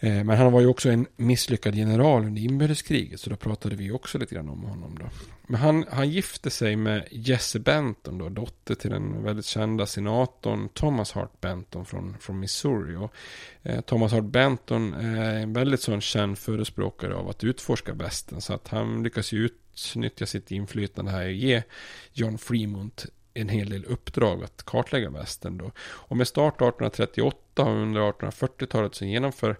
Eh, 0.00 0.24
men 0.24 0.38
han 0.38 0.52
var 0.52 0.60
ju 0.60 0.66
också 0.66 0.90
en 0.90 1.06
misslyckad 1.16 1.74
general 1.74 2.24
under 2.24 2.42
inbördeskriget. 2.42 3.20
Så 3.20 3.30
då 3.30 3.36
pratade 3.36 3.76
vi 3.76 3.90
också 3.90 4.18
lite 4.18 4.34
grann 4.34 4.48
om 4.48 4.62
honom 4.62 4.98
då. 4.98 5.04
Men 5.46 5.60
han, 5.60 5.84
han 5.90 6.10
gifte 6.10 6.50
sig 6.50 6.76
med 6.76 7.08
Jesse 7.10 7.58
Benton 7.58 8.18
då. 8.18 8.28
Dotter 8.28 8.74
till 8.74 8.90
den 8.90 9.22
väldigt 9.22 9.46
kända 9.46 9.86
senatorn 9.86 10.68
Thomas 10.68 11.12
Hart 11.12 11.40
Benton 11.40 11.86
från, 11.86 12.16
från 12.20 12.40
Missouri. 12.40 12.96
Och, 12.96 13.12
eh, 13.62 13.80
Thomas 13.80 14.12
Hart 14.12 14.24
Benton 14.24 14.94
eh, 14.94 15.20
är 15.20 15.34
en 15.34 15.52
väldigt 15.52 15.80
sån 15.80 16.00
känd 16.00 16.38
förespråkare 16.38 17.14
av 17.14 17.28
att 17.28 17.44
utforska 17.44 17.92
västern. 17.92 18.40
Så 18.40 18.52
att 18.54 18.68
han 18.68 19.02
lyckas 19.02 19.32
ju 19.32 19.44
utnyttja 19.44 20.26
sitt 20.26 20.50
inflytande 20.50 21.10
här 21.10 21.26
och 21.26 21.32
ge 21.32 21.62
John 22.12 22.38
Fremont 22.38 23.06
en 23.40 23.48
hel 23.48 23.70
del 23.70 23.84
uppdrag 23.84 24.44
att 24.44 24.62
kartlägga 24.64 25.10
västern 25.10 25.58
då. 25.58 25.70
Och 25.80 26.16
med 26.16 26.28
start 26.28 26.54
1838 26.54 27.62
och 27.62 27.68
under 27.68 28.00
1840-talet 28.00 28.94
så 28.94 29.04
genomför 29.04 29.56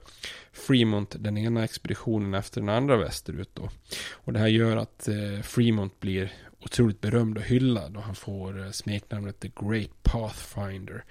Fremont 0.52 1.16
den 1.18 1.38
ena 1.38 1.64
expeditionen 1.64 2.34
efter 2.34 2.60
den 2.60 2.68
andra 2.68 2.96
västerut 2.96 3.50
då. 3.54 3.68
Och 4.12 4.32
det 4.32 4.38
här 4.38 4.48
gör 4.48 4.76
att 4.76 5.08
eh, 5.08 5.42
Fremont 5.42 6.00
blir 6.00 6.32
otroligt 6.60 7.00
berömd 7.00 7.38
och 7.38 7.44
hyllad 7.44 7.96
och 7.96 8.02
han 8.02 8.14
får 8.14 8.64
eh, 8.64 8.70
smeknamnet 8.70 9.40
The 9.40 9.50
Great 9.60 10.02
Pathfinder. 10.02 11.04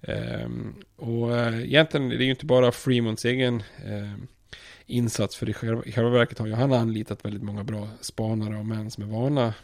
Um, 0.00 0.74
och 0.96 1.36
eh, 1.36 1.62
egentligen 1.62 2.08
det 2.08 2.16
är 2.16 2.22
ju 2.22 2.30
inte 2.30 2.46
bara 2.46 2.72
Fremonts 2.72 3.24
egen 3.24 3.62
eh, 3.84 4.12
insats. 4.88 5.36
För 5.36 5.48
i 5.48 5.52
själva, 5.52 5.82
i 5.84 5.92
själva 5.92 6.10
verket 6.10 6.38
har 6.38 6.46
ju 6.46 6.52
han 6.52 6.72
anlitat 6.72 7.24
väldigt 7.24 7.42
många 7.42 7.64
bra 7.64 7.88
spanare 8.00 8.56
och 8.56 8.66
män 8.66 8.90
som 8.90 9.02
är 9.02 9.06
vana 9.08 9.54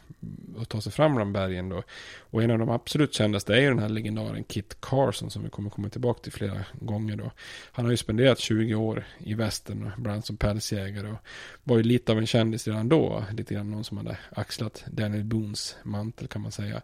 att 0.59 0.69
ta 0.69 0.81
sig 0.81 0.93
fram 0.93 1.15
bland 1.15 1.33
bergen 1.33 1.69
då. 1.69 1.83
Och 2.19 2.43
en 2.43 2.51
av 2.51 2.59
de 2.59 2.71
absolut 2.71 3.15
kändaste 3.15 3.55
är 3.55 3.61
ju 3.61 3.69
den 3.69 3.79
här 3.79 3.89
legendaren 3.89 4.45
Kit 4.45 4.81
Carson 4.81 5.31
som 5.31 5.43
vi 5.43 5.51
kommer 5.51 5.71
komma 5.71 5.89
tillbaka 5.89 6.21
till 6.21 6.33
flera 6.33 6.65
gånger 6.81 7.17
då. 7.17 7.31
Han 7.73 7.85
har 7.85 7.91
ju 7.91 7.97
spenderat 7.97 8.39
20 8.39 8.75
år 8.75 9.07
i 9.19 9.35
västern, 9.35 9.91
bland 9.97 10.13
annat 10.13 10.27
som 10.27 10.37
pälsjägare 10.37 11.09
och 11.09 11.19
var 11.65 11.77
ju 11.77 11.83
lite 11.83 12.13
av 12.13 12.19
en 12.19 12.27
kändis 12.27 12.67
redan 12.67 12.89
då. 12.89 13.25
Lite 13.33 13.55
grann 13.55 13.71
någon 13.71 13.85
som 13.85 13.97
hade 13.97 14.19
axlat 14.31 14.85
Daniel 14.87 15.25
Boons 15.25 15.77
mantel 15.83 16.29
kan 16.29 16.43
man 16.43 16.53
säga. 16.53 16.83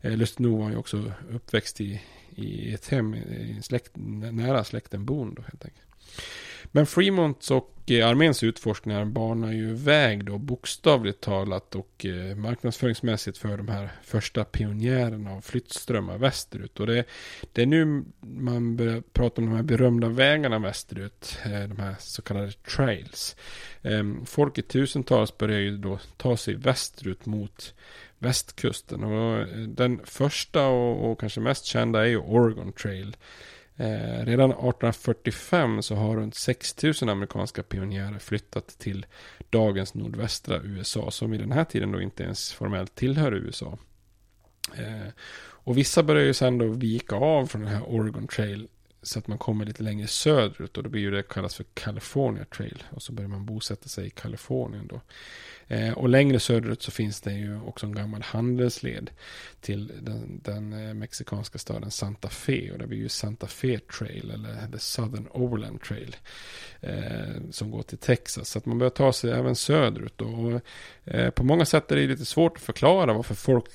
Eh, 0.00 0.16
lustigt 0.16 0.38
nog 0.38 0.56
var 0.56 0.64
han 0.64 0.72
ju 0.72 0.78
också 0.78 1.12
uppväxt 1.30 1.80
i, 1.80 2.00
i 2.30 2.74
ett 2.74 2.88
hem, 2.88 3.14
i 3.14 3.54
en 3.56 3.62
släkt, 3.62 3.90
nära 3.94 4.64
släkten 4.64 5.04
Boon 5.04 5.34
då 5.34 5.42
helt 5.42 5.64
enkelt. 5.64 5.88
Men 6.64 6.86
Fremonts 6.86 7.50
och 7.50 7.74
eh, 7.86 8.08
arméns 8.08 8.42
utforskningar 8.42 9.04
banar 9.04 9.52
ju 9.52 9.74
väg 9.74 10.24
då 10.24 10.38
bokstavligt 10.38 11.20
talat 11.20 11.74
och 11.74 12.06
eh, 12.06 12.36
marknadsföringsmässigt 12.36 13.38
för 13.38 13.56
de 13.56 13.68
här 13.68 13.92
första 14.02 14.44
pionjärerna 14.44 15.32
av 15.32 15.40
flyttströmmar 15.40 16.18
västerut. 16.18 16.80
Och 16.80 16.86
det, 16.86 17.04
det 17.52 17.62
är 17.62 17.66
nu 17.66 18.04
man 18.20 18.76
börjar 18.76 19.02
prata 19.12 19.40
om 19.40 19.46
de 19.50 19.56
här 19.56 19.62
berömda 19.62 20.08
vägarna 20.08 20.58
västerut, 20.58 21.38
eh, 21.44 21.68
de 21.68 21.78
här 21.78 21.94
så 21.98 22.22
kallade 22.22 22.52
trails. 22.52 23.36
Ehm, 23.82 24.26
Folk 24.26 24.58
i 24.58 24.62
tusentals 24.62 25.38
börjar 25.38 25.58
ju 25.58 25.76
då 25.76 25.98
ta 26.16 26.36
sig 26.36 26.54
västerut 26.54 27.26
mot 27.26 27.74
västkusten. 28.18 29.04
Och 29.04 29.46
den 29.68 30.00
första 30.04 30.66
och, 30.66 31.10
och 31.10 31.20
kanske 31.20 31.40
mest 31.40 31.64
kända 31.64 32.00
är 32.00 32.06
ju 32.06 32.18
Oregon 32.18 32.72
Trail. 32.72 33.16
Eh, 33.80 34.24
redan 34.24 34.50
1845 34.50 35.82
så 35.82 35.94
har 35.94 36.16
runt 36.16 36.34
6000 36.34 37.08
amerikanska 37.08 37.62
pionjärer 37.62 38.18
flyttat 38.18 38.68
till 38.78 39.06
dagens 39.50 39.94
nordvästra 39.94 40.62
USA 40.62 41.10
som 41.10 41.34
i 41.34 41.38
den 41.38 41.52
här 41.52 41.64
tiden 41.64 41.92
då 41.92 42.00
inte 42.00 42.22
ens 42.22 42.52
formellt 42.52 42.94
tillhör 42.94 43.32
USA. 43.32 43.78
Eh, 44.74 45.08
och 45.40 45.78
vissa 45.78 46.02
börjar 46.02 46.24
ju 46.24 46.34
sen 46.34 46.58
då 46.58 46.68
vika 46.68 47.16
av 47.16 47.46
från 47.46 47.62
den 47.62 47.70
här 47.70 47.82
Oregon 47.82 48.26
Trail 48.26 48.68
så 49.08 49.18
att 49.18 49.26
man 49.26 49.38
kommer 49.38 49.64
lite 49.64 49.82
längre 49.82 50.06
söderut 50.06 50.76
och 50.76 50.82
då 50.82 50.90
blir 50.90 51.02
ju 51.02 51.10
det 51.10 51.22
kallas 51.22 51.54
för 51.54 51.64
California 51.74 52.44
Trail 52.44 52.82
och 52.90 53.02
så 53.02 53.12
börjar 53.12 53.28
man 53.28 53.46
bosätta 53.46 53.88
sig 53.88 54.06
i 54.06 54.10
Kalifornien 54.10 54.86
då. 54.86 55.00
Eh, 55.70 55.92
och 55.92 56.08
längre 56.08 56.40
söderut 56.40 56.82
så 56.82 56.90
finns 56.90 57.20
det 57.20 57.32
ju 57.32 57.60
också 57.60 57.86
en 57.86 57.94
gammal 57.94 58.22
handelsled 58.22 59.10
till 59.60 59.92
den, 60.00 60.40
den 60.44 60.72
eh, 60.72 60.94
mexikanska 60.94 61.58
staden 61.58 61.90
Santa 61.90 62.28
Fe. 62.28 62.72
Och 62.72 62.78
det 62.78 62.86
blir 62.86 62.98
ju 62.98 63.08
Santa 63.08 63.46
Fe 63.46 63.78
Trail 63.78 64.30
eller 64.30 64.72
The 64.72 64.78
Southern 64.78 65.28
Overland 65.30 65.82
Trail. 65.82 66.16
Eh, 66.80 67.40
som 67.50 67.70
går 67.70 67.82
till 67.82 67.98
Texas. 67.98 68.48
Så 68.48 68.58
att 68.58 68.66
man 68.66 68.78
börjar 68.78 68.90
ta 68.90 69.12
sig 69.12 69.30
även 69.30 69.56
söderut. 69.56 70.20
Och, 70.20 70.60
eh, 71.04 71.30
på 71.30 71.44
många 71.44 71.64
sätt 71.64 71.92
är 71.92 71.96
det 71.96 72.06
lite 72.06 72.24
svårt 72.24 72.56
att 72.56 72.62
förklara 72.62 73.12
varför 73.12 73.34
folk 73.34 73.70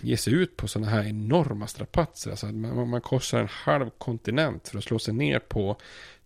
ger 0.00 0.16
sig 0.16 0.32
ut 0.32 0.56
på 0.56 0.68
sådana 0.68 0.90
här 0.90 1.04
enorma 1.04 1.66
strapatser. 1.66 2.30
Alltså 2.30 2.46
man, 2.46 2.88
man 2.88 3.00
korsar 3.00 3.40
en 3.40 3.48
halv 3.50 3.90
kontinent 3.98 4.69
för 4.70 4.78
att 4.78 4.84
slå 4.84 4.98
sig 4.98 5.14
ner 5.14 5.38
på 5.38 5.76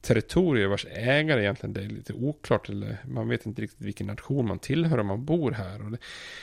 territorier 0.00 0.66
vars 0.66 0.86
ägare 0.90 1.40
egentligen 1.40 1.72
det 1.72 1.80
är 1.80 1.88
lite 1.88 2.12
oklart. 2.12 2.68
Eller 2.68 2.96
man 3.04 3.28
vet 3.28 3.46
inte 3.46 3.62
riktigt 3.62 3.80
vilken 3.80 4.06
nation 4.06 4.48
man 4.48 4.58
tillhör 4.58 4.98
om 4.98 5.06
man 5.06 5.24
bor 5.24 5.50
här. 5.50 5.84
Och 5.84 5.90
det, 5.90 5.98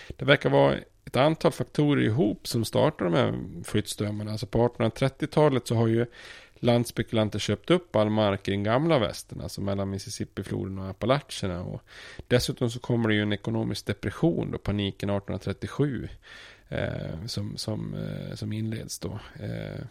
det 0.08 0.26
verkar 0.26 0.50
vara 0.50 0.78
ett 1.06 1.16
antal 1.16 1.52
faktorer 1.52 2.02
ihop 2.02 2.48
som 2.48 2.66
startar 2.66 3.06
de 3.06 3.14
här 3.14 3.40
flyttströmmarna. 3.64 4.32
Alltså 4.32 4.46
på 4.46 4.68
1830-talet 4.68 5.68
så 5.68 5.76
har 5.76 5.88
ju 5.88 6.06
landspekulanter 6.64 7.40
köpt 7.40 7.72
upp 7.72 7.96
all 7.96 8.10
mark 8.10 8.48
i 8.48 8.52
den 8.52 8.64
gamla 8.64 9.00
västern, 9.00 9.42
alltså 9.42 9.62
mellan 9.62 9.90
Mississippifloden 9.90 10.80
och 10.80 10.90
Appalacherna. 10.90 11.64
Och 11.64 11.82
dessutom 12.28 12.70
så 12.70 12.80
kommer 12.80 13.10
det 13.10 13.16
ju 13.16 13.22
en 13.22 13.34
ekonomisk 13.34 13.86
depression, 13.86 14.52
då 14.52 14.58
paniken 14.58 15.10
1837, 15.10 16.10
eh, 16.70 17.26
som, 17.26 17.58
som, 17.58 17.94
eh, 17.94 18.36
som 18.36 18.54
inleds 18.54 19.00
då. 19.00 19.20
Eh, 19.40 19.86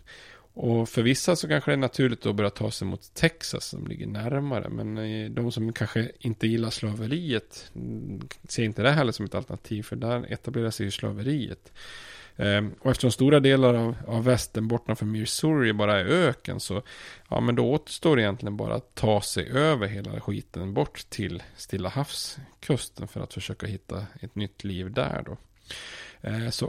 och 0.62 0.88
för 0.88 1.02
vissa 1.02 1.36
så 1.36 1.48
kanske 1.48 1.70
det 1.70 1.74
är 1.74 1.76
naturligt 1.76 2.26
att 2.26 2.34
börja 2.34 2.50
ta 2.50 2.70
sig 2.70 2.88
mot 2.88 3.14
Texas 3.14 3.64
som 3.64 3.86
ligger 3.86 4.06
närmare. 4.06 4.68
Men 4.68 4.98
eh, 4.98 5.30
de 5.30 5.52
som 5.52 5.72
kanske 5.72 6.10
inte 6.18 6.46
gillar 6.46 6.70
slaveriet 6.70 7.70
mm, 7.74 8.20
ser 8.48 8.64
inte 8.64 8.82
det 8.82 8.90
heller 8.90 9.12
som 9.12 9.24
ett 9.24 9.34
alternativ. 9.34 9.82
För 9.82 9.96
där 9.96 10.32
etablerar 10.32 10.70
sig 10.70 10.86
ju 10.86 10.90
slaveriet. 10.90 11.72
Ehm, 12.36 12.74
och 12.80 12.90
eftersom 12.90 13.10
stora 13.10 13.40
delar 13.40 13.74
av, 13.74 13.96
av 14.06 14.24
västern 14.24 14.68
bortanför 14.68 15.06
Missouri 15.06 15.72
bara 15.72 16.00
är 16.00 16.04
öken 16.04 16.60
så 16.60 16.82
ja, 17.28 17.40
men 17.40 17.54
då 17.54 17.72
återstår 17.72 18.16
det 18.16 18.22
egentligen 18.22 18.56
bara 18.56 18.74
att 18.74 18.94
ta 18.94 19.20
sig 19.20 19.50
över 19.50 19.86
hela 19.86 20.20
skiten 20.20 20.74
bort 20.74 21.10
till 21.10 21.42
Stilla 21.56 21.88
havskusten 21.88 23.08
för 23.08 23.20
att 23.20 23.34
försöka 23.34 23.66
hitta 23.66 24.06
ett 24.20 24.34
nytt 24.34 24.64
liv 24.64 24.92
där 24.92 25.22
då. 25.26 25.36
Eh, 26.22 26.50
så 26.50 26.66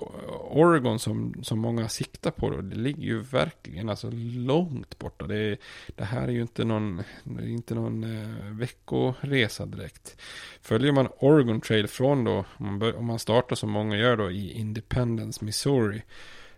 Oregon 0.50 1.00
som, 1.00 1.34
som 1.44 1.60
många 1.60 1.90
siktar 1.90 2.32
på 2.32 2.50
då, 2.50 2.62
det 2.62 2.76
ligger 2.76 3.04
ju 3.04 3.22
verkligen 3.22 3.90
alltså 3.90 4.10
långt 4.36 5.00
borta. 5.00 5.28
Det, 5.28 5.58
det 5.96 6.04
här 6.04 6.28
är 6.28 6.32
ju 6.32 6.42
inte 6.42 6.66
någon, 6.66 7.04
inte 7.42 7.76
någon 7.76 8.04
eh, 8.04 8.52
veckoresa 8.52 9.66
direkt. 9.66 10.18
Följer 10.62 10.92
man 10.92 11.08
Oregon 11.20 11.62
Trail 11.62 11.88
från 11.88 12.24
då, 12.24 12.46
om 12.58 12.66
man, 12.66 12.80
bör, 12.80 12.96
om 12.96 13.06
man 13.06 13.20
startar 13.20 13.56
som 13.56 13.72
många 13.72 13.98
gör 13.98 14.18
då 14.18 14.32
i 14.32 14.52
Independence, 14.52 15.46
Missouri 15.46 16.02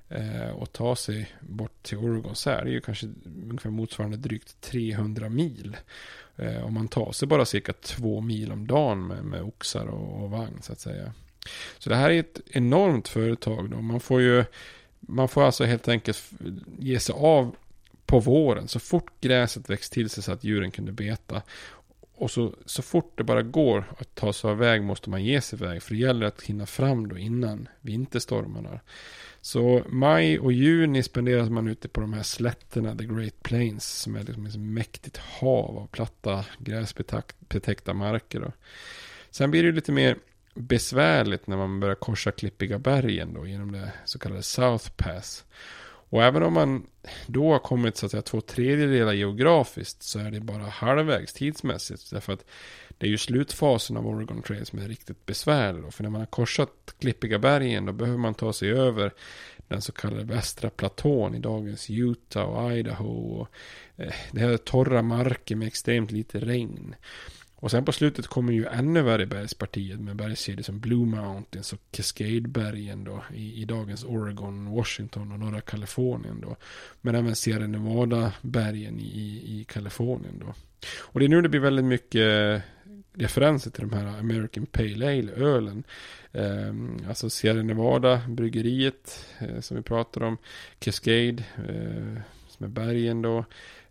eh, 0.10 0.50
och 0.50 0.74
tar 0.74 0.96
sig 0.96 1.36
bort 1.42 1.84
till 1.84 1.98
Oregon 1.98 2.36
så 2.36 2.50
är 2.50 2.66
det 2.66 2.72
ju 2.72 2.82
kanske 2.82 3.08
ungefär 3.26 3.70
motsvarande 3.70 4.18
drygt 4.18 4.62
300 4.62 5.30
mil. 5.30 5.78
Eh, 6.36 6.66
om 6.66 6.74
man 6.74 6.88
tar 6.88 7.12
sig 7.12 7.28
bara 7.28 7.46
cirka 7.46 7.74
två 7.74 8.22
mil 8.22 8.52
om 8.52 8.68
dagen 8.68 9.08
med, 9.08 9.24
med 9.24 9.42
oxar 9.42 9.86
och, 9.86 10.24
och 10.24 10.30
vagn 10.32 10.62
så 10.62 10.74
att 10.74 10.80
säga. 10.80 11.14
Så 11.78 11.90
det 11.90 11.96
här 11.96 12.10
är 12.10 12.20
ett 12.20 12.42
enormt 12.52 13.08
företag. 13.08 13.70
Då. 13.70 13.82
Man 13.82 14.00
får 14.00 14.22
ju 14.22 14.46
man 15.00 15.28
får 15.28 15.44
alltså 15.44 15.64
helt 15.64 15.88
enkelt 15.88 16.32
ge 16.80 17.00
sig 17.00 17.16
av 17.18 17.56
på 18.06 18.20
våren. 18.20 18.68
Så 18.68 18.80
fort 18.80 19.22
gräset 19.22 19.70
växt 19.70 19.94
till 19.94 20.10
sig 20.10 20.24
så 20.24 20.32
att 20.32 20.44
djuren 20.44 20.72
kunde 20.72 20.92
beta. 20.92 21.42
Och 22.16 22.32
så, 22.32 22.56
så 22.66 22.82
fort 22.82 23.14
det 23.18 23.24
bara 23.24 23.42
går 23.42 23.86
att 23.98 24.16
ta 24.16 24.34
sig 24.34 24.50
av 24.50 24.58
väg 24.58 24.84
måste 24.84 25.10
man 25.10 25.24
ge 25.24 25.42
sig 25.42 25.60
iväg. 25.60 25.84
För 25.84 25.94
det 25.94 26.00
gäller 26.00 26.26
att 26.26 26.42
hinna 26.42 26.66
fram 26.66 27.08
då 27.08 27.18
innan 27.18 27.68
vinterstormarna. 27.82 28.80
Så 29.42 29.84
maj 29.90 30.40
och 30.40 30.52
juni 30.52 31.04
spenderas 31.04 31.50
man 31.50 31.68
ute 31.68 31.88
på 31.88 32.02
de 32.02 32.14
här 32.14 32.24
slätterna, 32.24 32.96
the 32.96 33.06
Great 33.06 33.44
Plains. 33.44 34.00
Som 34.02 34.16
är 34.16 34.24
liksom 34.24 34.46
ett 34.46 34.56
mäktigt 34.56 35.18
hav 35.18 35.78
av 35.78 35.88
platta 35.88 36.46
gräsbetäckta 36.58 37.94
marker. 37.94 38.40
Då. 38.40 38.52
Sen 39.30 39.52
blir 39.52 39.64
det 39.64 39.72
lite 39.72 39.92
mer 39.92 40.18
besvärligt 40.54 41.48
när 41.48 41.58
man 41.58 41.80
börjar 41.80 41.96
korsa 41.96 42.32
klippiga 42.32 42.80
bergen 42.80 43.34
då 43.34 43.48
genom 43.48 43.72
det 43.72 43.92
så 44.06 44.20
kallade 44.20 44.44
South 44.44 44.90
Pass. 44.98 45.46
Och 46.14 46.24
även 46.24 46.44
om 46.44 46.54
man 46.54 46.88
då 47.28 47.52
har 47.52 47.60
kommit 47.60 47.98
så 47.98 48.06
att 48.06 48.12
säga 48.12 48.22
två 48.22 48.42
tredjedelar 48.42 49.14
geografiskt 49.14 50.04
så 50.04 50.20
är 50.20 50.32
det 50.32 50.40
bara 50.40 50.64
halvvägs 50.64 51.34
tidsmässigt. 51.34 52.12
Därför 52.12 52.34
att 52.34 52.46
det 52.98 53.08
är 53.08 53.10
ju 53.10 53.18
slutfasen 53.18 53.98
av 53.98 54.08
Oregon 54.08 54.42
Trail 54.42 54.66
som 54.66 54.80
är 54.80 54.88
riktigt 54.88 55.26
besvärlig. 55.26 55.84
Då. 55.84 55.92
För 55.92 56.04
när 56.04 56.10
man 56.10 56.22
har 56.22 56.26
korsat 56.26 56.96
klippiga 57.00 57.40
bergen 57.40 57.86
då 57.86 57.94
behöver 57.94 58.20
man 58.20 58.34
ta 58.34 58.54
sig 58.54 58.72
över 58.72 59.14
den 59.68 59.82
så 59.82 59.92
kallade 59.92 60.24
västra 60.24 60.70
platån 60.70 61.36
i 61.36 61.40
dagens 61.40 61.90
Utah 61.90 62.44
och 62.44 62.78
Idaho. 62.78 63.40
Och, 63.40 63.48
eh, 63.96 64.14
det 64.32 64.40
här 64.40 64.50
är 64.50 64.58
torra 64.58 65.02
marker 65.02 65.56
med 65.56 65.68
extremt 65.68 66.12
lite 66.12 66.40
regn. 66.40 66.96
Och 67.64 67.72
sen 67.72 67.86
på 67.86 67.92
slutet 67.92 68.28
kommer 68.28 68.54
ju 68.54 68.66
ännu 68.66 69.02
värre 69.02 69.26
bergspartiet 69.26 70.00
med 70.00 70.16
bergskedjor 70.16 70.64
som 70.64 70.80
Blue 70.80 71.06
Mountains 71.06 71.74
och 71.74 71.80
Cascadebergen 71.92 73.04
då 73.04 73.24
i, 73.34 73.62
i, 73.62 73.66
dagens 73.66 74.04
Oregon, 74.04 74.72
Washington 74.72 75.32
och 75.32 75.40
norra 75.40 75.62
Kalifornien 75.62 76.42
då. 76.42 76.56
Men 77.02 77.16
även 77.16 77.36
Sierra 77.36 77.68
Nevada-bergen 77.68 79.00
i, 79.00 79.44
i 79.46 79.66
Kalifornien 79.68 80.40
då. 80.40 80.54
Och 81.00 81.20
det 81.20 81.26
är 81.26 81.30
nu 81.30 81.42
det 81.42 81.50
blir 81.50 81.60
väldigt 81.60 81.86
mycket 81.86 82.22
eh, 82.22 82.62
referenser 83.14 83.72
till 83.72 83.90
de 83.90 83.96
här 83.96 84.20
American 84.20 84.66
Pale 84.66 85.08
Ale-ölen. 85.08 85.84
Eh, 86.32 87.08
alltså 87.10 87.30
Sierra 87.30 87.64
Nevada, 87.64 88.22
bryggeriet 88.28 89.26
eh, 89.40 89.60
som 89.60 89.78
vi 89.78 89.84
pratar 89.84 90.24
om, 90.24 90.38
Cascade, 90.80 91.44
eh, 91.58 92.22
som 92.48 92.66
är 92.66 92.68
bergen 92.68 93.22
då. 93.22 93.46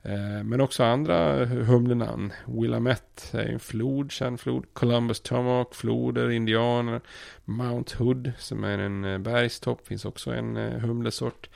Eh, 0.04 0.44
men 0.44 0.60
också 0.60 0.84
andra 0.84 1.42
eh, 1.42 1.48
humlenamn. 1.48 2.32
Willamette 2.46 3.38
är 3.40 3.46
en 3.46 3.60
flod, 3.60 4.12
känd 4.12 4.40
flod. 4.40 4.66
Columbus 4.72 5.20
Tomahawk, 5.20 5.74
floder, 5.74 6.30
indianer. 6.30 7.00
Mount 7.44 7.96
Hood 7.98 8.32
som 8.38 8.64
är 8.64 8.78
en 8.78 9.04
eh, 9.04 9.18
bergstopp, 9.18 9.86
finns 9.86 10.04
också 10.04 10.30
en 10.30 10.56
humlesort. 10.56 11.48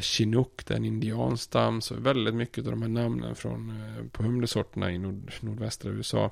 Chinook, 0.00 0.66
det 0.66 0.74
är 0.74 0.76
en 0.76 0.84
indianstam. 0.84 1.80
Så 1.80 1.94
väldigt 1.94 2.34
mycket 2.34 2.64
av 2.64 2.70
de 2.70 2.82
här 2.82 2.88
namnen 2.88 3.34
från, 3.34 3.72
på 4.12 4.22
humlesorterna 4.22 4.92
i 4.92 4.98
nord, 4.98 5.32
nordvästra 5.40 5.90
USA 5.90 6.30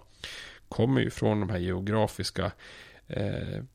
kommer 0.68 1.00
ju 1.00 1.10
från 1.10 1.40
de 1.40 1.50
här 1.50 1.58
geografiska 1.58 2.52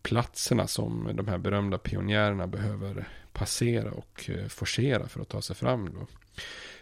platserna 0.02 0.68
som 0.68 1.10
de 1.14 1.28
här 1.28 1.38
berömda 1.38 1.78
pionjärerna 1.78 2.48
behöver 2.48 3.08
passera 3.34 3.92
och 3.92 4.30
forcera 4.50 5.08
för 5.08 5.22
att 5.22 5.30
ta 5.30 5.42
sig 5.42 5.56
fram. 5.56 5.94
Då. 5.94 6.08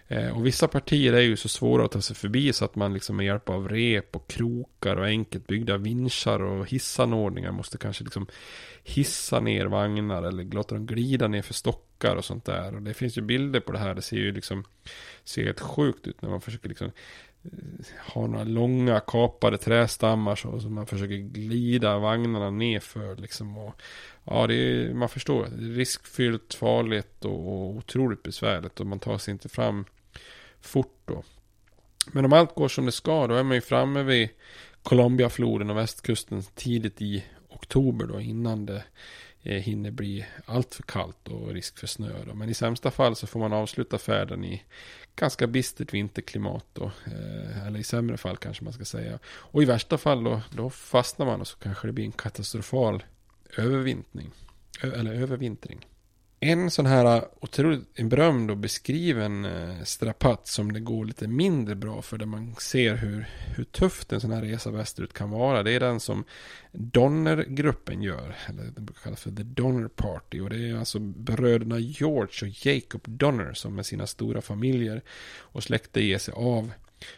Eh, 0.07 0.37
och 0.37 0.45
vissa 0.45 0.67
partier 0.67 1.13
är 1.13 1.21
ju 1.21 1.37
så 1.37 1.49
svåra 1.49 1.85
att 1.85 1.91
ta 1.91 2.01
sig 2.01 2.15
förbi 2.15 2.53
så 2.53 2.65
att 2.65 2.75
man 2.75 2.93
liksom 2.93 3.15
med 3.15 3.25
hjälp 3.25 3.49
av 3.49 3.69
rep 3.69 4.15
och 4.15 4.27
krokar 4.27 4.95
och 4.95 5.05
enkelt 5.05 5.47
byggda 5.47 5.77
vinschar 5.77 6.39
och 6.39 6.69
hissanordningar 6.69 7.51
måste 7.51 7.77
kanske 7.77 8.03
liksom 8.03 8.27
hissa 8.83 9.39
ner 9.39 9.65
vagnar 9.65 10.23
eller 10.23 10.43
låta 10.43 10.75
dem 10.75 10.85
glida 10.85 11.27
ner 11.27 11.41
för 11.41 11.53
stockar 11.53 12.15
och 12.15 12.25
sånt 12.25 12.45
där. 12.45 12.75
Och 12.75 12.81
det 12.81 12.93
finns 12.93 13.17
ju 13.17 13.21
bilder 13.21 13.59
på 13.59 13.71
det 13.71 13.79
här. 13.79 13.95
Det 13.95 14.01
ser 14.01 14.17
ju 14.17 14.31
liksom 14.31 14.63
ser 15.23 15.43
helt 15.43 15.59
sjukt 15.59 16.07
ut 16.07 16.21
när 16.21 16.29
man 16.29 16.41
försöker 16.41 16.69
liksom 16.69 16.91
eh, 17.43 17.51
ha 18.13 18.27
några 18.27 18.43
långa 18.43 18.99
kapade 18.99 19.57
trästammar 19.57 20.35
så 20.35 20.59
så 20.59 20.69
man 20.69 20.87
försöker 20.87 21.15
glida 21.15 21.99
vagnarna 21.99 22.49
nerför 22.49 23.15
liksom. 23.15 23.57
Och, 23.57 23.81
ja, 24.23 24.47
det 24.47 24.55
är, 24.55 24.93
man 24.93 25.09
förstår. 25.09 25.47
Det 25.57 25.65
är 25.65 25.75
riskfyllt, 25.75 26.53
farligt 26.53 27.25
och, 27.25 27.47
och 27.47 27.75
otroligt 27.75 28.23
besvärligt 28.23 28.79
och 28.79 28.87
man 28.87 28.99
tar 28.99 29.17
sig 29.17 29.31
inte 29.31 29.49
fram 29.49 29.85
fort 30.65 31.01
då. 31.05 31.23
Men 32.11 32.25
om 32.25 32.33
allt 32.33 32.55
går 32.55 32.67
som 32.67 32.85
det 32.85 32.91
ska, 32.91 33.27
då 33.27 33.35
är 33.35 33.43
man 33.43 33.55
ju 33.55 33.61
framme 33.61 34.03
vid 34.03 34.29
Colombiafloden 34.83 35.69
och 35.69 35.77
västkusten 35.77 36.43
tidigt 36.55 37.01
i 37.01 37.23
oktober 37.49 38.05
då, 38.05 38.21
innan 38.21 38.65
det 38.65 38.83
eh, 39.41 39.61
hinner 39.61 39.91
bli 39.91 40.25
allt 40.45 40.75
för 40.75 40.83
kallt 40.83 41.27
och 41.27 41.53
risk 41.53 41.77
för 41.77 41.87
snö. 41.87 42.25
Då. 42.27 42.33
Men 42.33 42.49
i 42.49 42.53
sämsta 42.53 42.91
fall 42.91 43.15
så 43.15 43.27
får 43.27 43.39
man 43.39 43.53
avsluta 43.53 43.97
färden 43.97 44.45
i 44.45 44.63
ganska 45.15 45.47
bistert 45.47 45.93
vinterklimat 45.93 46.65
då. 46.73 46.91
Eh, 47.05 47.67
eller 47.67 47.79
i 47.79 47.83
sämre 47.83 48.17
fall 48.17 48.37
kanske 48.37 48.63
man 48.63 48.73
ska 48.73 48.85
säga. 48.85 49.19
Och 49.25 49.63
i 49.63 49.65
värsta 49.65 49.97
fall 49.97 50.23
då, 50.23 50.41
då 50.51 50.69
fastnar 50.69 51.25
man 51.25 51.41
och 51.41 51.47
så 51.47 51.57
kanske 51.57 51.87
det 51.87 51.93
blir 51.93 52.05
en 52.05 52.11
katastrofal 52.11 53.03
övervintring. 53.57 54.31
Eller 54.81 55.13
övervintring. 55.13 55.85
En 56.45 56.71
sån 56.71 56.85
här 56.85 57.17
äh, 57.17 57.23
otroligt 57.39 57.95
berömd 57.95 58.51
och 58.51 58.57
beskriven 58.57 59.45
äh, 59.45 59.83
strapats 59.83 60.53
som 60.53 60.73
det 60.73 60.79
går 60.79 61.05
lite 61.05 61.27
mindre 61.27 61.75
bra 61.75 62.01
för 62.01 62.17
där 62.17 62.25
man 62.25 62.55
ser 62.55 62.95
hur, 62.95 63.29
hur 63.55 63.63
tufft 63.63 64.13
en 64.13 64.21
sån 64.21 64.31
här 64.31 64.41
resa 64.41 64.71
västerut 64.71 65.13
kan 65.13 65.29
vara. 65.29 65.63
Det 65.63 65.71
är 65.71 65.79
den 65.79 65.99
som 65.99 66.23
Donnergruppen 66.71 68.01
gör. 68.01 68.35
Eller 68.49 68.63
det 68.63 68.81
brukar 68.81 69.01
kallas 69.01 69.21
för 69.21 69.31
The 69.31 69.43
Donner 69.43 69.87
Party. 69.87 70.39
Och 70.39 70.49
det 70.49 70.69
är 70.69 70.75
alltså 70.75 70.99
bröderna 70.99 71.79
George 71.79 72.49
och 72.49 72.65
Jacob 72.65 73.01
Donner 73.05 73.53
som 73.53 73.75
med 73.75 73.85
sina 73.85 74.07
stora 74.07 74.41
familjer 74.41 75.01
och 75.39 75.63
släkter 75.63 76.01
ger 76.01 76.17
sig 76.17 76.33
av 76.33 76.71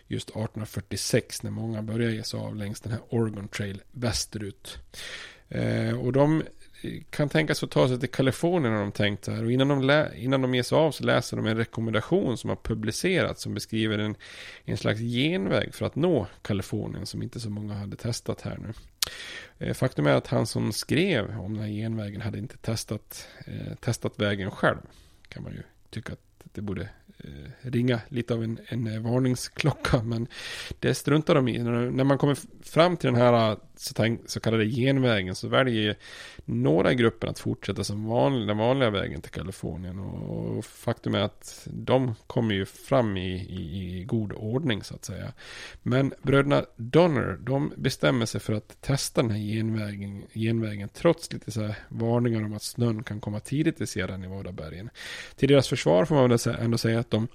just 0.08 0.30
1846 0.30 1.44
när 1.44 1.52
många 1.52 1.82
börjar 1.82 2.10
ge 2.10 2.24
sig 2.24 2.40
av 2.40 2.56
längs 2.56 2.82
den 2.82 2.92
här 2.92 3.02
Oregon 3.10 3.48
Trail 3.48 3.82
västerut. 3.92 4.78
Eh, 5.50 6.00
och 6.00 6.14
de 6.14 6.44
kan 7.10 7.30
tänkas 7.30 7.60
få 7.60 7.68
ta 7.68 7.88
sig 7.88 8.00
till 8.00 8.10
Kalifornien 8.10 8.74
har 8.74 8.82
de 8.82 8.92
tänkt 8.92 9.26
så 9.26 9.32
här. 9.32 9.44
Och 9.44 9.52
innan 9.52 9.68
de, 9.68 10.08
innan 10.16 10.42
de 10.42 10.56
ger 10.56 10.64
sig 10.64 10.76
av 10.76 10.92
så 10.92 11.04
läser 11.04 11.38
de 11.38 11.46
en 11.46 11.58
rekommendation 11.58 12.38
som 12.38 12.50
har 12.50 12.58
publicerats 12.58 13.42
som 13.42 13.54
beskriver 13.54 13.98
en, 13.98 14.16
en 14.66 14.78
slags 14.78 15.00
genväg 15.00 15.76
för 15.76 15.86
att 15.86 15.96
nå 15.96 16.28
Kalifornien 16.42 17.06
som 17.06 17.24
inte 17.24 17.40
så 17.40 17.50
många 17.50 17.74
hade 17.74 17.96
testat 17.96 18.42
här 18.42 18.58
nu. 18.58 18.74
Eh, 19.58 19.74
faktum 19.74 20.08
är 20.08 20.14
att 20.14 20.28
han 20.28 20.48
som 20.48 20.74
skrev 20.74 21.40
om 21.40 21.54
den 21.54 21.64
här 21.64 21.72
genvägen 21.72 22.22
hade 22.22 22.38
inte 22.38 22.58
testat, 22.58 23.28
eh, 23.46 23.76
testat 23.80 24.20
vägen 24.20 24.52
själv. 24.52 24.80
Kan 25.30 25.44
man 25.44 25.52
ju 25.52 25.64
tycka 25.90 26.14
att 26.14 26.20
det 26.54 26.62
borde 26.62 26.90
Eh, 27.24 27.70
ringa 27.70 28.00
lite 28.10 28.34
av 28.34 28.44
en, 28.44 28.60
en 28.68 28.88
eh, 28.88 29.00
varningsklocka. 29.00 30.04
Men 30.04 30.28
det 30.80 30.94
struntar 30.94 31.36
de 31.36 31.48
i. 31.48 31.58
När 31.64 32.04
man 32.04 32.18
kommer 32.18 32.38
fram 32.64 32.98
till 32.98 33.08
den 33.08 33.22
här 33.22 33.52
eh, 33.52 33.58
så, 33.76 33.94
tänk, 33.94 34.22
så 34.26 34.40
kallade 34.40 34.66
genvägen 34.66 35.36
så 35.36 35.48
väljer 35.48 35.96
några 36.48 36.92
i 36.92 36.96
gruppen 36.96 37.30
att 37.30 37.40
fortsätta 37.40 37.84
som 37.84 38.06
vanlig, 38.06 38.48
den 38.48 38.58
vanliga 38.58 38.90
vägen 38.90 39.22
till 39.22 39.32
Kalifornien. 39.32 40.00
Och, 40.00 40.58
och 40.58 40.66
faktum 40.66 41.16
är 41.16 41.20
att 41.20 41.68
de 41.72 42.16
kommer 42.28 42.56
ju 42.56 42.66
fram 42.66 43.18
i, 43.18 43.32
i, 43.32 44.00
i, 44.00 44.04
god 44.04 44.34
ordning 44.34 44.84
så 44.84 44.96
att 44.96 45.06
säga. 45.06 45.34
Men 45.84 46.14
bröderna 46.22 46.66
Donner, 46.76 47.38
de 47.42 47.74
bestämmer 47.78 48.26
sig 48.26 48.42
för 48.42 48.54
att 48.54 48.82
testa 48.82 49.22
den 49.22 49.32
här 49.32 49.40
genvägen, 49.40 50.24
genvägen 50.34 50.90
trots 50.90 51.34
lite 51.34 51.52
så 51.52 51.62
här 51.62 51.76
varningar 51.90 52.44
om 52.44 52.54
att 52.54 52.64
snön 52.64 53.04
kan 53.04 53.20
komma 53.20 53.40
tidigt 53.40 53.82
i 53.82 53.88
Sierra 53.88 54.18
Nevada-bergen. 54.18 54.90
Till 55.36 55.50
deras 55.50 55.68
försvar 55.68 56.06
får 56.06 56.16
man 56.16 56.30
väl 56.30 56.56
ändå 56.60 56.78
säga 56.78 57.00
att 57.00 57.12
de 57.12 57.28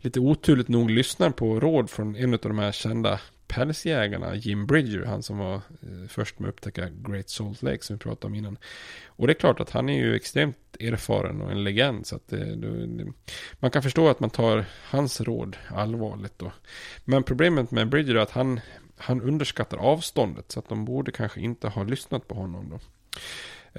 lite 0.00 0.20
oturligt 0.20 0.68
nog 0.68 0.90
lyssnar 0.90 1.30
på 1.30 1.60
råd 1.60 1.90
från 1.90 2.16
en 2.16 2.34
av 2.34 2.40
de 2.40 2.58
här 2.58 2.72
kända 2.72 3.20
pälsjägarna, 3.48 4.34
Jim 4.34 4.66
Bridger, 4.66 5.04
han 5.04 5.22
som 5.22 5.38
var 5.38 5.54
eh, 5.54 6.08
först 6.08 6.38
med 6.38 6.48
att 6.48 6.54
upptäcka 6.54 6.88
Great 6.88 7.30
Salt 7.30 7.62
Lake 7.62 7.84
som 7.84 7.96
vi 7.96 8.00
pratade 8.00 8.26
om 8.26 8.34
innan. 8.34 8.58
Och 9.06 9.26
det 9.26 9.32
är 9.32 9.34
klart 9.34 9.60
att 9.60 9.70
han 9.70 9.88
är 9.88 9.98
ju 9.98 10.16
extremt 10.16 10.56
erfaren 10.80 11.40
och 11.40 11.50
en 11.50 11.64
legend 11.64 12.06
så 12.06 12.16
att 12.16 12.32
eh, 12.32 12.38
det, 12.38 12.86
det, 12.86 13.12
man 13.58 13.70
kan 13.70 13.82
förstå 13.82 14.08
att 14.08 14.20
man 14.20 14.30
tar 14.30 14.64
hans 14.84 15.20
råd 15.20 15.56
allvarligt 15.68 16.38
då. 16.38 16.52
Men 17.04 17.22
problemet 17.22 17.70
med 17.70 17.88
Bridger 17.88 18.14
är 18.14 18.18
att 18.18 18.30
han, 18.30 18.60
han 18.96 19.22
underskattar 19.22 19.78
avståndet 19.78 20.52
så 20.52 20.58
att 20.58 20.68
de 20.68 20.84
borde 20.84 21.12
kanske 21.12 21.40
inte 21.40 21.68
ha 21.68 21.82
lyssnat 21.82 22.28
på 22.28 22.34
honom 22.34 22.70
då. 22.70 22.80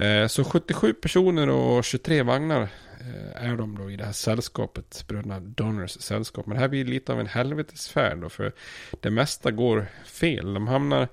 Eh, 0.04 0.28
så 0.28 0.44
77 0.44 0.94
personer 0.94 1.50
och 1.50 1.84
23 1.84 2.24
vagnar 2.24 2.70
Eh, 3.00 3.46
är 3.50 3.56
de 3.56 3.78
då 3.78 3.92
i 3.92 3.96
det 3.96 4.06
här 4.06 4.12
sällskapet, 4.12 5.06
bröderna 5.08 5.40
Donners 5.40 5.92
sällskap. 5.92 6.46
Men 6.46 6.56
det 6.56 6.62
här 6.62 6.68
blir 6.68 6.86
lite 6.86 7.14
av 7.14 7.20
en 7.20 7.28
helvetesfärd 7.28 8.18
då, 8.18 8.30
för 8.30 8.52
det 9.00 9.10
mesta 9.10 9.52
går 9.52 9.88
fel. 10.06 10.54
De 10.54 10.68
hamnar 10.68 11.08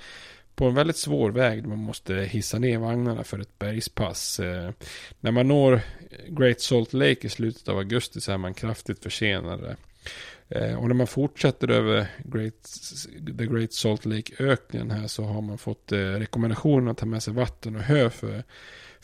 på 0.55 0.65
en 0.65 0.75
väldigt 0.75 0.97
svår 0.97 1.31
väg 1.31 1.63
där 1.63 1.69
man 1.69 1.79
måste 1.79 2.15
hissa 2.15 2.59
ner 2.59 2.79
vagnarna 2.79 3.25
för 3.25 3.39
ett 3.39 3.59
bergspass. 3.59 4.41
Eh, 4.41 4.71
när 5.21 5.31
man 5.31 5.49
når 5.49 5.81
Great 6.29 6.61
Salt 6.61 6.93
Lake 6.93 7.27
i 7.27 7.29
slutet 7.29 7.69
av 7.69 7.79
augusti 7.79 8.21
så 8.21 8.33
är 8.33 8.39
man 8.39 8.55
kraftigt 8.55 9.03
försenade. 9.03 9.77
Eh, 10.49 10.75
och 10.75 10.89
när 10.89 10.95
man 10.95 11.07
fortsätter 11.07 11.71
över 11.71 12.07
Great, 12.25 12.79
The 13.39 13.47
Great 13.47 13.73
Salt 13.73 14.05
Lake-öknen 14.05 14.91
här 14.91 15.07
så 15.07 15.25
har 15.25 15.43
man 15.43 15.59
fått 15.59 15.93
eh, 15.93 15.99
rekommendationen 15.99 16.89
att 16.89 16.99
ta 16.99 17.07
med 17.07 17.23
sig 17.23 17.33
vatten 17.33 17.77
och 17.77 17.83
hö 17.83 18.11
för, 18.11 18.45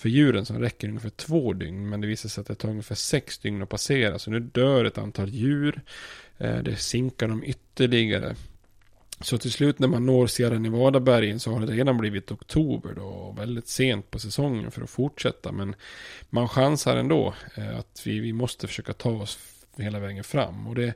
för 0.02 0.08
djuren 0.08 0.46
som 0.46 0.58
räcker 0.58 0.88
ungefär 0.88 1.10
två 1.10 1.52
dygn. 1.52 1.88
Men 1.88 2.00
det 2.00 2.06
visar 2.06 2.28
sig 2.28 2.40
att 2.40 2.46
det 2.46 2.54
tar 2.54 2.68
ungefär 2.68 2.94
sex 2.94 3.38
dygn 3.38 3.62
att 3.62 3.68
passera. 3.68 4.18
Så 4.18 4.30
nu 4.30 4.40
dör 4.40 4.84
ett 4.84 4.98
antal 4.98 5.28
djur. 5.28 5.82
Eh, 6.38 6.58
det 6.58 6.76
sinkar 6.76 7.28
dem 7.28 7.44
ytterligare. 7.44 8.34
Så 9.20 9.38
till 9.38 9.52
slut 9.52 9.78
när 9.78 9.88
man 9.88 10.06
når 10.06 10.26
Sierra 10.26 10.58
Nevada-bergen 10.58 11.40
så 11.40 11.52
har 11.52 11.60
det 11.60 11.72
redan 11.72 11.98
blivit 11.98 12.32
oktober 12.32 12.92
då. 12.96 13.02
Och 13.02 13.38
väldigt 13.38 13.68
sent 13.68 14.10
på 14.10 14.18
säsongen 14.18 14.70
för 14.70 14.82
att 14.82 14.90
fortsätta. 14.90 15.52
Men 15.52 15.74
man 16.30 16.48
chansar 16.48 16.96
ändå 16.96 17.34
eh, 17.54 17.78
att 17.78 18.02
vi, 18.04 18.20
vi 18.20 18.32
måste 18.32 18.66
försöka 18.66 18.92
ta 18.92 19.10
oss 19.10 19.38
hela 19.76 19.98
vägen 19.98 20.24
fram. 20.24 20.66
Och 20.66 20.74
det, 20.74 20.94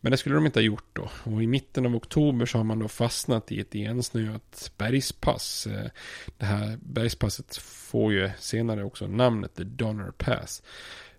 men 0.00 0.10
det 0.10 0.16
skulle 0.16 0.34
de 0.34 0.46
inte 0.46 0.58
ha 0.58 0.64
gjort 0.64 0.88
då. 0.92 1.10
Och 1.24 1.42
i 1.42 1.46
mitten 1.46 1.86
av 1.86 1.96
oktober 1.96 2.46
så 2.46 2.58
har 2.58 2.64
man 2.64 2.78
då 2.78 2.88
fastnat 2.88 3.52
i 3.52 3.60
ett 3.60 3.74
igensnöat 3.74 4.72
bergspass. 4.76 5.66
Eh, 5.66 5.90
det 6.38 6.44
här 6.44 6.78
bergspasset 6.82 7.56
får 7.56 8.12
ju 8.12 8.30
senare 8.38 8.84
också 8.84 9.06
namnet 9.06 9.54
The 9.54 9.64
Donner 9.64 10.10
Pass. 10.10 10.62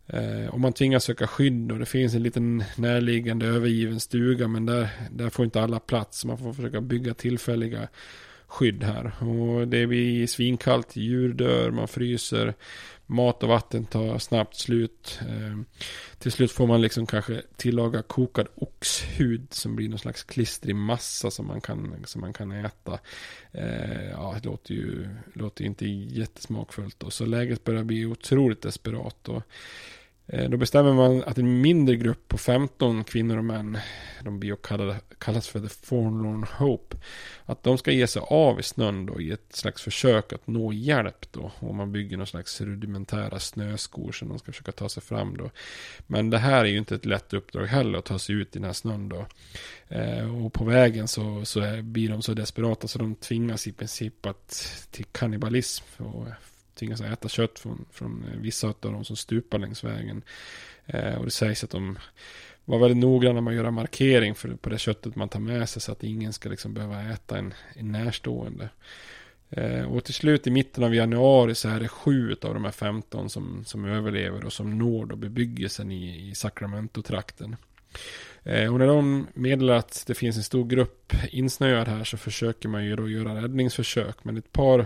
Eh, 0.08 0.48
och 0.50 0.60
man 0.60 0.74
tvingas 0.74 1.04
söka 1.04 1.28
skydd 1.28 1.72
och 1.72 1.80
det 1.80 1.86
finns 1.86 2.14
en 2.14 2.24
liten 2.24 2.64
närliggande 2.78 3.46
övergiven 3.46 4.00
stuga 4.00 4.48
men 4.48 4.66
där, 4.66 4.90
där 5.12 5.30
får 5.30 5.46
inte 5.46 5.62
alla 5.62 5.80
plats. 5.80 6.26
Man 6.26 6.38
får 6.38 6.54
försöka 6.54 6.82
bygga 6.82 7.14
tillfälliga 7.14 7.88
skydd 8.48 8.84
här. 8.84 9.24
Och 9.24 9.68
det 9.68 9.88
blir 9.88 10.28
svinkallt, 10.28 10.96
djur 10.96 11.34
dör, 11.34 11.72
man 11.72 11.88
fryser. 11.88 12.54
Mat 13.10 13.44
och 13.44 13.50
vatten 13.50 13.86
tar 13.86 14.20
snabbt 14.20 14.56
slut. 14.56 15.20
Eh, 15.22 15.60
till 16.20 16.32
slut 16.32 16.52
får 16.52 16.68
man 16.68 16.82
liksom 16.82 17.06
kanske 17.06 17.42
tillaga 17.56 18.02
kokad 18.02 18.48
oxhud 18.56 19.48
som 19.50 19.76
blir 19.76 19.90
någon 19.90 20.00
slags 20.00 20.24
klistrig 20.24 20.76
massa 20.76 21.32
som 21.32 21.48
man 21.48 21.62
kan, 21.62 21.96
som 22.06 22.22
man 22.22 22.34
kan 22.34 22.52
äta. 22.52 23.00
Eh, 23.52 24.10
ja, 24.10 24.36
det 24.42 24.50
låter 24.50 24.74
ju, 24.74 25.08
låter 25.34 25.64
inte 25.64 25.86
jättesmakfullt. 25.88 27.04
Och 27.04 27.14
så 27.14 27.26
läget 27.26 27.64
börjar 27.64 27.84
bli 27.84 28.06
otroligt 28.06 28.62
desperat. 28.62 29.30
Och 29.30 29.44
Eh, 30.30 30.50
då 30.50 30.58
bestämmer 30.58 30.94
man 30.94 31.24
att 31.24 31.38
en 31.38 31.62
mindre 31.62 31.96
grupp 31.96 32.28
på 32.28 32.38
15 32.38 33.04
kvinnor 33.04 33.38
och 33.38 33.46
män, 33.46 33.78
de 34.24 34.40
blir 34.40 34.58
kallas 35.20 35.48
för 35.48 35.60
The 35.60 35.70
Forlorn 35.70 36.46
Hope, 36.58 36.98
att 37.46 37.64
de 37.64 37.78
ska 37.78 37.92
ge 37.92 38.08
sig 38.08 38.22
av 38.26 38.60
i 38.60 38.64
snön 38.64 39.06
då 39.06 39.22
i 39.22 39.32
ett 39.32 39.56
slags 39.56 39.82
försök 39.82 40.34
att 40.34 40.48
nå 40.48 40.74
hjälp 40.74 41.32
då. 41.32 41.52
Och 41.60 41.76
man 41.76 41.92
bygger 41.92 42.18
någon 42.18 42.28
slags 42.28 42.62
rudimentära 42.62 43.40
snöskor 43.40 44.12
som 44.12 44.30
de 44.30 44.40
ska 44.40 44.52
försöka 44.52 44.72
ta 44.72 44.90
sig 44.90 45.04
fram 45.04 45.38
då. 45.38 45.50
Men 46.08 46.30
det 46.30 46.38
här 46.38 46.66
är 46.66 46.70
ju 46.70 46.78
inte 46.78 46.96
ett 46.96 47.06
lätt 47.06 47.34
uppdrag 47.34 47.66
heller 47.66 48.00
att 48.00 48.06
ta 48.06 48.20
sig 48.20 48.36
ut 48.36 48.56
i 48.56 48.60
den 48.60 48.66
här 48.66 48.74
snön 48.74 49.10
då. 49.10 49.26
Eh, 49.88 50.46
och 50.46 50.54
på 50.54 50.66
vägen 50.66 51.08
så, 51.08 51.46
så 51.46 51.60
är, 51.60 51.82
blir 51.82 52.10
de 52.10 52.22
så 52.22 52.34
desperata 52.34 52.88
så 52.88 53.00
de 53.00 53.16
tvingas 53.16 53.68
i 53.68 53.72
princip 53.72 54.26
att 54.26 54.88
till 54.92 55.06
kannibalism. 55.06 56.04
Och 56.04 56.28
tvingas 56.78 57.02
äta 57.02 57.30
kött 57.30 57.60
från, 57.60 57.86
från 57.92 58.26
eh, 58.34 58.40
vissa 58.40 58.68
av 58.68 58.76
de 58.80 59.06
som 59.06 59.16
stupar 59.16 59.60
längs 59.60 59.84
vägen. 59.84 60.22
Eh, 60.86 61.16
och 61.16 61.26
det 61.26 61.32
sägs 61.32 61.64
att 61.64 61.70
de 61.70 61.98
var 62.66 62.80
väldigt 62.80 62.98
noggranna 62.98 63.42
med 63.42 63.52
att 63.52 63.58
göra 63.58 63.72
markering 63.72 64.36
för, 64.36 64.56
på 64.56 64.70
det 64.70 64.78
köttet 64.78 65.16
man 65.16 65.30
tar 65.30 65.40
med 65.40 65.70
sig 65.70 65.82
så 65.82 65.92
att 65.92 66.04
ingen 66.04 66.34
ska 66.34 66.50
liksom 66.50 66.74
behöva 66.74 67.04
äta 67.04 67.38
en, 67.38 67.54
en 67.74 67.92
närstående. 67.92 68.70
Eh, 69.50 69.94
och 69.94 70.04
till 70.04 70.14
slut 70.14 70.48
i 70.48 70.52
mitten 70.52 70.84
av 70.84 70.96
januari 70.96 71.56
så 71.56 71.70
är 71.70 71.80
det 71.80 71.88
sju 71.88 72.36
av 72.42 72.54
de 72.54 72.64
här 72.64 72.72
15 72.72 73.30
som, 73.30 73.64
som 73.66 73.86
överlever 73.86 74.46
och 74.46 74.54
som 74.54 74.78
når 74.78 75.06
då 75.06 75.16
bebyggelsen 75.16 75.92
i, 75.92 76.30
i 76.30 76.36
Sacramento-trakten. 76.36 77.56
Eh, 78.44 78.74
och 78.74 78.80
när 78.80 78.88
de 78.88 79.28
meddelar 79.34 79.76
att 79.76 80.04
det 80.08 80.14
finns 80.14 80.38
en 80.38 80.44
stor 80.44 80.66
grupp 80.66 81.14
insnöad 81.32 81.88
här 81.88 82.04
så 82.04 82.18
försöker 82.18 82.70
man 82.70 82.86
ju 82.86 82.96
då 82.96 83.10
göra 83.10 83.42
räddningsförsök. 83.42 84.24
Men 84.24 84.38
ett 84.38 84.52
par 84.52 84.86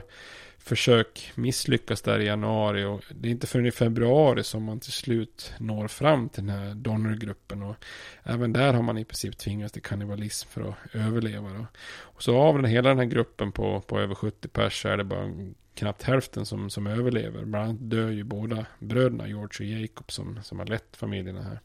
försök 0.64 1.32
misslyckas 1.36 2.02
där 2.02 2.20
i 2.20 2.26
januari 2.26 2.84
och 2.84 3.02
det 3.10 3.30
är 3.30 3.32
inte 3.32 3.48
förrän 3.48 3.66
i 3.66 3.72
februari 3.72 4.44
som 4.44 4.64
man 4.64 4.80
till 4.80 4.92
slut 4.92 5.54
når 5.60 5.88
fram 5.88 6.30
till 6.30 6.46
den 6.46 6.58
här 6.58 6.76
Donnergruppen 6.76 7.64
och 7.64 7.76
även 8.24 8.54
där 8.54 8.74
har 8.74 8.82
man 8.82 8.98
i 8.98 9.06
princip 9.06 9.38
tvingats 9.38 9.74
till 9.74 9.82
kannibalism 9.82 10.50
för 10.50 10.70
att 10.70 10.96
överleva. 10.96 11.50
Då. 11.50 11.66
Och 12.00 12.24
så 12.24 12.38
av 12.38 12.56
den, 12.56 12.66
hela 12.66 12.90
den 12.90 12.98
här 12.98 13.06
gruppen 13.06 13.52
på, 13.52 13.82
på 13.82 14.00
över 14.00 14.16
70 14.16 14.48
pers 14.48 14.82
så 14.82 14.88
är 14.88 14.98
det 14.98 15.04
bara 15.04 15.32
knappt 15.76 16.04
hälften 16.04 16.46
som, 16.46 16.70
som 16.70 16.88
överlever. 16.88 17.46
Bland 17.46 17.66
annat 17.70 17.90
dör 17.90 18.10
ju 18.10 18.24
båda 18.24 18.66
bröderna 18.80 19.28
George 19.28 19.76
och 19.76 19.82
Jacob 19.82 20.12
som, 20.12 20.40
som 20.44 20.60
har 20.60 20.66
lett 20.66 20.98
familjerna 20.98 21.42
här. 21.42 21.60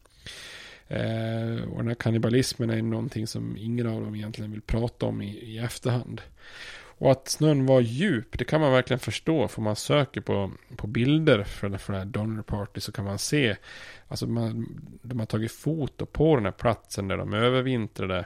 Eh, 0.89 1.63
och 1.63 1.79
den 1.79 1.89
här 1.89 1.95
kannibalismen 1.95 2.71
är 2.71 2.83
någonting 2.83 3.27
som 3.27 3.57
ingen 3.57 3.87
av 3.87 4.01
dem 4.01 4.15
egentligen 4.15 4.51
vill 4.53 4.63
prata 4.63 5.07
om 5.07 5.23
i, 5.23 5.29
i 5.29 5.59
efterhand. 5.59 6.21
Och 6.99 7.11
att 7.11 7.29
snön 7.29 7.67
var 7.67 7.81
djup, 7.81 8.39
det 8.39 8.45
kan 8.45 8.61
man 8.61 8.73
verkligen 8.73 9.01
förstå. 9.01 9.49
För 9.49 9.63
man 9.63 9.77
söker 9.77 10.21
på, 10.21 10.51
på 10.77 10.87
bilder 10.87 11.45
för, 11.45 11.69
det 11.69 11.99
här 11.99 12.05
Donner 12.05 12.43
Party 12.43 12.81
så 12.81 12.93
kan 12.93 13.05
man 13.05 13.19
se. 13.19 13.57
Alltså 14.09 14.27
man, 14.27 14.81
de 15.03 15.19
har 15.19 15.27
tagit 15.27 15.53
foto 15.53 16.07
på 16.07 16.37
den 16.37 16.45
här 16.45 16.53
platsen 16.53 17.09
där 17.09 17.17
de 17.17 17.35
övervintrade. 17.35 18.25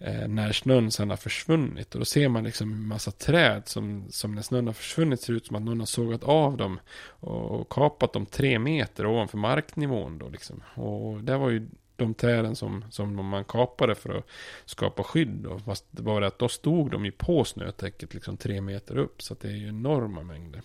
Eh, 0.00 0.28
när 0.28 0.52
snön 0.52 0.90
sen 0.90 1.10
har 1.10 1.16
försvunnit. 1.16 1.94
Och 1.94 1.98
då 1.98 2.04
ser 2.04 2.28
man 2.28 2.44
liksom 2.44 2.72
en 2.72 2.86
massa 2.86 3.10
träd 3.10 3.62
som, 3.68 4.06
som 4.10 4.34
när 4.34 4.42
snön 4.42 4.66
har 4.66 4.74
försvunnit 4.74 5.20
ser 5.20 5.32
ut 5.32 5.46
som 5.46 5.56
att 5.56 5.62
någon 5.62 5.80
har 5.80 5.86
sågat 5.86 6.24
av 6.24 6.56
dem. 6.56 6.80
Och, 7.06 7.60
och 7.60 7.68
kapat 7.68 8.12
dem 8.12 8.26
tre 8.26 8.58
meter 8.58 9.06
ovanför 9.06 9.38
marknivån 9.38 10.18
då 10.18 10.28
liksom. 10.28 10.62
Och 10.74 11.24
det 11.24 11.36
var 11.36 11.50
ju 11.50 11.68
de 11.98 12.14
träden 12.14 12.56
som, 12.56 12.84
som 12.90 13.26
man 13.26 13.44
kapade 13.44 13.94
för 13.94 14.18
att 14.18 14.26
skapa 14.64 15.02
skydd. 15.02 15.28
Då. 15.28 15.58
fast 15.58 15.84
det 15.90 16.02
var 16.02 16.20
det 16.20 16.26
att 16.26 16.38
då 16.38 16.48
stod 16.48 16.90
de 16.90 17.04
ju 17.04 17.12
på 17.12 17.44
snötäcket 17.44 18.14
liksom 18.14 18.36
tre 18.36 18.60
meter 18.60 18.98
upp. 18.98 19.22
Så 19.22 19.36
det 19.40 19.48
är 19.48 19.52
ju 19.52 19.68
enorma 19.68 20.22
mängder. 20.22 20.62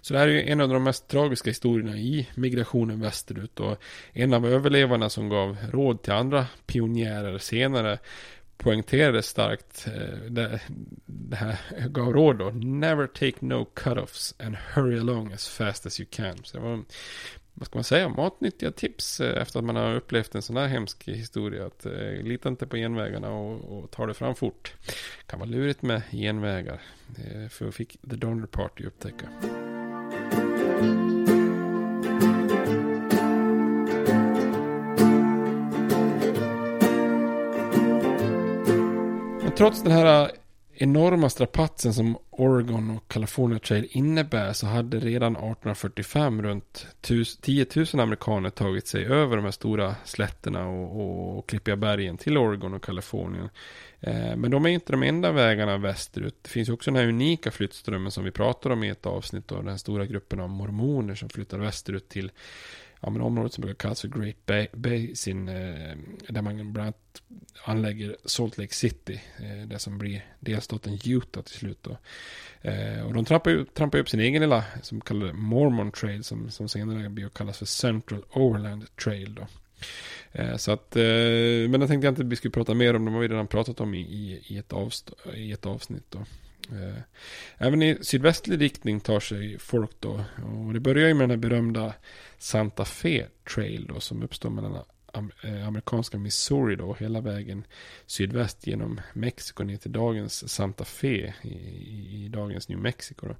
Så 0.00 0.12
det 0.12 0.18
här 0.18 0.28
är 0.28 0.32
ju 0.32 0.48
en 0.48 0.60
av 0.60 0.68
de 0.68 0.84
mest 0.84 1.08
tragiska 1.08 1.50
historierna 1.50 1.96
i 1.96 2.28
migrationen 2.34 3.00
västerut. 3.00 3.60
Och 3.60 3.82
en 4.12 4.34
av 4.34 4.46
överlevarna 4.46 5.10
som 5.10 5.28
gav 5.28 5.56
råd 5.70 6.02
till 6.02 6.12
andra 6.12 6.46
pionjärer 6.66 7.38
senare 7.38 7.98
poängterade 8.58 9.22
starkt 9.22 9.86
eh, 9.86 10.30
det, 10.30 10.60
det 11.06 11.36
här 11.36 11.58
gav 11.88 12.12
råd 12.12 12.38
då. 12.38 12.50
Never 12.50 13.06
take 13.06 13.36
no 13.40 13.66
cut-offs 13.74 14.34
and 14.38 14.56
hurry 14.56 14.98
along 14.98 15.32
as 15.32 15.48
fast 15.48 15.86
as 15.86 16.00
you 16.00 16.08
can. 16.10 16.36
Så 16.44 16.56
det 16.56 16.62
var 16.62 16.84
vad 17.58 17.66
ska 17.66 17.78
man 17.78 17.84
säga, 17.84 18.08
matnyttiga 18.08 18.70
tips 18.70 19.20
eh, 19.20 19.42
efter 19.42 19.58
att 19.58 19.64
man 19.64 19.76
har 19.76 19.94
upplevt 19.94 20.34
en 20.34 20.42
sån 20.42 20.56
här 20.56 20.66
hemsk 20.66 21.08
historia. 21.08 21.66
Att 21.66 21.86
eh, 21.86 22.22
lita 22.22 22.48
inte 22.48 22.66
på 22.66 22.76
genvägarna 22.76 23.30
och, 23.30 23.78
och 23.78 23.90
ta 23.90 24.06
det 24.06 24.14
fram 24.14 24.34
fort. 24.34 24.74
Kan 25.26 25.38
vara 25.38 25.50
lurigt 25.50 25.82
med 25.82 26.02
genvägar. 26.10 26.80
Eh, 27.16 27.48
för 27.48 27.70
fick 27.70 27.96
The 28.10 28.16
Donner 28.16 28.46
Party 28.46 28.84
upptäcka. 28.84 29.28
Men 39.42 39.52
trots 39.56 39.82
den 39.82 39.92
här 39.92 40.30
enorma 40.80 41.30
strapatsen 41.30 41.94
som 41.94 42.18
Oregon 42.30 42.90
och 42.90 43.08
California 43.08 43.58
Trail 43.58 43.88
innebär 43.90 44.52
så 44.52 44.66
hade 44.66 44.98
redan 44.98 45.32
1845 45.32 46.42
runt 46.42 46.86
10 47.40 47.66
000 47.76 47.86
amerikaner 48.00 48.50
tagit 48.50 48.86
sig 48.86 49.04
över 49.04 49.36
de 49.36 49.44
här 49.44 49.52
stora 49.52 49.94
slätterna 50.04 50.68
och, 50.68 51.00
och, 51.00 51.38
och 51.38 51.48
klippiga 51.48 51.76
bergen 51.76 52.16
till 52.16 52.38
Oregon 52.38 52.74
och 52.74 52.84
Kalifornien. 52.84 53.48
Eh, 54.00 54.36
men 54.36 54.50
de 54.50 54.66
är 54.66 54.70
inte 54.70 54.92
de 54.92 55.02
enda 55.02 55.32
vägarna 55.32 55.78
västerut. 55.78 56.38
Det 56.42 56.48
finns 56.48 56.68
också 56.68 56.90
den 56.90 57.00
här 57.00 57.08
unika 57.08 57.50
flyttströmmen 57.50 58.12
som 58.12 58.24
vi 58.24 58.30
pratar 58.30 58.70
om 58.70 58.84
i 58.84 58.88
ett 58.88 59.06
avsnitt 59.06 59.52
av 59.52 59.64
den 59.64 59.78
stora 59.78 60.06
gruppen 60.06 60.40
av 60.40 60.48
mormoner 60.48 61.14
som 61.14 61.28
flyttar 61.28 61.58
västerut 61.58 62.08
till 62.08 62.30
ja, 63.00 63.10
men 63.10 63.22
området 63.22 63.52
som 63.52 63.62
brukar 63.62 63.78
kallas 63.78 64.00
för 64.00 64.08
Great 64.08 64.72
Basin. 64.72 65.48
Eh, 65.48 65.96
där 66.28 66.42
man 66.42 66.72
bland 66.72 66.86
annat 66.86 67.22
anlägger 67.64 68.16
Salt 68.24 68.58
Lake 68.58 68.74
City. 68.74 69.20
Eh, 69.38 69.68
det 69.68 69.78
som 69.78 69.98
blir 69.98 70.26
delstaten 70.40 70.98
Utah 71.04 71.42
till 71.42 71.54
slut. 71.54 71.78
Då. 71.82 71.98
Eh, 72.60 73.06
och 73.06 73.14
de 73.14 73.24
trampar, 73.24 73.50
ju, 73.50 73.64
trampar 73.64 73.98
upp 73.98 74.08
sin 74.08 74.20
egen 74.20 74.42
lilla, 74.42 74.64
som 74.82 75.00
kallas 75.00 75.34
Mormon 75.34 75.92
Trail. 75.92 76.24
Som, 76.24 76.50
som 76.50 76.68
senare 76.68 77.08
blir 77.08 77.26
att 77.26 77.34
kallas 77.34 77.58
för 77.58 77.66
Central 77.66 78.24
Overland 78.30 78.96
Trail. 78.96 79.34
Då. 79.34 79.46
Eh, 80.32 80.56
så 80.56 80.72
att, 80.72 80.96
eh, 80.96 81.02
men 81.68 81.80
jag 81.80 81.88
tänkte 81.88 82.06
jag 82.06 82.12
inte 82.12 82.22
att 82.22 82.28
vi 82.28 82.36
skulle 82.36 82.52
prata 82.52 82.74
mer 82.74 82.96
om. 82.96 83.04
De 83.04 83.14
har 83.14 83.20
vi 83.20 83.28
redan 83.28 83.46
pratat 83.46 83.80
om 83.80 83.94
i, 83.94 84.00
i, 84.00 84.42
i, 84.46 84.58
ett, 84.58 84.72
avst 84.72 85.12
i 85.34 85.52
ett 85.52 85.66
avsnitt. 85.66 86.04
Då. 86.08 86.18
Eh, 86.72 87.02
även 87.58 87.82
i 87.82 87.98
sydvästlig 88.00 88.60
riktning 88.60 89.00
tar 89.00 89.20
sig 89.20 89.58
folk 89.58 89.90
då. 90.00 90.24
Och 90.66 90.72
det 90.72 90.80
börjar 90.80 91.08
ju 91.08 91.14
med 91.14 91.22
den 91.22 91.30
här 91.30 91.48
berömda 91.48 91.94
Santa 92.38 92.84
Fe 92.84 93.26
Trail 93.54 93.86
då 93.86 94.00
som 94.00 94.22
uppstår 94.22 94.50
mellan 94.50 94.84
eh, 95.42 95.68
amerikanska 95.68 96.18
Missouri 96.18 96.76
då 96.76 96.94
hela 96.94 97.20
vägen 97.20 97.64
sydväst 98.06 98.66
genom 98.66 99.00
Mexiko 99.12 99.64
ner 99.64 99.76
till 99.76 99.92
dagens 99.92 100.48
Santa 100.48 100.84
Fe 100.84 101.34
i, 101.42 102.24
i 102.24 102.28
dagens 102.28 102.68
New 102.68 102.78
Mexico. 102.78 103.26
Då. 103.26 103.36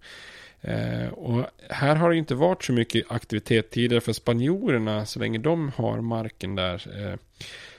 Eh, 0.69 1.09
och 1.09 1.47
här 1.71 1.97
har 1.97 2.11
det 2.11 2.17
inte 2.17 2.35
varit 2.35 2.65
så 2.65 2.73
mycket 2.73 3.13
aktivitet 3.13 3.71
tidigare 3.71 4.01
för 4.01 4.13
spanjorerna 4.13 5.07
så 5.07 5.19
länge 5.19 5.39
de 5.39 5.73
har 5.77 6.01
marken 6.01 6.55
där 6.55 7.07
eh, 7.07 7.19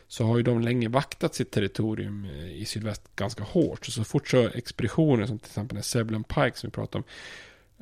så 0.08 0.26
har 0.26 0.38
ju 0.38 0.44
de 0.44 0.62
länge 0.62 0.90
vaktat 0.90 1.36
sitt 1.36 1.52
territorium 1.52 2.26
eh, 2.26 2.62
i 2.62 2.66
sydväst 2.66 3.16
ganska 3.16 3.44
hårt. 3.44 3.86
Så, 3.86 3.92
så 3.92 4.04
fort 4.04 4.28
så 4.28 4.48
expeditioner 4.48 5.26
som 5.26 5.40
till 5.40 5.50
exempel 5.50 5.76
den 5.76 5.84
Seblon 5.84 6.24
Pike 6.24 6.52
som 6.56 6.68
vi 6.68 6.72
pratade 6.72 6.98
om. 6.98 7.04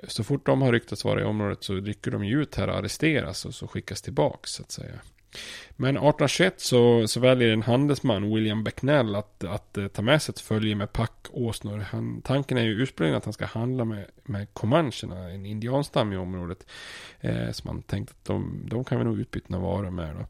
Så 0.03 0.23
fort 0.23 0.45
de 0.45 0.61
har 0.61 0.71
ryktats 0.71 1.05
vara 1.05 1.21
i 1.21 1.23
området 1.23 1.63
så 1.63 1.73
rycker 1.73 2.11
de 2.11 2.25
ju 2.25 2.41
ut 2.41 2.55
här 2.55 2.67
och 2.67 2.75
arresteras 2.75 3.45
och 3.45 3.55
så 3.55 3.67
skickas 3.67 4.01
tillbaks 4.01 4.51
så 4.51 4.63
att 4.63 4.71
säga. 4.71 4.99
Men 5.71 5.89
1821 5.89 6.61
så, 6.61 7.07
så 7.07 7.19
väljer 7.19 7.53
en 7.53 7.61
handelsman, 7.61 8.33
William 8.33 8.63
Becknell, 8.63 9.15
att, 9.15 9.43
att 9.43 9.77
eh, 9.77 9.87
ta 9.87 10.01
med 10.01 10.21
sig 10.21 10.33
ett 10.33 10.39
följe 10.39 10.75
med 10.75 10.93
packåsnor. 10.93 11.77
Han, 11.77 12.21
tanken 12.21 12.57
är 12.57 12.63
ju 12.63 12.81
ursprungligen 12.81 13.17
att 13.17 13.25
han 13.25 13.33
ska 13.33 13.45
handla 13.45 13.85
med, 13.85 14.05
med 14.23 14.53
comancherna, 14.53 15.29
en 15.29 15.45
indianstam 15.45 16.13
i 16.13 16.17
området. 16.17 16.65
Eh, 17.19 17.51
så 17.51 17.67
man 17.67 17.81
tänkte 17.81 18.13
att 18.19 18.25
de, 18.25 18.63
de 18.65 18.83
kan 18.83 18.97
vi 18.97 19.03
nog 19.03 19.19
utbyta 19.19 19.45
några 19.49 19.65
varor 19.65 19.91
med. 19.91 20.15
Då. 20.15 20.21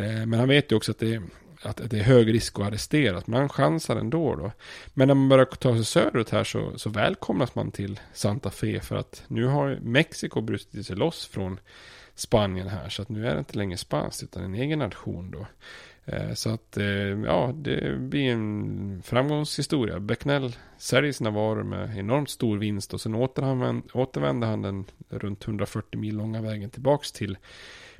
Eh, 0.00 0.26
men 0.26 0.34
han 0.34 0.48
vet 0.48 0.72
ju 0.72 0.76
också 0.76 0.90
att 0.90 0.98
det, 0.98 1.22
att 1.66 1.90
det 1.90 1.98
är 1.98 2.02
hög 2.02 2.34
risk 2.34 2.58
att 2.58 2.66
arresteras. 2.66 3.26
Men 3.26 3.40
han 3.40 3.48
chansar 3.48 3.96
ändå 3.96 4.34
då. 4.34 4.52
Men 4.94 5.08
när 5.08 5.14
man 5.14 5.28
börjar 5.28 5.44
ta 5.44 5.74
sig 5.74 5.84
söderut 5.84 6.30
här 6.30 6.44
så, 6.44 6.78
så 6.78 6.90
välkomnas 6.90 7.54
man 7.54 7.70
till 7.70 8.00
Santa 8.12 8.50
Fe. 8.50 8.80
För 8.80 8.96
att 8.96 9.22
nu 9.28 9.44
har 9.46 9.78
Mexiko 9.82 10.40
brutit 10.40 10.86
sig 10.86 10.96
loss 10.96 11.26
från 11.26 11.60
Spanien 12.14 12.68
här. 12.68 12.88
Så 12.88 13.02
att 13.02 13.08
nu 13.08 13.28
är 13.28 13.34
det 13.34 13.38
inte 13.38 13.58
längre 13.58 13.76
spanskt 13.76 14.22
utan 14.22 14.44
en 14.44 14.54
egen 14.54 14.78
nation 14.78 15.30
då. 15.30 15.46
Eh, 16.04 16.34
så 16.34 16.50
att 16.50 16.76
eh, 16.76 16.86
ja, 17.24 17.52
det 17.54 17.98
blir 18.00 18.32
en 18.32 19.02
framgångshistoria. 19.04 20.00
Becknell 20.00 20.56
säljer 20.78 21.12
sina 21.12 21.30
varor 21.30 21.62
med 21.62 21.98
enormt 21.98 22.30
stor 22.30 22.58
vinst 22.58 22.94
och 22.94 23.00
sen 23.00 23.14
återvänder 23.14 24.46
han 24.46 24.62
den 24.62 24.84
runt 25.08 25.44
140 25.44 26.00
mil 26.00 26.16
långa 26.16 26.42
vägen 26.42 26.70
tillbaks 26.70 27.12
till 27.12 27.38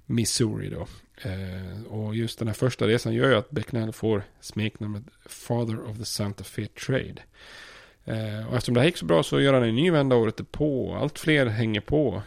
Missouri 0.07 0.70
då. 0.70 0.86
Eh, 1.28 1.92
och 1.92 2.14
just 2.14 2.38
den 2.38 2.48
här 2.48 2.54
första 2.54 2.86
resan 2.86 3.14
gör 3.14 3.28
ju 3.28 3.34
att 3.34 3.50
Becknell 3.50 3.92
får 3.92 4.22
smeknamnet 4.40 5.04
Father 5.26 5.90
of 5.90 5.98
the 5.98 6.04
Santa 6.04 6.44
Fe 6.44 6.66
Trade. 6.66 7.22
Eh, 8.04 8.48
och 8.48 8.57
eftersom 8.57 8.74
det 8.74 8.80
här 8.80 8.86
gick 8.86 8.96
så 8.96 9.04
bra 9.04 9.22
så 9.22 9.40
gör 9.40 9.54
han 9.54 9.62
en 9.62 9.74
ny 9.74 9.90
vända 9.90 10.16
året 10.16 10.52
på. 10.52 10.94
Allt 10.94 11.18
fler 11.18 11.46
hänger 11.46 11.80
på. 11.80 12.22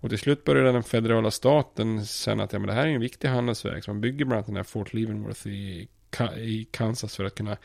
Och 0.00 0.08
till 0.08 0.18
slut 0.18 0.44
började 0.44 0.72
den 0.72 0.82
federala 0.82 1.30
staten 1.30 2.04
känna 2.04 2.44
att 2.44 2.52
ja, 2.52 2.58
men 2.58 2.66
det 2.66 2.72
här 2.72 2.86
är 2.86 2.90
en 2.90 3.00
viktig 3.00 3.28
handelsväg. 3.28 3.84
Så 3.84 3.90
man 3.90 4.00
bygger 4.00 4.24
bland 4.24 4.36
annat 4.36 4.46
den 4.46 4.56
här 4.56 4.62
Fort 4.62 4.94
Leavenworth 4.94 5.48
i, 5.48 5.88
i 6.36 6.68
Kansas 6.70 7.16
för 7.16 7.24
att 7.24 7.34
kunna 7.34 7.56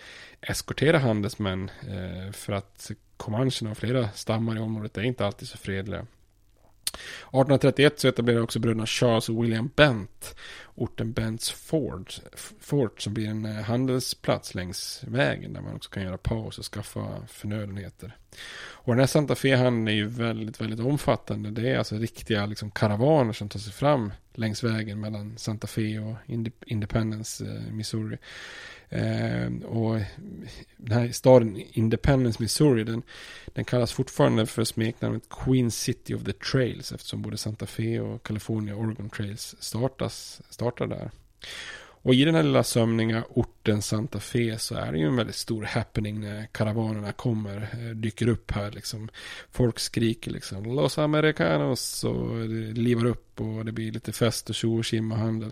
eskortera 0.42 0.98
handelsmän. 0.98 1.72
Eh, 1.82 2.32
för 2.32 2.54
att 2.54 2.92
Comancherna 3.18 3.72
och 3.72 3.78
flera 3.78 4.10
stammar 4.10 4.56
i 4.56 4.60
området 4.60 4.98
är 4.98 5.04
inte 5.04 5.26
alltid 5.26 5.48
så 5.48 5.58
fredliga. 5.58 6.06
1831 6.94 8.00
så 8.00 8.08
etablerade 8.08 8.44
också 8.44 8.60
bröderna 8.60 8.86
Charles 8.86 9.30
och 9.30 9.44
William 9.44 9.70
Bent 9.76 10.36
orten 10.76 11.14
Bents 11.14 11.52
Ford, 11.52 12.12
Fort 12.60 13.02
som 13.02 13.14
blir 13.14 13.28
en 13.28 13.46
eh, 13.46 13.64
handelsplats 13.64 14.56
längs 14.56 15.04
vägen 15.08 15.54
där 15.54 15.62
man 15.62 15.76
också 15.76 15.90
kan 15.90 16.04
göra 16.04 16.18
paus 16.18 16.58
och 16.58 16.66
skaffa 16.66 17.28
förnödenheter. 17.28 18.18
Och 18.56 18.94
den 18.94 19.00
här 19.00 19.08
Santa 19.08 19.36
Fe-handeln 19.36 19.88
är 19.88 19.92
ju 19.92 20.08
väldigt, 20.08 20.62
väldigt 20.62 20.80
omfattande. 20.80 21.52
Det 21.52 21.70
är 21.70 21.78
alltså 21.78 21.96
riktiga 21.96 22.46
liksom, 22.46 22.72
karavaner 22.72 23.34
som 23.34 23.50
tar 23.50 23.60
sig 23.60 23.74
fram 23.74 24.14
längs 24.34 24.64
vägen 24.64 25.00
mellan 25.00 25.38
Santa 25.38 25.68
Fe 25.68 26.00
och 26.00 26.16
Independence, 26.66 27.46
eh, 27.46 27.74
Missouri. 27.74 28.18
Eh, 28.94 29.66
och 29.66 30.00
den 30.78 30.98
här 30.98 31.12
staden 31.12 31.64
Independence, 31.72 32.42
Missouri, 32.42 32.84
den, 32.84 33.04
den 33.46 33.66
kallas 33.66 33.94
fortfarande 33.94 34.46
för 34.46 34.64
smeknamnet 34.64 35.24
Queen 35.30 35.72
City 35.72 36.16
of 36.16 36.24
the 36.24 36.34
Trails 36.34 36.92
eftersom 36.92 37.22
både 37.22 37.38
Santa 37.38 37.66
Fe 37.66 38.00
och 38.00 38.24
California 38.24 38.76
Oregon 38.76 39.10
Trails 39.10 39.56
startas, 39.60 40.42
startar 40.50 40.88
där. 40.88 41.12
Och 42.06 42.14
i 42.14 42.26
den 42.26 42.36
här 42.36 42.44
lilla 42.44 42.64
sömniga 42.64 43.24
orten 43.30 43.82
Santa 43.82 44.20
Fe 44.20 44.58
så 44.58 44.76
är 44.76 44.92
det 44.92 44.98
ju 44.98 45.08
en 45.08 45.16
väldigt 45.16 45.36
stor 45.36 45.64
happening 45.64 46.20
när 46.22 46.46
karavanerna 46.46 47.12
kommer, 47.12 47.70
eh, 47.74 47.96
dyker 47.96 48.28
upp 48.28 48.52
här 48.52 48.72
liksom. 48.72 49.10
Folk 49.52 49.80
skriker 49.80 50.32
liksom 50.32 50.76
Los 50.76 50.98
Americanos 50.98 52.04
och 52.04 52.50
det 52.50 52.82
livar 52.82 53.06
upp 53.06 53.42
och 53.42 53.66
det 53.66 53.72
blir 53.72 53.92
lite 53.92 54.12
fest 54.12 54.50
och 54.50 54.56
tjo 54.56 54.80
och 54.80 54.86
och 55.12 55.18
handel. 55.18 55.52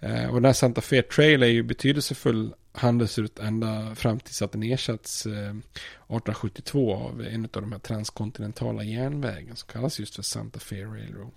Eh, 0.00 0.26
och 0.26 0.34
den 0.34 0.44
här 0.44 0.52
Santa 0.52 0.80
Fe 0.80 1.02
Trail 1.02 1.42
är 1.42 1.46
ju 1.46 1.62
betydelsefull 1.62 2.54
handelsrut 2.72 3.38
ända 3.38 3.94
fram 3.94 4.20
tills 4.20 4.42
att 4.42 4.52
den 4.52 4.62
ersatts 4.62 5.26
eh, 5.26 5.32
1872 5.32 6.94
av 6.94 7.22
en 7.22 7.44
av 7.44 7.60
de 7.62 7.72
här 7.72 7.78
transkontinentala 7.78 8.82
järnvägen 8.82 9.56
som 9.56 9.68
kallas 9.72 10.00
just 10.00 10.14
för 10.14 10.22
Santa 10.22 10.58
Fe 10.58 10.84
Railroad. 10.84 11.32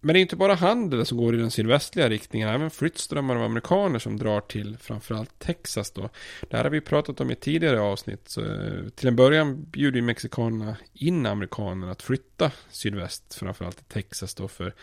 Men 0.00 0.14
det 0.14 0.18
är 0.18 0.20
inte 0.20 0.36
bara 0.36 0.54
handel 0.54 1.06
som 1.06 1.18
går 1.18 1.34
i 1.34 1.38
den 1.38 1.50
sydvästliga 1.50 2.08
riktningen, 2.08 2.48
även 2.48 2.70
flyttströmmar 2.70 3.36
av 3.36 3.42
amerikaner 3.42 3.98
som 3.98 4.16
drar 4.16 4.40
till 4.40 4.76
framförallt 4.80 5.38
Texas 5.38 5.90
då. 5.90 6.08
Det 6.50 6.56
här 6.56 6.64
har 6.64 6.70
vi 6.70 6.80
pratat 6.80 7.20
om 7.20 7.30
i 7.30 7.34
tidigare 7.34 7.80
avsnitt. 7.80 8.28
Så, 8.28 8.40
eh, 8.40 8.88
till 8.94 9.08
en 9.08 9.16
början 9.16 9.64
bjuder 9.64 10.02
mexikanerna 10.02 10.76
in 10.94 11.26
amerikanerna 11.26 11.92
att 11.92 12.02
flytta 12.02 12.52
sydväst, 12.70 13.34
framförallt 13.34 13.76
till 13.76 14.02
Texas 14.02 14.34
då. 14.34 14.48
För, 14.48 14.74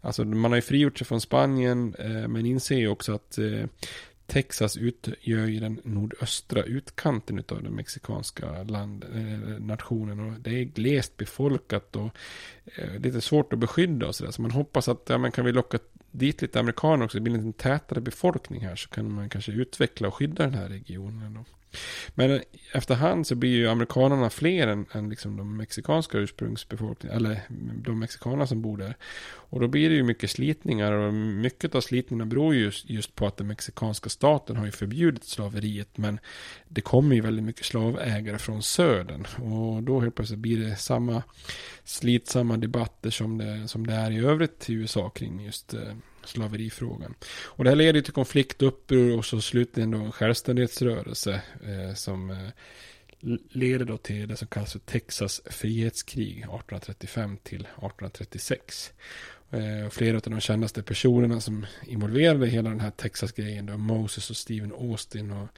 alltså 0.00 0.24
man 0.24 0.50
har 0.50 0.56
ju 0.56 0.62
frigjort 0.62 0.98
sig 0.98 1.06
från 1.06 1.20
Spanien, 1.20 1.94
eh, 1.98 2.28
men 2.28 2.46
inser 2.46 2.76
ju 2.76 2.88
också 2.88 3.12
att 3.12 3.38
eh, 3.38 3.66
Texas 4.26 4.76
utgör 4.76 5.46
ju 5.46 5.60
den 5.60 5.80
nordöstra 5.84 6.62
utkanten 6.62 7.44
av 7.48 7.62
den 7.62 7.74
mexikanska 7.74 8.62
land, 8.62 9.04
eh, 9.14 9.60
nationen 9.60 10.20
och 10.20 10.40
det 10.40 10.50
är 10.50 10.64
glest 10.64 11.16
befolkat 11.16 11.96
och 11.96 12.10
eh, 12.64 13.00
lite 13.00 13.20
svårt 13.20 13.52
att 13.52 13.58
beskydda 13.58 14.06
och 14.06 14.14
sådär. 14.14 14.30
Så 14.30 14.42
man 14.42 14.50
hoppas 14.50 14.88
att 14.88 15.06
ja, 15.08 15.18
man 15.18 15.32
kan 15.32 15.44
vi 15.44 15.52
locka 15.52 15.78
dit 16.10 16.42
lite 16.42 16.60
amerikaner 16.60 17.04
också, 17.04 17.18
det 17.18 17.22
blir 17.22 17.34
en 17.34 17.46
lite 17.46 17.62
tätare 17.62 18.00
befolkning 18.00 18.60
här 18.60 18.76
så 18.76 18.88
kan 18.88 19.12
man 19.12 19.28
kanske 19.28 19.52
utveckla 19.52 20.08
och 20.08 20.14
skydda 20.14 20.44
den 20.44 20.54
här 20.54 20.68
regionen. 20.68 21.34
Då. 21.34 21.44
Men 22.14 22.40
efterhand 22.72 23.26
så 23.26 23.34
blir 23.34 23.50
ju 23.50 23.68
amerikanerna 23.68 24.30
fler 24.30 24.68
än, 24.68 24.86
än 24.92 25.08
liksom 25.08 25.36
de 25.36 25.56
mexikanska 25.56 26.18
ursprungsbefolkningen, 26.18 27.16
eller 27.16 27.40
de 27.76 27.98
mexikaner 27.98 28.46
som 28.46 28.62
bor 28.62 28.76
där. 28.76 28.96
Och 29.52 29.60
då 29.60 29.68
blir 29.68 29.90
det 29.90 29.94
ju 29.94 30.02
mycket 30.02 30.30
slitningar 30.30 30.92
och 30.92 31.14
mycket 31.14 31.74
av 31.74 31.80
slitningarna 31.80 32.28
beror 32.28 32.54
just, 32.54 32.90
just 32.90 33.14
på 33.14 33.26
att 33.26 33.36
den 33.36 33.46
mexikanska 33.46 34.10
staten 34.10 34.56
har 34.56 34.64
ju 34.64 34.70
förbjudit 34.70 35.24
slaveriet. 35.24 35.98
Men 35.98 36.20
det 36.68 36.80
kommer 36.80 37.14
ju 37.14 37.20
väldigt 37.20 37.44
mycket 37.44 37.66
slavägare 37.66 38.38
från 38.38 38.62
södern. 38.62 39.26
Och 39.52 39.82
då 39.82 40.00
helt 40.00 40.14
plötsligt 40.14 40.38
blir 40.38 40.60
det 40.60 40.76
samma 40.76 41.22
slitsamma 41.84 42.56
debatter 42.56 43.10
som 43.10 43.38
det, 43.38 43.68
som 43.68 43.86
det 43.86 43.94
är 43.94 44.10
i 44.10 44.18
övrigt 44.18 44.70
i 44.70 44.72
USA 44.72 45.10
kring 45.10 45.44
just 45.44 45.74
eh, 45.74 45.94
slaverifrågan. 46.24 47.14
Och 47.44 47.64
det 47.64 47.70
här 47.70 47.76
leder 47.76 48.00
till 48.00 48.12
konflikt, 48.12 48.62
uppror 48.62 49.18
och 49.18 49.24
så 49.24 49.40
slutligen 49.40 49.90
då 49.90 49.98
en 49.98 50.12
självständighetsrörelse 50.12 51.42
eh, 51.62 51.94
som 51.94 52.30
eh, 52.30 52.48
leder 53.50 53.84
då 53.84 53.96
till 53.96 54.28
det 54.28 54.36
som 54.36 54.48
kallas 54.48 54.72
för 54.72 54.78
Texas 54.78 55.40
frihetskrig 55.46 56.30
1835 56.30 57.38
till 57.42 57.60
1836. 57.60 58.92
Eh, 59.52 59.90
flera 59.90 60.16
av 60.16 60.22
de 60.22 60.40
kändaste 60.40 60.82
personerna 60.82 61.40
som 61.40 61.66
involverade 61.86 62.46
i 62.46 62.50
hela 62.50 62.70
den 62.70 62.80
här 62.80 62.90
Texas-grejen 62.90 63.66
då 63.66 63.76
Moses 63.76 64.30
och 64.30 64.36
Stephen 64.36 64.72
Austin 64.72 65.30
och 65.30 65.48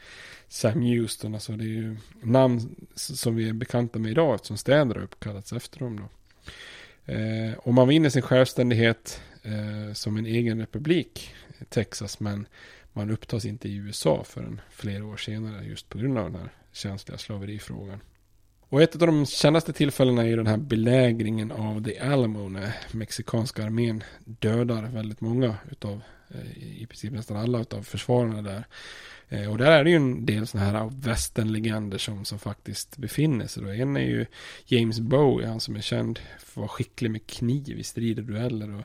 Sam 0.49 0.81
Houston. 0.83 1.35
Alltså 1.35 1.53
det 1.53 1.65
är 1.65 1.69
ju 1.69 1.97
namn 2.23 2.77
som 2.95 3.37
vi 3.37 3.49
är 3.49 3.53
bekanta 3.53 3.99
med 3.99 4.11
idag 4.11 4.35
eftersom 4.35 4.57
städer 4.57 4.95
har 4.95 5.03
uppkallats 5.03 5.53
efter 5.53 5.79
dem 5.79 5.97
då. 5.97 6.09
Eh, 7.07 7.59
och 7.59 7.75
man 7.75 7.89
vinner 7.89 8.09
sin 8.09 8.23
självständighet 8.23 9.21
eh, 9.43 9.93
som 9.93 10.17
en 10.17 10.27
egen 10.27 10.61
republik, 10.61 11.35
eh, 11.49 11.65
Texas, 11.69 12.21
men 12.21 12.47
man 12.93 13.11
upptas 13.11 13.45
inte 13.45 13.69
i 13.69 13.77
USA 13.77 14.25
förrän 14.25 14.61
flera 14.71 15.05
år 15.05 15.17
senare 15.17 15.65
just 15.65 15.89
på 15.89 15.99
grund 15.99 16.19
av 16.19 16.33
den 16.33 16.41
här 16.41 16.51
känsliga 16.73 17.19
slaverifrågan. 17.19 18.01
Och 18.69 18.83
ett 18.83 18.95
av 18.95 19.07
de 19.07 19.27
kändaste 19.27 19.73
tillfällena 19.73 20.23
är 20.23 20.27
ju 20.27 20.37
den 20.37 20.47
här 20.47 20.57
belägringen 20.57 21.53
av 21.53 21.85
The 21.85 21.99
Alamo 21.99 22.49
när 22.49 22.75
mexikanska 22.93 23.65
armén 23.65 24.03
dödar 24.25 24.83
väldigt 24.83 25.21
många 25.21 25.57
utav, 25.71 26.01
eh, 26.31 26.59
i 26.83 26.87
princip 26.87 27.13
nästan 27.13 27.37
alla 27.37 27.61
utav 27.61 27.83
försvararna 27.83 28.43
där. 28.43 28.65
Eh, 29.29 29.51
och 29.51 29.59
där 29.59 29.71
är 29.71 29.85
det 29.85 29.91
ju 29.91 29.97
en 29.97 30.27
del 30.27 30.47
sådana 30.47 30.71
här 30.71 30.91
västernlegender 31.01 31.99
som, 31.99 32.25
som 32.25 32.39
faktiskt 32.39 32.97
befinner 32.97 33.47
sig. 33.47 33.63
Då. 33.63 33.69
En 33.69 33.97
är 33.97 34.01
ju 34.01 34.27
James 34.67 35.01
Bowie, 35.01 35.49
han 35.49 35.61
som 35.61 35.77
är 35.77 35.81
känd 35.81 36.19
för 36.39 36.51
att 36.51 36.57
vara 36.57 36.69
skicklig 36.69 37.11
med 37.11 37.27
kniv 37.27 37.79
i 37.79 37.85
strid 37.85 38.19
och 38.19 38.25
dueller. 38.25 38.75
Och, 38.75 38.85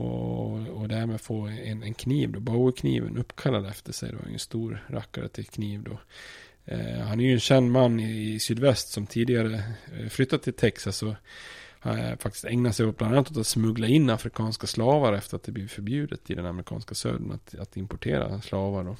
och, 0.00 0.68
och 0.68 0.88
därmed 0.88 1.20
få 1.20 1.46
en, 1.46 1.82
en 1.82 1.94
kniv, 1.94 2.32
då, 2.32 2.40
Bowie-kniven 2.40 3.18
uppkallad 3.18 3.66
efter 3.66 3.92
sig. 3.92 4.12
Då. 4.12 4.18
En 4.32 4.38
stor 4.38 4.84
rackare 4.88 5.28
till 5.28 5.46
kniv 5.46 5.82
då. 5.82 5.98
Eh, 6.64 7.00
han 7.00 7.20
är 7.20 7.24
ju 7.24 7.32
en 7.32 7.40
känd 7.40 7.70
man 7.70 8.00
i, 8.00 8.34
i 8.34 8.40
sydväst 8.40 8.88
som 8.88 9.06
tidigare 9.06 9.62
eh, 9.98 10.08
flyttat 10.08 10.42
till 10.42 10.52
Texas. 10.52 11.02
Och, 11.02 11.14
eh, 11.82 12.18
faktiskt 12.18 12.44
ägnat 12.44 12.76
sig 12.76 12.86
åt 12.86 12.98
bland 12.98 13.14
annat 13.14 13.36
att 13.36 13.46
smuggla 13.46 13.86
in 13.86 14.10
afrikanska 14.10 14.66
slavar 14.66 15.12
efter 15.12 15.36
att 15.36 15.42
det 15.42 15.52
blivit 15.52 15.72
förbjudet 15.72 16.30
i 16.30 16.34
den 16.34 16.46
amerikanska 16.46 16.94
södern 16.94 17.32
att, 17.32 17.54
att 17.54 17.76
importera 17.76 18.40
slavar. 18.40 18.84
Då. 18.84 18.96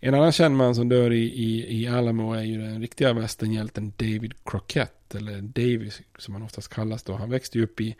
En 0.00 0.14
annan 0.14 0.32
känd 0.32 0.56
man 0.56 0.74
som 0.74 0.88
dör 0.88 1.12
i, 1.12 1.22
i, 1.22 1.80
i 1.82 1.88
Alamo 1.88 2.32
är 2.32 2.42
ju 2.42 2.58
den 2.58 2.80
riktiga 2.80 3.12
västernhjälten 3.12 3.92
David 3.96 4.32
Crockett, 4.44 5.14
eller 5.14 5.40
Davis 5.40 6.02
som 6.18 6.34
han 6.34 6.42
oftast 6.42 6.74
kallas 6.74 7.02
då. 7.02 7.12
Han 7.12 7.30
växte 7.30 7.58
ju 7.58 7.64
upp 7.64 7.80
i 7.80 7.96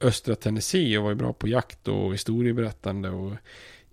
östra 0.00 0.34
Tennessee 0.34 0.98
och 0.98 1.04
var 1.04 1.10
ju 1.10 1.16
bra 1.16 1.32
på 1.32 1.48
jakt 1.48 1.88
och 1.88 2.12
historieberättande 2.12 3.10
och 3.10 3.32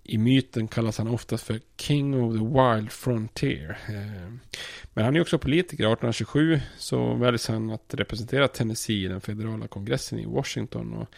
i 0.08 0.18
myten 0.18 0.68
kallas 0.68 0.98
han 0.98 1.08
oftast 1.08 1.44
för 1.44 1.60
King 1.76 2.22
of 2.22 2.32
the 2.32 2.44
Wild 2.44 2.92
Frontier. 2.92 3.78
Eh, 3.88 4.32
men 4.94 5.04
han 5.04 5.16
är 5.16 5.20
också 5.20 5.38
politiker. 5.38 5.84
1827 5.84 6.60
så 6.78 7.14
väljs 7.14 7.48
han 7.48 7.70
att 7.70 7.94
representera 7.94 8.48
Tennessee 8.48 9.04
i 9.04 9.08
den 9.08 9.20
federala 9.20 9.68
kongressen 9.68 10.18
i 10.18 10.26
Washington. 10.26 10.92
Och 10.92 11.08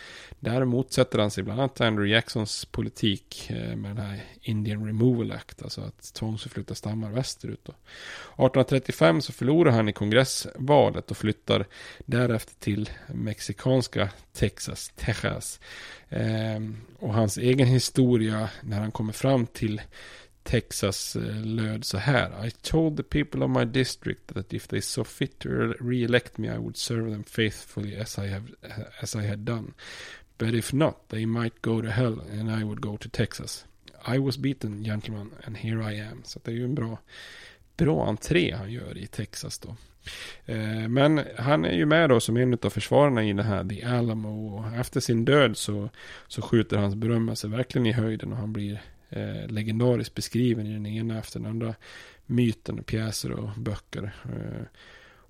där 0.41 0.65
motsätter 0.65 1.19
han 1.19 1.31
sig 1.31 1.45
bland 1.45 1.61
annat 1.61 1.81
Andrew 1.81 2.15
Jacksons 2.15 2.65
politik 2.65 3.51
eh, 3.51 3.77
med 3.77 3.91
den 3.91 4.07
här 4.07 4.25
Indian 4.41 4.87
Removal 4.87 5.33
Act. 5.33 5.63
Alltså 5.63 5.81
att 5.81 6.15
tvångsförflytta 6.15 6.75
stammar 6.75 7.11
västerut. 7.11 7.69
1835 7.69 9.23
så 9.23 9.33
förlorar 9.33 9.73
han 9.73 9.89
i 9.89 9.93
kongressvalet 9.93 11.11
och 11.11 11.17
flyttar 11.17 11.67
därefter 12.07 12.55
till 12.55 12.91
mexikanska 13.15 14.09
Texas, 14.33 14.93
Texas. 14.97 15.61
Eh, 16.09 16.61
Hans 17.21 17.39
egen 17.39 17.69
historia 17.69 18.51
när 18.63 18.81
han 18.81 18.93
kommer 18.93 19.13
fram 19.13 19.47
till 19.47 19.81
Texas 20.43 21.17
eh, 21.17 21.45
löd 21.45 21.85
så 21.85 21.99
här. 21.99 22.47
I 22.47 22.51
told 22.51 22.97
the 22.97 23.03
people 23.03 23.45
of 23.45 23.51
my 23.51 23.65
district 23.65 24.27
that 24.35 24.53
if 24.53 24.67
they 24.67 24.81
saw 24.81 25.05
fit 25.05 25.39
to 25.39 25.49
re-elect 25.81 26.39
me 26.39 26.55
I 26.55 26.59
would 26.59 26.77
serve 26.77 27.11
them 27.11 27.25
faithfully 27.25 27.97
as 27.97 28.19
I, 28.19 28.29
have, 28.29 28.45
eh, 28.63 29.03
as 29.03 29.17
I 29.17 29.27
had 29.27 29.39
done. 29.39 29.73
But 30.39 30.55
if 30.55 30.73
not 30.73 31.09
they 31.09 31.27
might 31.27 31.63
go 31.63 31.83
to 31.83 31.91
hell 31.91 32.21
and 32.21 32.51
I 32.51 32.65
would 32.65 32.81
go 32.81 32.97
to 32.97 33.09
Texas. 33.09 33.67
I 34.07 34.19
was 34.19 34.39
beaten 34.39 34.85
gentlemen 34.85 35.31
and 35.45 35.57
here 35.57 35.93
I 35.93 36.01
am. 36.01 36.23
Så 36.25 36.41
det 36.45 36.51
är 36.51 36.55
ju 36.55 36.65
en 36.65 36.75
bra, 36.75 36.99
bra 37.77 38.07
entré 38.07 38.55
han 38.55 38.73
gör 38.73 38.99
i 38.99 39.07
Texas 39.07 39.59
då. 39.59 39.77
Eh, 40.47 40.89
men 40.89 41.21
han 41.37 41.65
är 41.65 41.73
ju 41.73 41.87
med 41.87 42.11
då 42.11 42.21
som 42.21 42.37
en 42.37 42.59
av 42.63 42.71
försvararna 42.71 43.25
i 43.25 43.33
det 43.33 43.43
här 43.43 43.65
The 43.65 43.85
Alamo. 43.85 44.57
Och 44.57 44.77
efter 44.77 45.01
sin 45.01 45.25
död 45.25 45.57
så, 45.57 45.89
så 46.29 46.43
skjuter 46.43 46.77
hans 46.77 46.95
berömmelse 46.95 47.49
verkligen 47.49 47.87
i 47.87 47.93
höjden. 47.93 48.33
Och 48.33 48.39
han 48.39 48.53
blir 48.53 48.83
eh, 49.09 49.47
legendariskt 49.49 50.15
beskriven 50.15 50.67
i 50.67 50.73
den 50.73 50.87
ena 50.87 51.19
efter 51.19 51.41
den 51.41 51.51
andra 51.51 51.75
myten, 52.27 52.83
pjäser 52.83 53.33
och 53.33 53.51
böcker. 53.57 54.13
Eh, 54.25 54.63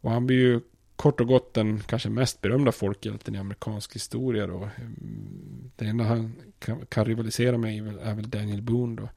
och 0.02 0.10
han 0.10 0.26
blir 0.26 0.36
ju 0.36 0.60
kort 1.00 1.20
och 1.20 1.26
gott 1.26 1.54
den 1.54 1.80
kanske 1.80 2.08
mest 2.08 2.40
berömda 2.40 2.72
folkhjälten 2.72 3.34
i 3.34 3.38
amerikansk 3.38 3.94
historia 3.94 4.46
då. 4.46 4.56
Mm, 4.56 5.70
det 5.76 5.84
enda 5.84 6.04
han 6.04 6.34
kan, 6.58 6.86
kan 6.86 7.04
rivalisera 7.04 7.58
med 7.58 7.78
är 7.78 7.82
väl, 7.82 7.98
är 7.98 8.14
väl 8.14 8.30
Daniel 8.30 8.62
Boone 8.62 8.96
då. 8.96 9.08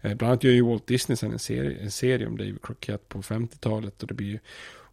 Eh, 0.00 0.14
bland 0.14 0.30
annat 0.30 0.44
gör 0.44 0.52
ju 0.52 0.62
Walt 0.62 0.86
Disney 0.86 1.16
sen 1.16 1.32
en 1.32 1.38
serie, 1.38 1.78
en 1.82 1.90
serie 1.90 2.26
om 2.26 2.36
David 2.36 2.62
Crockett 2.62 3.08
på 3.08 3.22
50-talet 3.22 4.02
och 4.02 4.08
det 4.08 4.14
blir 4.14 4.26
ju 4.26 4.38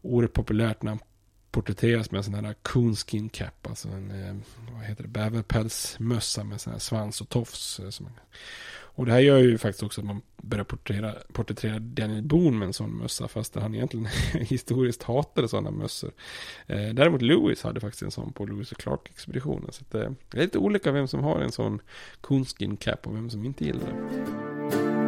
oerhört 0.05 0.33
populärt 0.33 0.83
när 0.83 0.91
han 0.91 0.99
porträtteras 1.51 2.11
med 2.11 2.17
en 2.17 2.23
sån 2.23 2.33
här 2.33 2.55
coonskin 2.61 3.29
cap, 3.29 3.67
alltså 3.67 3.87
en, 3.87 4.11
eh, 4.11 4.35
vad 4.73 4.83
heter 4.83 5.03
det, 5.03 5.09
bäverpälsmössa 5.09 6.43
med 6.43 6.61
sån 6.61 6.73
här 6.73 6.79
svans 6.79 7.21
och 7.21 7.29
tofs. 7.29 7.79
Eh, 7.79 8.07
och 8.95 9.05
det 9.05 9.11
här 9.11 9.19
gör 9.19 9.37
ju 9.37 9.57
faktiskt 9.57 9.83
också 9.83 10.01
att 10.01 10.07
man 10.07 10.21
börjar 10.41 10.65
porträttera, 10.65 11.13
porträttera 11.33 11.79
Daniel 11.79 12.23
Boone 12.23 12.57
med 12.57 12.65
en 12.65 12.73
sån 12.73 12.97
mössa, 12.97 13.27
fast 13.27 13.55
han 13.55 13.75
egentligen 13.75 14.05
historiskt 14.33 15.03
hatade 15.03 15.47
sådana 15.47 15.71
mössor. 15.71 16.11
Eh, 16.67 16.89
däremot 16.93 17.21
Lewis 17.21 17.63
hade 17.63 17.79
faktiskt 17.79 18.03
en 18.03 18.11
sån 18.11 18.33
på 18.33 18.45
Lewis 18.45 18.71
och 18.71 18.77
Clark-expeditionen. 18.77 19.71
Så 19.71 19.97
eh, 19.97 20.11
det 20.31 20.37
är 20.37 20.41
lite 20.41 20.57
olika 20.57 20.91
vem 20.91 21.07
som 21.07 21.23
har 21.23 21.39
en 21.39 21.51
sån 21.51 21.81
coonskin 22.21 22.77
cap 22.77 23.07
och 23.07 23.15
vem 23.15 23.29
som 23.29 23.45
inte 23.45 23.65
gillar 23.65 23.85
det. 23.85 25.04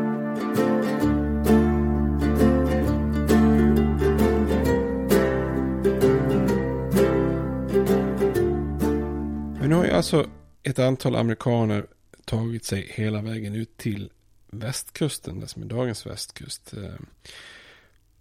Men 9.67 9.71
nu 9.71 9.77
har 9.77 9.85
ju 9.85 9.91
alltså 9.91 10.29
ett 10.63 10.79
antal 10.79 11.15
amerikaner 11.15 11.85
tagit 12.25 12.65
sig 12.65 12.91
hela 12.95 13.21
vägen 13.21 13.55
ut 13.55 13.77
till 13.77 14.09
västkusten, 14.51 15.39
det 15.39 15.47
som 15.47 15.61
är 15.61 15.65
dagens 15.65 16.05
västkust. 16.05 16.73
Eh, 16.73 16.93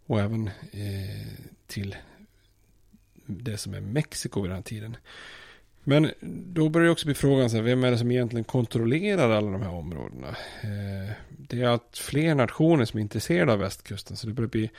och 0.07 0.20
även 0.20 0.47
eh, 0.72 1.26
till 1.66 1.97
det 3.26 3.57
som 3.57 3.74
är 3.74 3.80
Mexiko 3.80 4.40
vid 4.40 4.51
den 4.51 4.57
här 4.57 4.62
tiden. 4.62 4.97
Men 5.84 6.11
då 6.47 6.68
börjar 6.68 6.84
det 6.84 6.92
också 6.92 7.07
bli 7.07 7.14
frågan, 7.14 7.51
så 7.51 7.57
här, 7.57 7.62
vem 7.62 7.84
är 7.84 7.90
det 7.90 7.99
som 7.99 8.11
egentligen 8.11 8.44
kontrollerar 8.44 9.30
alla 9.30 9.51
de 9.51 9.62
här 9.62 9.74
områdena? 9.74 10.28
Eh, 10.61 11.12
det 11.28 11.62
är 11.62 11.66
allt 11.68 11.99
fler 11.99 12.34
nationer 12.34 12.84
som 12.84 12.99
är 12.99 13.03
intresserade 13.03 13.53
av 13.53 13.59
västkusten, 13.59 14.16
så 14.16 14.26
det 14.26 14.32
börjar 14.32 14.51
bli 14.51 14.70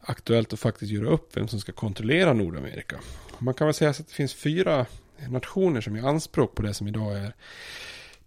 aktuellt 0.00 0.52
att 0.52 0.60
faktiskt 0.60 0.92
göra 0.92 1.08
upp 1.08 1.36
vem 1.36 1.48
som 1.48 1.60
ska 1.60 1.72
kontrollera 1.72 2.32
Nordamerika. 2.32 3.00
Man 3.38 3.54
kan 3.54 3.66
väl 3.66 3.74
säga 3.74 3.90
att 3.90 3.98
det 4.08 4.14
finns 4.14 4.34
fyra 4.34 4.86
nationer 5.30 5.80
som 5.80 5.96
gör 5.96 6.08
anspråk 6.08 6.54
på 6.54 6.62
det 6.62 6.74
som 6.74 6.88
idag 6.88 7.18
är 7.18 7.34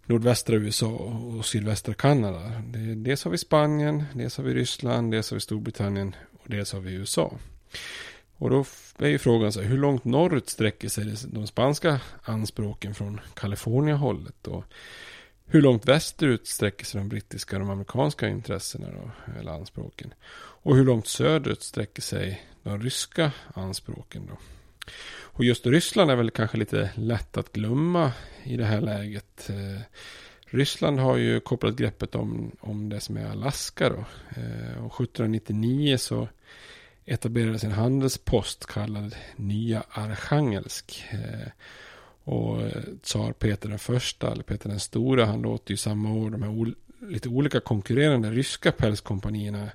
nordvästra 0.06 0.56
USA 0.56 0.86
och 0.86 1.46
sydvästra 1.46 1.94
Kanada. 1.94 2.62
Dels 2.96 3.24
har 3.24 3.30
vi 3.30 3.38
Spanien, 3.38 4.04
dels 4.14 4.36
har 4.36 4.44
vi 4.44 4.54
Ryssland, 4.54 5.12
dels 5.12 5.30
har 5.30 5.34
vi 5.34 5.40
Storbritannien 5.40 6.14
och 6.32 6.46
dels 6.46 6.72
har 6.72 6.80
vi 6.80 6.92
USA. 6.92 7.32
Och 8.36 8.50
då 8.50 8.64
är 8.98 9.08
ju 9.08 9.18
frågan 9.18 9.52
så 9.52 9.60
här, 9.60 9.68
hur 9.68 9.78
långt 9.78 10.04
norrut 10.04 10.50
sträcker 10.50 10.88
sig 10.88 11.14
de 11.26 11.46
spanska 11.46 12.00
anspråken 12.22 12.94
från 12.94 13.20
Kalifornien 13.34 13.96
hållet? 13.96 14.46
Och 14.46 14.64
hur 15.46 15.62
långt 15.62 15.88
västerut 15.88 16.46
sträcker 16.46 16.84
sig 16.84 17.00
de 17.00 17.08
brittiska 17.08 17.56
och 17.56 17.60
de 17.60 17.70
amerikanska 17.70 18.28
intressena 18.28 18.88
då, 18.90 19.10
eller 19.40 19.52
anspråken? 19.52 20.14
Och 20.62 20.76
hur 20.76 20.84
långt 20.84 21.06
söderut 21.06 21.62
sträcker 21.62 22.02
sig 22.02 22.42
de 22.62 22.82
ryska 22.82 23.32
anspråken 23.54 24.26
då? 24.26 24.36
Och 25.40 25.44
just 25.44 25.66
Ryssland 25.66 26.10
är 26.10 26.16
väl 26.16 26.30
kanske 26.30 26.56
lite 26.56 26.90
lätt 26.94 27.36
att 27.36 27.52
glömma 27.52 28.12
i 28.44 28.56
det 28.56 28.64
här 28.64 28.80
läget. 28.80 29.50
Eh, 29.50 29.80
Ryssland 30.46 31.00
har 31.00 31.16
ju 31.16 31.40
kopplat 31.40 31.76
greppet 31.76 32.14
om, 32.14 32.50
om 32.60 32.88
det 32.88 33.00
som 33.00 33.16
är 33.16 33.30
Alaska 33.30 33.88
då. 33.88 34.04
Eh, 34.28 34.84
och 34.84 35.00
1799 35.00 35.96
så 35.96 36.28
etablerades 37.04 37.64
en 37.64 37.72
handelspost 37.72 38.66
kallad 38.66 39.16
Nya 39.36 39.82
Arkhangelsk. 39.90 41.04
Eh, 41.10 41.48
och 42.24 42.62
tsar 43.02 43.32
Peter 43.32 43.68
den 43.68 43.78
första, 43.78 44.32
eller 44.32 44.42
Peter 44.42 44.68
den 44.68 44.80
stora, 44.80 45.24
han 45.24 45.42
låter 45.42 45.70
ju 45.70 45.76
samma 45.76 46.12
år 46.12 46.30
de 46.30 46.42
här 46.42 46.74
lite 47.08 47.28
olika 47.28 47.60
konkurrerande 47.60 48.30
ryska 48.30 48.72
pälskompanierna 48.72 49.68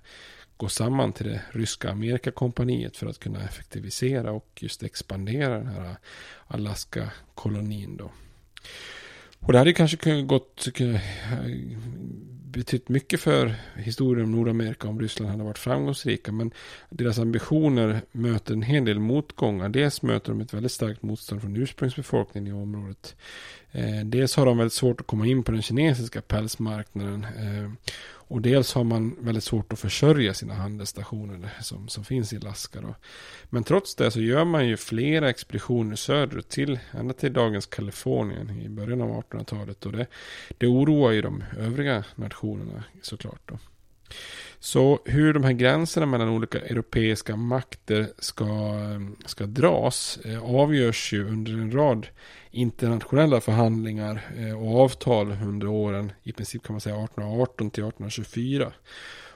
gå 0.58 0.70
samman 0.70 1.14
till 1.14 1.28
det 1.28 1.42
ryska 1.52 1.92
Amerikakompaniet 1.92 2.98
för 2.98 3.08
att 3.08 3.20
kunna 3.20 3.44
effektivisera 3.44 4.32
och 4.32 4.50
just 4.56 4.84
expandera 4.84 5.58
den 5.58 5.68
här 5.68 5.96
Alaska-kolonin 6.48 7.98
då. 7.98 8.12
Och 9.40 9.54
det 9.54 9.58
hade 9.60 9.74
kanske 9.74 10.22
gått, 10.22 10.68
eh, 10.80 11.02
betytt 12.52 12.90
mycket 12.90 13.20
för 13.20 13.56
historien 13.76 14.26
om 14.26 14.32
Nordamerika 14.32 14.88
om 14.88 15.00
Ryssland 15.00 15.32
hade 15.32 15.44
varit 15.44 15.58
framgångsrika. 15.58 16.32
Men 16.32 16.52
deras 16.90 17.20
ambitioner 17.20 18.02
möter 18.12 18.54
en 18.54 18.62
hel 18.62 18.86
del 18.86 19.00
motgångar. 19.00 19.70
Dels 19.70 20.02
möter 20.02 20.32
de 20.32 20.42
ett 20.42 20.54
väldigt 20.54 20.72
starkt 20.72 21.04
motstånd 21.04 21.42
från 21.42 21.56
ursprungsbefolkningen 21.56 22.54
i 22.54 22.62
området. 22.62 23.16
Eh, 23.72 24.06
dels 24.06 24.36
har 24.36 24.46
de 24.46 24.58
väldigt 24.58 24.74
svårt 24.74 25.02
att 25.02 25.08
komma 25.08 25.28
in 25.28 25.44
på 25.44 25.52
den 25.52 25.62
kinesiska 25.62 26.22
pälsmarknaden. 26.22 27.24
Eh, 27.24 27.72
och 28.28 28.42
dels 28.42 28.74
har 28.74 28.84
man 28.84 29.16
väldigt 29.20 29.44
svårt 29.44 29.74
att 29.74 29.80
försörja 29.80 30.34
sina 30.34 30.54
handelsstationer 30.54 31.50
som, 31.62 31.88
som 31.88 32.04
finns 32.04 32.34
i 32.34 32.38
Alaska. 32.38 32.82
Då. 32.82 32.96
Men 33.50 33.64
trots 33.64 33.96
det 33.96 34.12
så 34.12 34.22
gör 34.22 34.46
man 34.46 34.68
ju 34.68 34.78
flera 34.78 35.30
expeditioner 35.30 35.96
söderut 35.96 36.50
till, 36.50 36.80
ända 36.92 37.14
till 37.14 37.34
dagens 37.34 37.66
Kalifornien 37.66 38.62
i 38.62 38.70
början 38.70 39.02
av 39.02 39.10
1800-talet. 39.10 39.86
Och 39.86 39.92
det, 39.92 40.08
det 40.58 40.68
oroar 40.68 41.12
ju 41.12 41.22
de 41.22 41.44
övriga 41.58 42.04
nationerna 42.16 42.84
såklart. 43.02 43.42
Då. 43.46 43.60
Så 44.60 45.00
hur 45.06 45.34
de 45.34 45.44
här 45.44 45.54
gränserna 45.54 46.06
mellan 46.06 46.30
olika 46.30 46.60
europeiska 46.60 47.36
makter 47.36 48.08
ska, 48.18 48.48
ska 49.26 49.46
dras 49.46 50.20
eh, 50.26 50.44
avgörs 50.44 51.14
ju 51.14 51.28
under 51.28 51.52
en 51.54 51.72
rad 51.72 52.08
internationella 52.56 53.42
förhandlingar 53.42 54.22
eh, 54.38 54.62
och 54.62 54.82
avtal 54.82 55.32
under 55.32 55.68
åren 55.68 56.12
i 56.24 56.32
princip 56.32 56.64
kan 56.64 56.74
man 56.74 56.82
säga 56.82 56.96
1818 56.96 57.70
till 57.70 57.84
1824. 57.84 58.74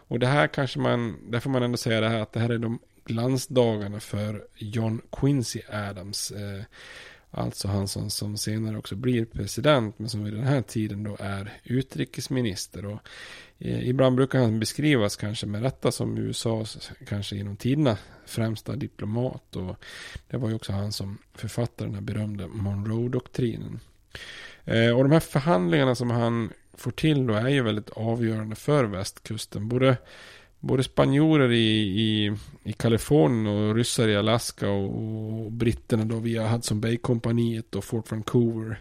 Och 0.07 0.19
det 0.19 0.27
här 0.27 0.47
kanske 0.47 0.79
man, 0.79 1.31
där 1.31 1.39
får 1.39 1.49
man 1.49 1.63
ändå 1.63 1.77
säga 1.77 2.01
det 2.01 2.09
här 2.09 2.19
att 2.19 2.33
det 2.33 2.39
här 2.39 2.49
är 2.49 2.57
de 2.57 2.79
glansdagarna 3.05 3.99
för 3.99 4.43
John 4.55 5.01
Quincy 5.11 5.61
Adams. 5.69 6.31
Eh, 6.31 6.63
Alltså 7.31 7.67
han 7.67 7.87
som, 7.87 8.09
som 8.09 8.37
senare 8.37 8.77
också 8.77 8.95
blir 8.95 9.25
president 9.25 9.99
men 9.99 10.09
som 10.09 10.23
vid 10.23 10.33
den 10.33 10.43
här 10.43 10.61
tiden 10.61 11.03
då 11.03 11.17
är 11.19 11.53
utrikesminister. 11.63 12.85
Och 12.85 12.99
Eh, 13.59 13.89
ibland 13.89 14.15
brukar 14.15 14.39
han 14.39 14.59
beskrivas 14.59 15.15
kanske 15.15 15.45
med 15.45 15.61
rätta 15.61 15.91
som 15.91 16.17
USAs 16.17 16.91
kanske 17.07 17.35
genom 17.35 17.55
tiderna 17.55 17.97
främsta 18.25 18.75
diplomat. 18.75 19.55
Och 19.55 19.75
det 20.27 20.37
var 20.37 20.49
ju 20.49 20.55
också 20.55 20.71
han 20.71 20.91
som 20.91 21.17
författade 21.33 21.89
den 21.89 21.95
här 21.95 22.01
berömda 22.01 22.47
Monroe-doktrinen. 22.47 23.79
Eh, 24.65 24.97
och 24.97 25.03
de 25.03 25.11
här 25.11 25.19
förhandlingarna 25.19 25.95
som 25.95 26.11
han 26.11 26.49
får 26.73 26.91
till 26.91 27.27
då 27.27 27.33
är 27.33 27.49
ju 27.49 27.63
väldigt 27.63 27.89
avgörande 27.89 28.55
för 28.55 28.83
västkusten. 28.83 29.69
Både 29.69 29.97
både 30.59 30.83
spanjorer 30.83 31.51
i, 31.51 31.79
i, 32.01 32.35
i 32.63 32.73
Kalifornien 32.73 33.47
och 33.47 33.75
ryssar 33.75 34.07
i 34.07 34.15
Alaska 34.15 34.69
och, 34.69 35.45
och 35.45 35.51
britterna 35.51 36.05
då 36.05 36.19
via 36.19 36.47
Hudson 36.47 36.81
Bay-kompaniet 36.81 37.75
och 37.75 37.83
Fort 37.83 38.11
Vancouver. 38.11 38.79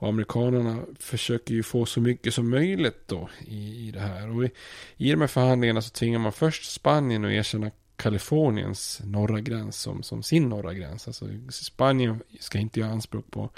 Och 0.00 0.08
amerikanerna 0.08 0.82
försöker 0.98 1.54
ju 1.54 1.62
få 1.62 1.86
så 1.86 2.00
mycket 2.00 2.34
som 2.34 2.50
möjligt 2.50 3.08
då 3.08 3.28
i, 3.46 3.88
i 3.88 3.90
det 3.90 4.00
här. 4.00 4.36
Och 4.36 4.44
i, 4.44 4.50
i 4.96 5.10
de 5.10 5.20
här 5.20 5.28
förhandlingarna 5.28 5.82
så 5.82 5.90
tvingar 5.90 6.18
man 6.18 6.32
först 6.32 6.72
Spanien 6.72 7.24
att 7.24 7.30
erkänna 7.30 7.70
Kaliforniens 7.96 9.00
norra 9.04 9.40
gräns 9.40 9.76
som, 9.76 10.02
som 10.02 10.22
sin 10.22 10.48
norra 10.48 10.74
gräns. 10.74 11.06
Alltså 11.06 11.26
Spanien 11.48 12.20
ska 12.40 12.58
inte 12.58 12.80
göra 12.80 12.90
anspråk 12.92 13.30
på 13.30 13.50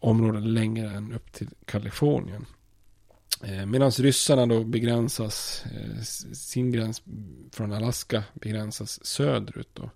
områden 0.00 0.54
längre 0.54 0.90
än 0.90 1.12
upp 1.12 1.32
till 1.32 1.48
Kalifornien. 1.64 2.46
Eh, 3.44 3.66
Medan 3.66 3.90
ryssarna 3.90 4.46
då 4.46 4.64
begränsas, 4.64 5.64
eh, 5.64 6.02
sin 6.32 6.72
gräns 6.72 7.02
från 7.52 7.72
Alaska 7.72 8.24
begränsas 8.34 9.06
söderut 9.06 9.68
då. 9.72 9.90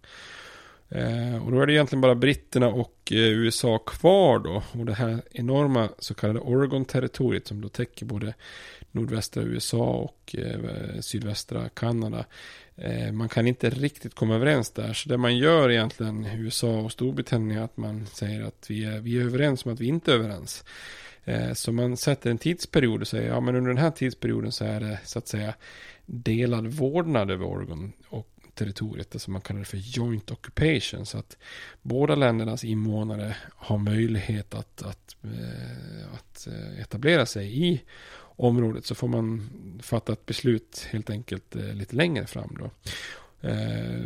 Eh, 0.89 1.45
och 1.45 1.53
då 1.53 1.61
är 1.61 1.67
det 1.67 1.73
egentligen 1.73 2.01
bara 2.01 2.15
britterna 2.15 2.69
och 2.69 3.09
USA 3.11 3.79
kvar 3.79 4.39
då. 4.39 4.63
Och 4.73 4.87
det 4.87 4.95
här 4.95 5.23
enorma 5.31 5.89
så 5.99 6.15
kallade 6.15 6.41
Oregon-territoriet 6.41 7.47
som 7.47 7.61
då 7.61 7.69
täcker 7.69 8.07
både 8.07 8.35
nordvästra 8.91 9.43
USA 9.43 9.85
och 9.85 10.37
sydvästra 11.01 11.69
Kanada. 11.69 12.25
Man 13.13 13.29
kan 13.29 13.47
inte 13.47 13.71
riktigt 13.71 14.15
komma 14.15 14.35
överens 14.35 14.71
där. 14.71 14.93
Så 14.93 15.09
det 15.09 15.17
man 15.17 15.37
gör 15.37 15.71
egentligen 15.71 16.27
USA 16.27 16.81
och 16.81 16.93
Storbritannien 16.93 17.59
är 17.59 17.65
att 17.65 17.77
man 17.77 18.07
säger 18.07 18.43
att 18.43 18.67
vi 18.69 18.85
är, 18.85 19.01
vi 19.01 19.19
är 19.19 19.25
överens 19.25 19.65
om 19.65 19.73
att 19.73 19.81
vi 19.81 19.87
inte 19.87 20.13
är 20.13 20.15
överens. 20.15 20.65
Eh, 21.25 21.53
så 21.53 21.73
man 21.73 21.97
sätter 21.97 22.31
en 22.31 22.39
tidsperiod 22.39 23.01
och 23.01 23.09
säger, 23.09 23.29
ja 23.29 23.41
men 23.41 23.57
under 23.57 23.69
den 23.69 23.79
här 23.79 23.91
tidsperioden 23.91 24.53
så 24.53 24.65
är 24.65 24.81
det 24.81 25.01
så 25.05 25.19
att 25.19 25.29
säga 25.29 25.55
delad 26.07 26.67
vårdnad 26.67 27.31
över 27.31 27.47
Oregon 27.47 27.93
och 28.09 28.29
territoriet, 28.55 29.15
alltså 29.15 29.31
man 29.31 29.41
kallar 29.41 29.61
det 29.61 29.67
för 29.67 29.77
joint 29.77 30.31
occupation. 30.31 31.07
Så 31.07 31.19
att 31.19 31.37
båda 31.83 32.15
ländernas 32.15 32.65
invånare 32.65 33.37
har 33.57 33.79
möjlighet 33.79 34.55
att, 34.55 34.83
att, 34.83 35.17
eh, 35.23 36.15
att 36.15 36.47
eh, 36.47 36.81
etablera 36.81 37.27
sig 37.27 37.65
i 37.67 37.83
området. 38.37 38.87
Så 38.87 38.95
får 38.95 39.09
man 39.09 39.51
fatta 39.83 40.13
ett 40.13 40.27
beslut 40.27 40.87
helt 40.91 41.11
enkelt 41.11 41.55
lite 41.55 41.97
längre 41.97 42.27
fram 42.27 42.57
då. 42.61 42.71
Eh, 43.43 44.01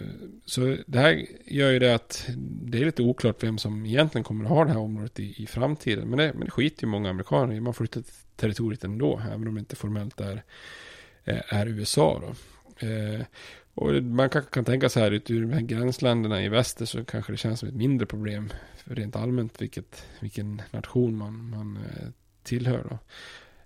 så 0.45 0.77
det 0.87 0.99
här 0.99 1.27
gör 1.47 1.71
ju 1.71 1.79
det 1.79 1.95
att 1.95 2.29
det 2.39 2.79
är 2.79 2.85
lite 2.85 3.03
oklart 3.03 3.43
vem 3.43 3.59
som 3.59 3.87
egentligen 3.87 4.25
kommer 4.25 4.45
att 4.45 4.51
ha 4.51 4.65
det 4.65 4.71
här 4.71 4.79
området 4.79 5.21
i, 5.21 5.43
i 5.43 5.47
framtiden. 5.47 6.09
Men 6.09 6.19
det, 6.19 6.33
men 6.33 6.45
det 6.45 6.51
skiter 6.51 6.85
ju 6.85 6.89
många 6.89 7.11
amerikaner 7.11 7.55
i. 7.55 7.61
Man 7.61 7.75
flyttar 7.75 8.03
territoriet 8.37 8.85
ändå, 8.85 9.23
även 9.33 9.49
om 9.49 9.55
det 9.55 9.59
inte 9.59 9.77
formellt 9.77 10.21
är, 10.21 10.43
eh, 11.25 11.55
är 11.55 11.67
USA. 11.67 12.23
Då. 12.23 12.87
Eh, 12.87 13.21
och 13.75 14.03
man 14.03 14.31
kan, 14.31 14.43
kan 14.43 14.65
tänka 14.65 14.89
så 14.89 15.01
här, 15.01 15.11
ut 15.11 15.31
ur 15.31 15.41
de 15.41 15.53
här 15.53 15.61
gränsländerna 15.61 16.43
i 16.43 16.49
väster 16.49 16.85
så 16.85 17.05
kanske 17.05 17.33
det 17.33 17.37
känns 17.37 17.61
som 17.61 17.69
ett 17.69 17.75
mindre 17.75 18.07
problem 18.07 18.53
rent 18.85 19.17
allmänt 19.17 19.63
vilket, 19.63 20.07
vilken 20.21 20.63
nation 20.71 21.17
man, 21.17 21.51
man 21.51 21.79
tillhör. 22.43 22.87
Då. 22.91 22.99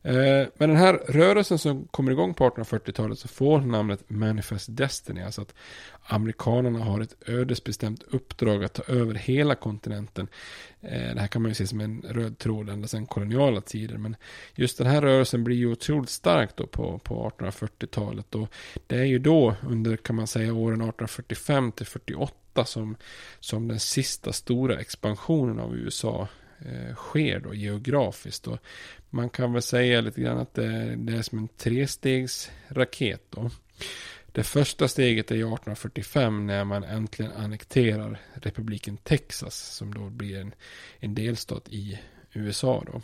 Eh, 0.02 0.48
men 0.56 0.68
den 0.68 0.76
här 0.76 0.94
rörelsen 1.08 1.58
som 1.58 1.88
kommer 1.90 2.12
igång 2.12 2.34
på 2.34 2.50
1840-talet 2.50 3.18
så 3.18 3.28
får 3.28 3.60
namnet 3.60 4.10
Manifest 4.10 4.76
Destiny. 4.76 5.22
Alltså 5.22 5.42
att 5.42 5.54
amerikanerna 6.02 6.84
har 6.84 7.00
ett 7.00 7.28
ödesbestämt 7.28 8.02
uppdrag 8.02 8.64
att 8.64 8.74
ta 8.74 8.92
över 8.92 9.14
hela 9.14 9.54
kontinenten. 9.54 10.28
Eh, 10.80 11.14
det 11.14 11.20
här 11.20 11.26
kan 11.26 11.42
man 11.42 11.50
ju 11.50 11.54
se 11.54 11.66
som 11.66 11.80
en 11.80 12.02
röd 12.08 12.38
tråd 12.38 12.68
ända 12.68 12.88
sedan 12.88 13.06
koloniala 13.06 13.60
tider. 13.60 13.98
Men 13.98 14.16
just 14.54 14.78
den 14.78 14.86
här 14.86 15.02
rörelsen 15.02 15.44
blir 15.44 15.56
ju 15.56 15.72
otroligt 15.72 16.10
stark 16.10 16.56
då 16.56 16.66
på, 16.66 16.98
på 16.98 17.32
1840-talet. 17.38 18.34
Och 18.34 18.48
det 18.86 18.96
är 18.96 19.04
ju 19.04 19.18
då 19.18 19.54
under 19.68 19.96
kan 19.96 20.16
man 20.16 20.26
säga 20.26 20.54
åren 20.54 20.80
1845 20.80 21.72
till 21.72 21.86
48 21.86 22.64
som, 22.64 22.96
som 23.40 23.68
den 23.68 23.80
sista 23.80 24.32
stora 24.32 24.76
expansionen 24.76 25.60
av 25.60 25.76
USA 25.76 26.28
eh, 26.66 26.94
sker 26.94 27.40
då 27.40 27.54
geografiskt. 27.54 28.46
Och 28.46 28.58
man 29.10 29.30
kan 29.30 29.52
väl 29.52 29.62
säga 29.62 30.00
lite 30.00 30.20
grann 30.20 30.38
att 30.38 30.54
det, 30.54 30.96
det 30.96 31.12
är 31.12 31.22
som 31.22 31.38
en 31.38 31.48
trestegsraket 31.48 33.22
då. 33.30 33.50
Det 34.32 34.42
första 34.42 34.88
steget 34.88 35.30
är 35.30 35.34
1845 35.34 36.46
när 36.46 36.64
man 36.64 36.84
äntligen 36.84 37.32
annekterar 37.32 38.20
republiken 38.34 38.96
Texas 38.96 39.76
som 39.76 39.94
då 39.94 40.10
blir 40.10 40.40
en, 40.40 40.54
en 40.98 41.14
delstat 41.14 41.68
i 41.68 41.98
USA 42.32 42.84
då. 42.86 43.02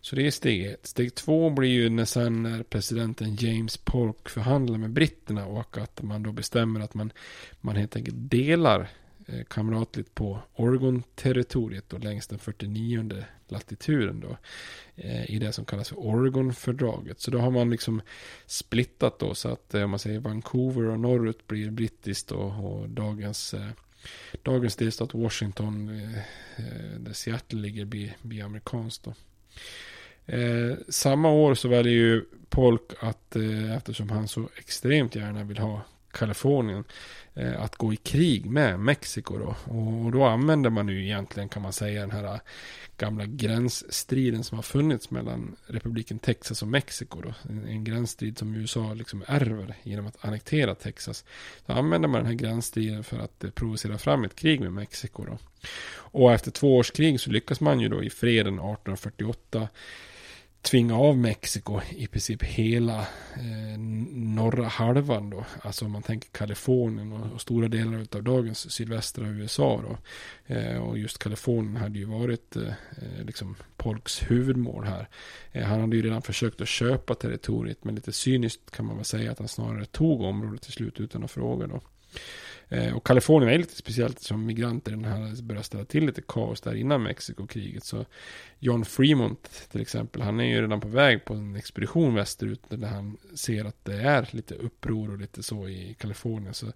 Så 0.00 0.16
det 0.16 0.26
är 0.26 0.30
steg 0.30 0.66
ett. 0.66 0.86
Steg 0.86 1.14
två 1.14 1.50
blir 1.50 1.68
ju 1.68 1.88
när 1.88 2.04
sen 2.04 2.42
när 2.42 2.62
presidenten 2.62 3.36
James 3.36 3.76
Polk 3.76 4.28
förhandlar 4.28 4.78
med 4.78 4.90
britterna 4.90 5.46
och 5.46 5.78
att 5.78 6.02
man 6.02 6.22
då 6.22 6.32
bestämmer 6.32 6.80
att 6.80 6.94
man, 6.94 7.12
man 7.60 7.76
helt 7.76 7.96
enkelt 7.96 8.30
delar 8.30 8.90
Eh, 9.26 9.44
kamratligt 9.44 10.14
på 10.14 10.38
Oregon-territoriet 10.54 11.92
och 11.92 12.04
längs 12.04 12.26
den 12.26 12.38
49 12.38 13.24
latituren 13.48 14.20
då. 14.20 14.36
Eh, 14.96 15.30
I 15.30 15.38
det 15.38 15.52
som 15.52 15.64
kallas 15.64 15.88
för 15.88 15.96
Oregon-fördraget. 15.96 17.20
Så 17.20 17.30
då 17.30 17.38
har 17.38 17.50
man 17.50 17.70
liksom 17.70 18.02
splittat 18.46 19.18
då 19.18 19.34
så 19.34 19.48
att 19.48 19.74
eh, 19.74 19.82
om 19.82 19.90
man 19.90 19.98
säger 19.98 20.20
Vancouver 20.20 20.82
och 20.82 21.00
norrut 21.00 21.46
blir 21.46 21.70
brittiskt 21.70 22.32
och, 22.32 22.64
och 22.64 22.88
dagens 22.88 23.54
Dagens 24.42 24.76
delstat 24.76 25.14
Washington, 25.14 25.86
där 26.98 27.12
Seattle 27.12 27.60
ligger, 27.60 27.84
blir, 27.84 28.16
blir 28.22 28.44
amerikanskt 28.44 29.04
då. 29.04 29.14
Eh, 30.26 30.76
samma 30.88 31.30
år 31.30 31.54
så 31.54 31.68
väljer 31.68 31.92
ju 31.92 32.24
Polk 32.48 32.92
att, 33.00 33.36
eh, 33.36 33.76
eftersom 33.76 34.10
han 34.10 34.28
så 34.28 34.48
extremt 34.56 35.14
gärna 35.14 35.44
vill 35.44 35.58
ha 35.58 35.82
Kalifornien, 36.14 36.84
eh, 37.34 37.62
att 37.62 37.76
gå 37.76 37.92
i 37.92 37.96
krig 37.96 38.46
med 38.46 38.80
Mexiko 38.80 39.38
då. 39.38 39.56
Och, 39.64 40.04
och, 40.04 40.12
då 40.12 40.24
använder 40.24 40.70
man 40.70 40.88
ju 40.88 41.04
egentligen 41.04 41.48
kan 41.48 41.62
man 41.62 41.72
säga 41.72 42.00
den 42.00 42.10
här 42.10 42.24
eh, 42.24 42.40
gamla 42.98 43.26
gränsstriden 43.26 44.44
som 44.44 44.58
har 44.58 44.62
funnits 44.62 45.10
mellan 45.10 45.56
republiken 45.66 46.18
Texas 46.18 46.62
och 46.62 46.68
Mexiko 46.68 47.20
då. 47.20 47.34
En, 47.48 47.66
en 47.66 47.84
gränsstrid 47.84 48.38
som 48.38 48.54
USA 48.54 48.94
liksom 48.94 49.24
ärver 49.26 49.74
genom 49.82 50.06
att 50.06 50.24
annektera 50.24 50.74
Texas. 50.74 51.24
Så 51.66 51.72
använder 51.72 52.08
man 52.08 52.18
den 52.18 52.26
här 52.26 52.34
gränsstriden 52.34 53.04
för 53.04 53.18
att 53.18 53.44
eh, 53.44 53.50
provocera 53.50 53.98
fram 53.98 54.24
ett 54.24 54.36
krig 54.36 54.60
med 54.60 54.72
Mexiko 54.72 55.24
då. 55.24 55.38
Och 55.96 56.32
efter 56.32 56.50
två 56.50 56.76
års 56.76 56.90
krig 56.90 57.20
så 57.20 57.30
lyckas 57.30 57.60
man 57.60 57.80
ju 57.80 57.88
då 57.88 58.02
i 58.02 58.10
freden 58.10 58.54
1848 58.54 59.68
tvinga 60.64 60.96
av 60.96 61.18
Mexiko 61.18 61.80
i 61.90 62.06
princip 62.06 62.42
hela 62.42 63.00
eh, 63.34 63.78
norra 64.10 64.64
halvan 64.68 65.30
då. 65.30 65.44
Alltså 65.62 65.84
om 65.84 65.90
man 65.90 66.02
tänker 66.02 66.28
Kalifornien 66.30 67.12
och, 67.12 67.32
och 67.32 67.40
stora 67.40 67.68
delar 67.68 68.06
av 68.16 68.22
dagens 68.22 68.72
sydvästra 68.72 69.28
USA 69.28 69.82
då. 69.88 69.98
Eh, 70.54 70.76
och 70.76 70.98
just 70.98 71.18
Kalifornien 71.18 71.76
hade 71.76 71.98
ju 71.98 72.04
varit 72.04 72.56
eh, 72.56 72.72
liksom 73.26 73.56
Polks 73.76 74.30
huvudmål 74.30 74.84
här. 74.84 75.08
Eh, 75.52 75.64
han 75.64 75.80
hade 75.80 75.96
ju 75.96 76.02
redan 76.02 76.22
försökt 76.22 76.60
att 76.60 76.68
köpa 76.68 77.14
territoriet 77.14 77.84
men 77.84 77.94
lite 77.94 78.12
cyniskt 78.12 78.70
kan 78.70 78.86
man 78.86 78.96
väl 78.96 79.04
säga 79.04 79.32
att 79.32 79.38
han 79.38 79.48
snarare 79.48 79.84
tog 79.84 80.20
området 80.20 80.62
till 80.62 80.72
slut 80.72 81.00
utan 81.00 81.24
att 81.24 81.30
fråga 81.30 81.66
då. 81.66 81.80
Eh, 82.68 82.96
och 82.96 83.06
Kalifornien 83.06 83.52
är 83.52 83.58
lite 83.58 83.76
speciellt 83.76 84.20
som 84.20 84.46
migranter 84.46 84.90
den 84.90 85.04
här 85.04 85.42
började 85.42 85.64
ställa 85.64 85.84
till 85.84 86.06
lite 86.06 86.22
kaos 86.28 86.60
där 86.60 86.74
innan 86.74 87.02
Mexikokriget. 87.02 87.84
Så 87.84 88.04
John 88.58 88.84
Fremont 88.84 89.68
till 89.72 89.80
exempel, 89.80 90.22
han 90.22 90.40
är 90.40 90.44
ju 90.44 90.62
redan 90.62 90.80
på 90.80 90.88
väg 90.88 91.24
på 91.24 91.34
en 91.34 91.56
expedition 91.56 92.14
västerut 92.14 92.62
där 92.68 92.88
han 92.88 93.16
ser 93.34 93.64
att 93.64 93.84
det 93.84 93.94
är 93.94 94.28
lite 94.30 94.54
uppror 94.54 95.10
och 95.10 95.18
lite 95.18 95.42
så 95.42 95.68
i 95.68 95.96
Kalifornien. 95.98 96.54
Så 96.54 96.66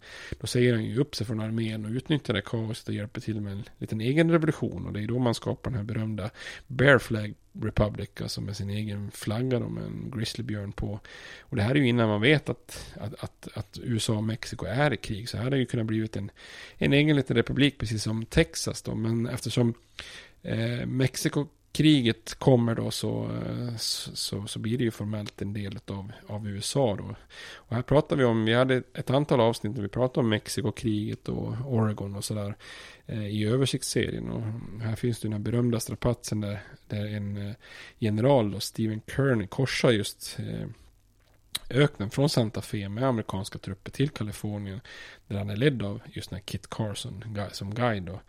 då 0.41 0.47
säger 0.47 0.75
han 0.75 0.85
ju 0.85 0.99
upp 0.99 1.15
sig 1.15 1.27
från 1.27 1.41
armén 1.41 1.85
och 1.85 1.91
utnyttjar 1.91 2.35
det 2.35 2.43
kaoset 2.43 2.89
och 2.89 2.95
hjälper 2.95 3.21
till 3.21 3.41
med 3.41 3.53
en 3.53 3.65
liten 3.79 4.01
egen 4.01 4.31
revolution. 4.31 4.87
Och 4.87 4.93
det 4.93 5.01
är 5.01 5.07
då 5.07 5.19
man 5.19 5.35
skapar 5.35 5.71
den 5.71 5.79
här 5.79 5.85
berömda 5.85 6.31
Bear 6.67 6.99
Flag 6.99 7.35
Republic, 7.63 8.11
alltså 8.23 8.41
med 8.41 8.57
sin 8.57 8.71
egen 8.71 9.11
flagga 9.11 9.59
då 9.59 9.69
med 9.69 9.85
en 9.85 10.11
grizzlybjörn 10.15 10.73
på. 10.73 11.01
Och 11.41 11.57
det 11.57 11.63
här 11.63 11.71
är 11.71 11.75
ju 11.75 11.89
innan 11.89 12.09
man 12.09 12.21
vet 12.21 12.49
att, 12.49 12.95
att, 13.01 13.25
att, 13.25 13.49
att 13.55 13.79
USA 13.83 14.17
och 14.17 14.25
Mexiko 14.25 14.67
är 14.67 14.93
i 14.93 14.97
krig. 14.97 15.29
Så 15.29 15.37
här 15.37 15.45
hade 15.45 15.57
det 15.57 15.61
ju 15.61 15.67
kunnat 15.67 15.87
blivit 15.87 16.17
en, 16.17 16.31
en 16.77 16.93
egen 16.93 17.17
liten 17.17 17.37
republik, 17.37 17.79
precis 17.79 18.03
som 18.03 18.25
Texas 18.25 18.83
då. 18.83 18.95
Men 18.95 19.27
eftersom 19.27 19.75
eh, 20.43 20.87
Mexiko 20.87 21.47
kriget 21.73 22.35
kommer 22.35 22.75
då 22.75 22.91
så, 22.91 23.25
eh, 23.25 23.77
så, 23.77 24.47
så 24.47 24.59
blir 24.59 24.79
det 24.79 24.85
ju 24.85 24.91
formellt 24.91 25.43
en 25.43 25.53
del 25.53 25.79
av, 25.87 26.13
av 26.27 26.49
USA 26.49 26.97
då. 26.97 27.15
Och 27.55 27.77
här 27.77 27.83
pratar 27.83 28.17
vi 28.17 28.25
om, 28.25 28.45
vi 28.45 28.55
hade 28.55 28.83
ett 28.95 29.11
antal 29.11 29.41
avsnitt 29.41 29.75
där 29.75 29.83
vi 29.83 29.89
pratade 29.89 30.21
om 30.21 30.29
Mexikokriget 30.29 31.29
och 31.29 31.55
Oregon 31.67 32.17
och 32.17 32.25
sådär 32.25 32.55
eh, 33.07 33.27
i 33.27 33.45
översiktsserien. 33.45 34.31
Och 34.31 34.43
här 34.83 34.97
finns 34.97 35.21
det 35.21 35.29
den 35.29 35.33
här 35.33 35.41
berömda 35.41 35.81
strapatsen 35.81 36.41
där, 36.41 36.63
där 36.89 37.07
en 37.07 37.49
eh, 37.49 37.55
general, 37.99 38.51
då, 38.51 38.61
Stephen 38.61 39.01
Kearney, 39.17 39.47
korsar 39.47 39.91
just 39.91 40.37
eh, 40.39 40.69
öknen 41.71 42.11
från 42.11 42.29
Santa 42.29 42.63
Fe 42.63 42.89
med 42.89 43.05
amerikanska 43.05 43.59
trupper 43.59 43.91
till 43.91 44.09
Kalifornien. 44.09 44.81
Där 45.27 45.39
han 45.39 45.51
är 45.51 45.57
ledd 45.57 45.83
av 45.83 46.01
just 46.07 46.31
den 46.31 46.37
här 46.37 46.45
Kit 46.45 46.71
Carson 46.71 47.25
som 47.53 47.75
guide. 47.75 48.03
Då. 48.03 48.21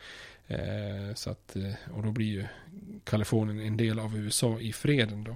Eh, 0.49 1.13
så 1.13 1.29
att, 1.29 1.55
eh, 1.55 1.73
och 1.93 2.03
då 2.03 2.11
blir 2.11 2.25
ju 2.25 2.45
Kalifornien 3.03 3.59
en 3.67 3.77
del 3.77 3.99
av 3.99 4.17
USA 4.17 4.59
i 4.59 4.73
freden 4.73 5.23
då. 5.23 5.35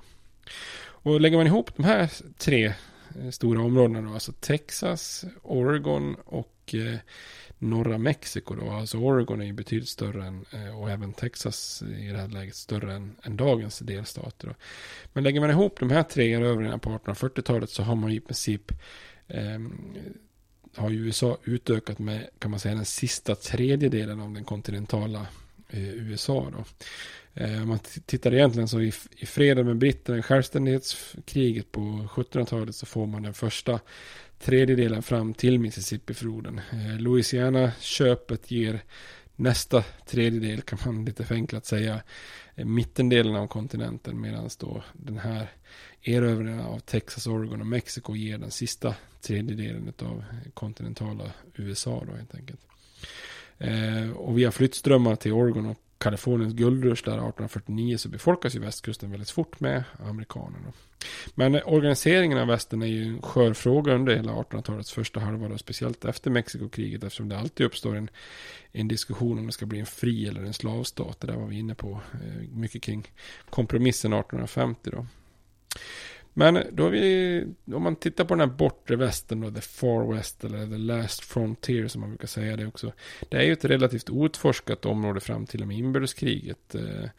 Och 0.86 1.22
lägger 1.22 1.38
man 1.38 1.48
ihop 1.48 1.76
de 1.76 1.84
här 1.84 2.12
tre 2.38 2.66
eh, 3.20 3.30
stora 3.32 3.62
områdena 3.62 4.02
då, 4.02 4.14
alltså 4.14 4.32
Texas, 4.40 5.26
Oregon 5.42 6.16
och 6.26 6.76
eh, 6.76 7.00
norra 7.58 7.98
Mexiko 7.98 8.56
då. 8.56 8.72
Alltså 8.72 8.98
Oregon 8.98 9.42
är 9.42 9.46
ju 9.46 9.54
betydligt 9.54 9.90
större 9.90 10.26
än, 10.26 10.46
eh, 10.52 10.80
och 10.80 10.92
även 10.92 11.14
Texas 11.14 11.84
i 12.00 12.08
det 12.08 12.18
här 12.18 12.28
läget 12.28 12.56
större 12.56 12.94
än, 12.94 13.16
än 13.24 13.38
dagens 13.38 13.80
delstater. 13.80 14.48
Då. 14.48 14.54
Men 15.14 15.24
lägger 15.24 15.40
man 15.40 15.50
ihop 15.50 15.80
de 15.80 15.90
här 15.92 16.04
tre 16.04 16.34
erövringarna 16.34 16.78
på 16.78 16.90
1840-talet 16.90 17.70
så 17.70 17.84
har 17.84 17.96
man 17.96 18.12
i 18.12 18.20
princip 18.20 18.72
eh, 19.28 19.60
har 20.76 20.90
ju 20.90 21.06
USA 21.06 21.38
utökat 21.44 22.00
med, 22.00 22.30
kan 22.40 22.52
man 22.52 22.60
säga, 22.60 22.76
den 22.76 22.86
sista 22.86 23.36
tredjedelen 23.36 24.20
av 24.20 24.34
den 24.34 24.44
kontinentala 24.44 25.28
eh, 25.70 25.90
USA. 25.90 26.52
Då. 26.52 26.64
Eh, 27.34 27.62
om 27.62 27.68
man 27.68 27.80
tittar 28.06 28.34
egentligen 28.34 28.68
så 28.68 28.82
i, 28.82 28.94
i 29.18 29.26
freden 29.26 29.66
med 29.66 29.78
britterna, 29.78 30.18
i 30.18 30.22
självständighetskriget 30.22 31.72
på 31.72 31.82
1700-talet 31.82 32.76
så 32.76 32.86
får 32.86 33.06
man 33.06 33.24
den 33.24 33.34
första 33.34 33.80
tredjedelen 34.40 35.04
fram 35.04 35.34
till 35.34 35.60
Mississippi-floden. 35.60 36.62
Eh, 36.72 37.00
Louisiana-köpet 37.00 38.52
ger 38.52 38.84
nästa 39.36 39.84
tredjedel 40.08 40.62
kan 40.62 40.80
man 40.86 41.06
lite 41.06 41.26
förenklat 41.26 41.66
säga 41.66 42.02
eh, 42.56 42.66
mittendelen 42.66 43.36
av 43.36 43.48
kontinenten 43.48 44.22
medan 44.22 44.50
då 44.60 44.84
den 44.94 45.18
här 45.18 45.48
erövringen 46.02 46.60
av 46.60 46.80
Texas, 46.80 47.28
Oregon 47.28 47.62
och 47.62 47.68
Mexiko 47.68 48.16
ger 48.16 48.38
den 48.38 48.52
sista 48.52 48.96
tredjedelen 49.22 49.94
av 50.00 50.24
kontinentala 50.54 51.32
USA 51.56 52.04
då 52.08 52.16
helt 52.16 52.36
enkelt. 52.36 52.62
Eh, 53.58 54.12
och 54.16 54.38
via 54.38 54.52
flyttströmmar 54.52 55.16
till 55.16 55.34
Oregon 55.34 55.66
och 55.66 55.78
Kaliforniens 56.04 56.54
guldrush 56.54 57.04
där 57.04 57.12
1849 57.12 57.98
så 57.98 58.10
befolkas 58.10 58.56
ju 58.56 58.60
västkusten 58.60 59.12
väldigt 59.12 59.30
fort 59.30 59.60
med 59.60 59.84
amerikanerna. 60.00 60.74
Men 61.36 61.56
organiseringen 61.56 62.38
av 62.38 62.48
västern 62.48 62.82
är 62.82 62.88
ju 62.88 63.04
en 63.04 63.22
skör 63.22 63.54
fråga 63.54 63.94
under 63.94 64.16
hela 64.16 64.32
1800-talets 64.32 64.92
första 64.92 65.20
halva 65.20 65.48
och 65.48 65.60
speciellt 65.60 66.06
efter 66.06 66.32
Mexikokriget 66.32 67.04
eftersom 67.04 67.30
det 67.30 67.40
alltid 67.40 67.66
uppstår 67.66 67.96
en, 67.96 68.10
en 68.72 68.88
diskussion 68.88 69.40
om 69.40 69.46
det 69.46 69.52
ska 69.52 69.66
bli 69.66 69.80
en 69.80 69.86
fri 69.86 70.28
eller 70.28 70.42
en 70.42 70.54
slavstat. 70.54 71.20
Det 71.20 71.28
där 71.28 71.36
var 71.36 71.48
vi 71.48 71.60
inne 71.60 71.76
på 71.76 72.00
eh, 72.14 72.50
mycket 72.52 72.82
kring 72.82 73.12
kompromissen 73.50 74.14
1850 74.14 74.90
då. 74.92 75.06
Men 76.34 76.64
då 76.72 76.90
vi, 76.90 77.46
om 77.74 77.84
man 77.84 77.96
tittar 77.96 78.26
på 78.26 78.36
den 78.36 78.50
här 78.50 78.58
bortre 78.58 78.96
västern 78.96 79.42
då, 79.42 79.52
the 79.52 79.62
far 79.62 80.14
west 80.14 80.44
eller 80.44 80.68
the 80.68 80.78
last 80.78 81.24
frontier 81.24 81.88
som 81.88 82.02
man 82.02 82.10
brukar 82.10 82.28
säga 82.28 82.58
det 82.58 82.66
också. 82.66 82.94
Det 83.30 83.38
är 83.38 83.44
ju 83.44 83.54
ett 83.54 83.66
relativt 83.66 84.10
outforskat 84.10 84.86
område 84.86 85.20
fram 85.20 85.46
till 85.46 85.62
och 85.62 85.68
med 85.68 85.78
inbördeskriget. 85.78 86.76
Eh, 86.76 87.10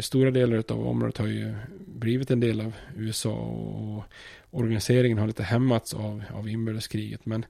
stora 0.00 0.30
delar 0.30 0.64
av 0.68 0.86
området 0.86 1.18
har 1.18 1.26
ju 1.26 1.54
blivit 1.78 2.30
en 2.30 2.40
del 2.40 2.60
av 2.60 2.72
USA 2.96 3.34
och 3.34 4.04
organiseringen 4.50 5.18
har 5.18 5.26
lite 5.26 5.42
hämmats 5.42 5.94
av, 5.94 6.24
av 6.34 6.48
inbördeskriget. 6.48 7.26
Men 7.26 7.44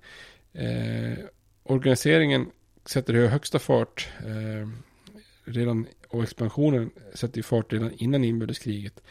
eh, 0.52 1.18
organiseringen 1.62 2.50
sätter 2.84 3.26
högsta 3.26 3.58
fart 3.58 4.08
eh, 4.18 4.68
redan 5.44 5.86
och 6.08 6.22
expansionen 6.22 6.90
sätter 7.14 7.36
ju 7.36 7.42
fart 7.42 7.72
redan 7.72 7.92
innan 7.92 8.24
inbördeskriget. 8.24 9.02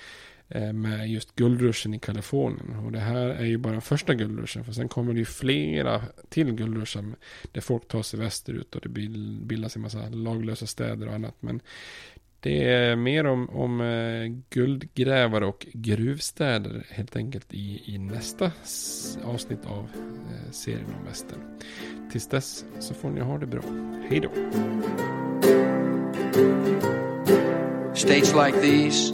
Eh, 0.53 0.73
med 0.73 1.09
just 1.09 1.35
guldruschen 1.35 1.93
i 1.93 1.99
Kalifornien. 1.99 2.75
Och 2.85 2.91
det 2.91 2.99
här 2.99 3.29
är 3.29 3.45
ju 3.45 3.57
bara 3.57 3.81
första 3.81 4.13
guldruschen. 4.13 4.65
För 4.65 4.71
sen 4.71 4.87
kommer 4.89 5.13
det 5.13 5.19
ju 5.19 5.25
flera 5.25 6.01
till 6.29 6.51
guldruschen. 6.51 7.15
där 7.51 7.61
folk 7.61 7.87
tar 7.87 8.01
sig 8.01 8.19
västerut 8.19 8.75
och 8.75 8.81
det 8.81 8.89
bildas 8.89 9.75
en 9.75 9.81
massa 9.81 10.09
laglösa 10.09 10.65
städer 10.67 11.07
och 11.07 11.13
annat. 11.13 11.35
Men 11.39 11.59
det 12.39 12.73
är 12.73 12.95
mer 12.95 13.25
om, 13.25 13.49
om 13.49 13.81
eh, 13.81 14.27
guldgrävare 14.49 15.45
och 15.45 15.67
gruvstäder 15.73 16.85
helt 16.89 17.15
enkelt 17.15 17.53
i, 17.53 17.81
i 17.85 17.97
nästa 17.97 18.51
avsnitt 19.23 19.65
av 19.65 19.89
eh, 20.31 20.51
serien 20.51 20.95
om 20.99 21.05
västern. 21.05 21.39
Tills 22.11 22.27
dess 22.27 22.65
så 22.79 22.93
får 22.93 23.09
ni 23.09 23.21
ha 23.21 23.37
det 23.37 23.47
bra. 23.47 23.63
Hej 24.09 24.19
då! 24.19 24.29
States 27.95 28.33
like 28.35 28.61
these 28.61 29.13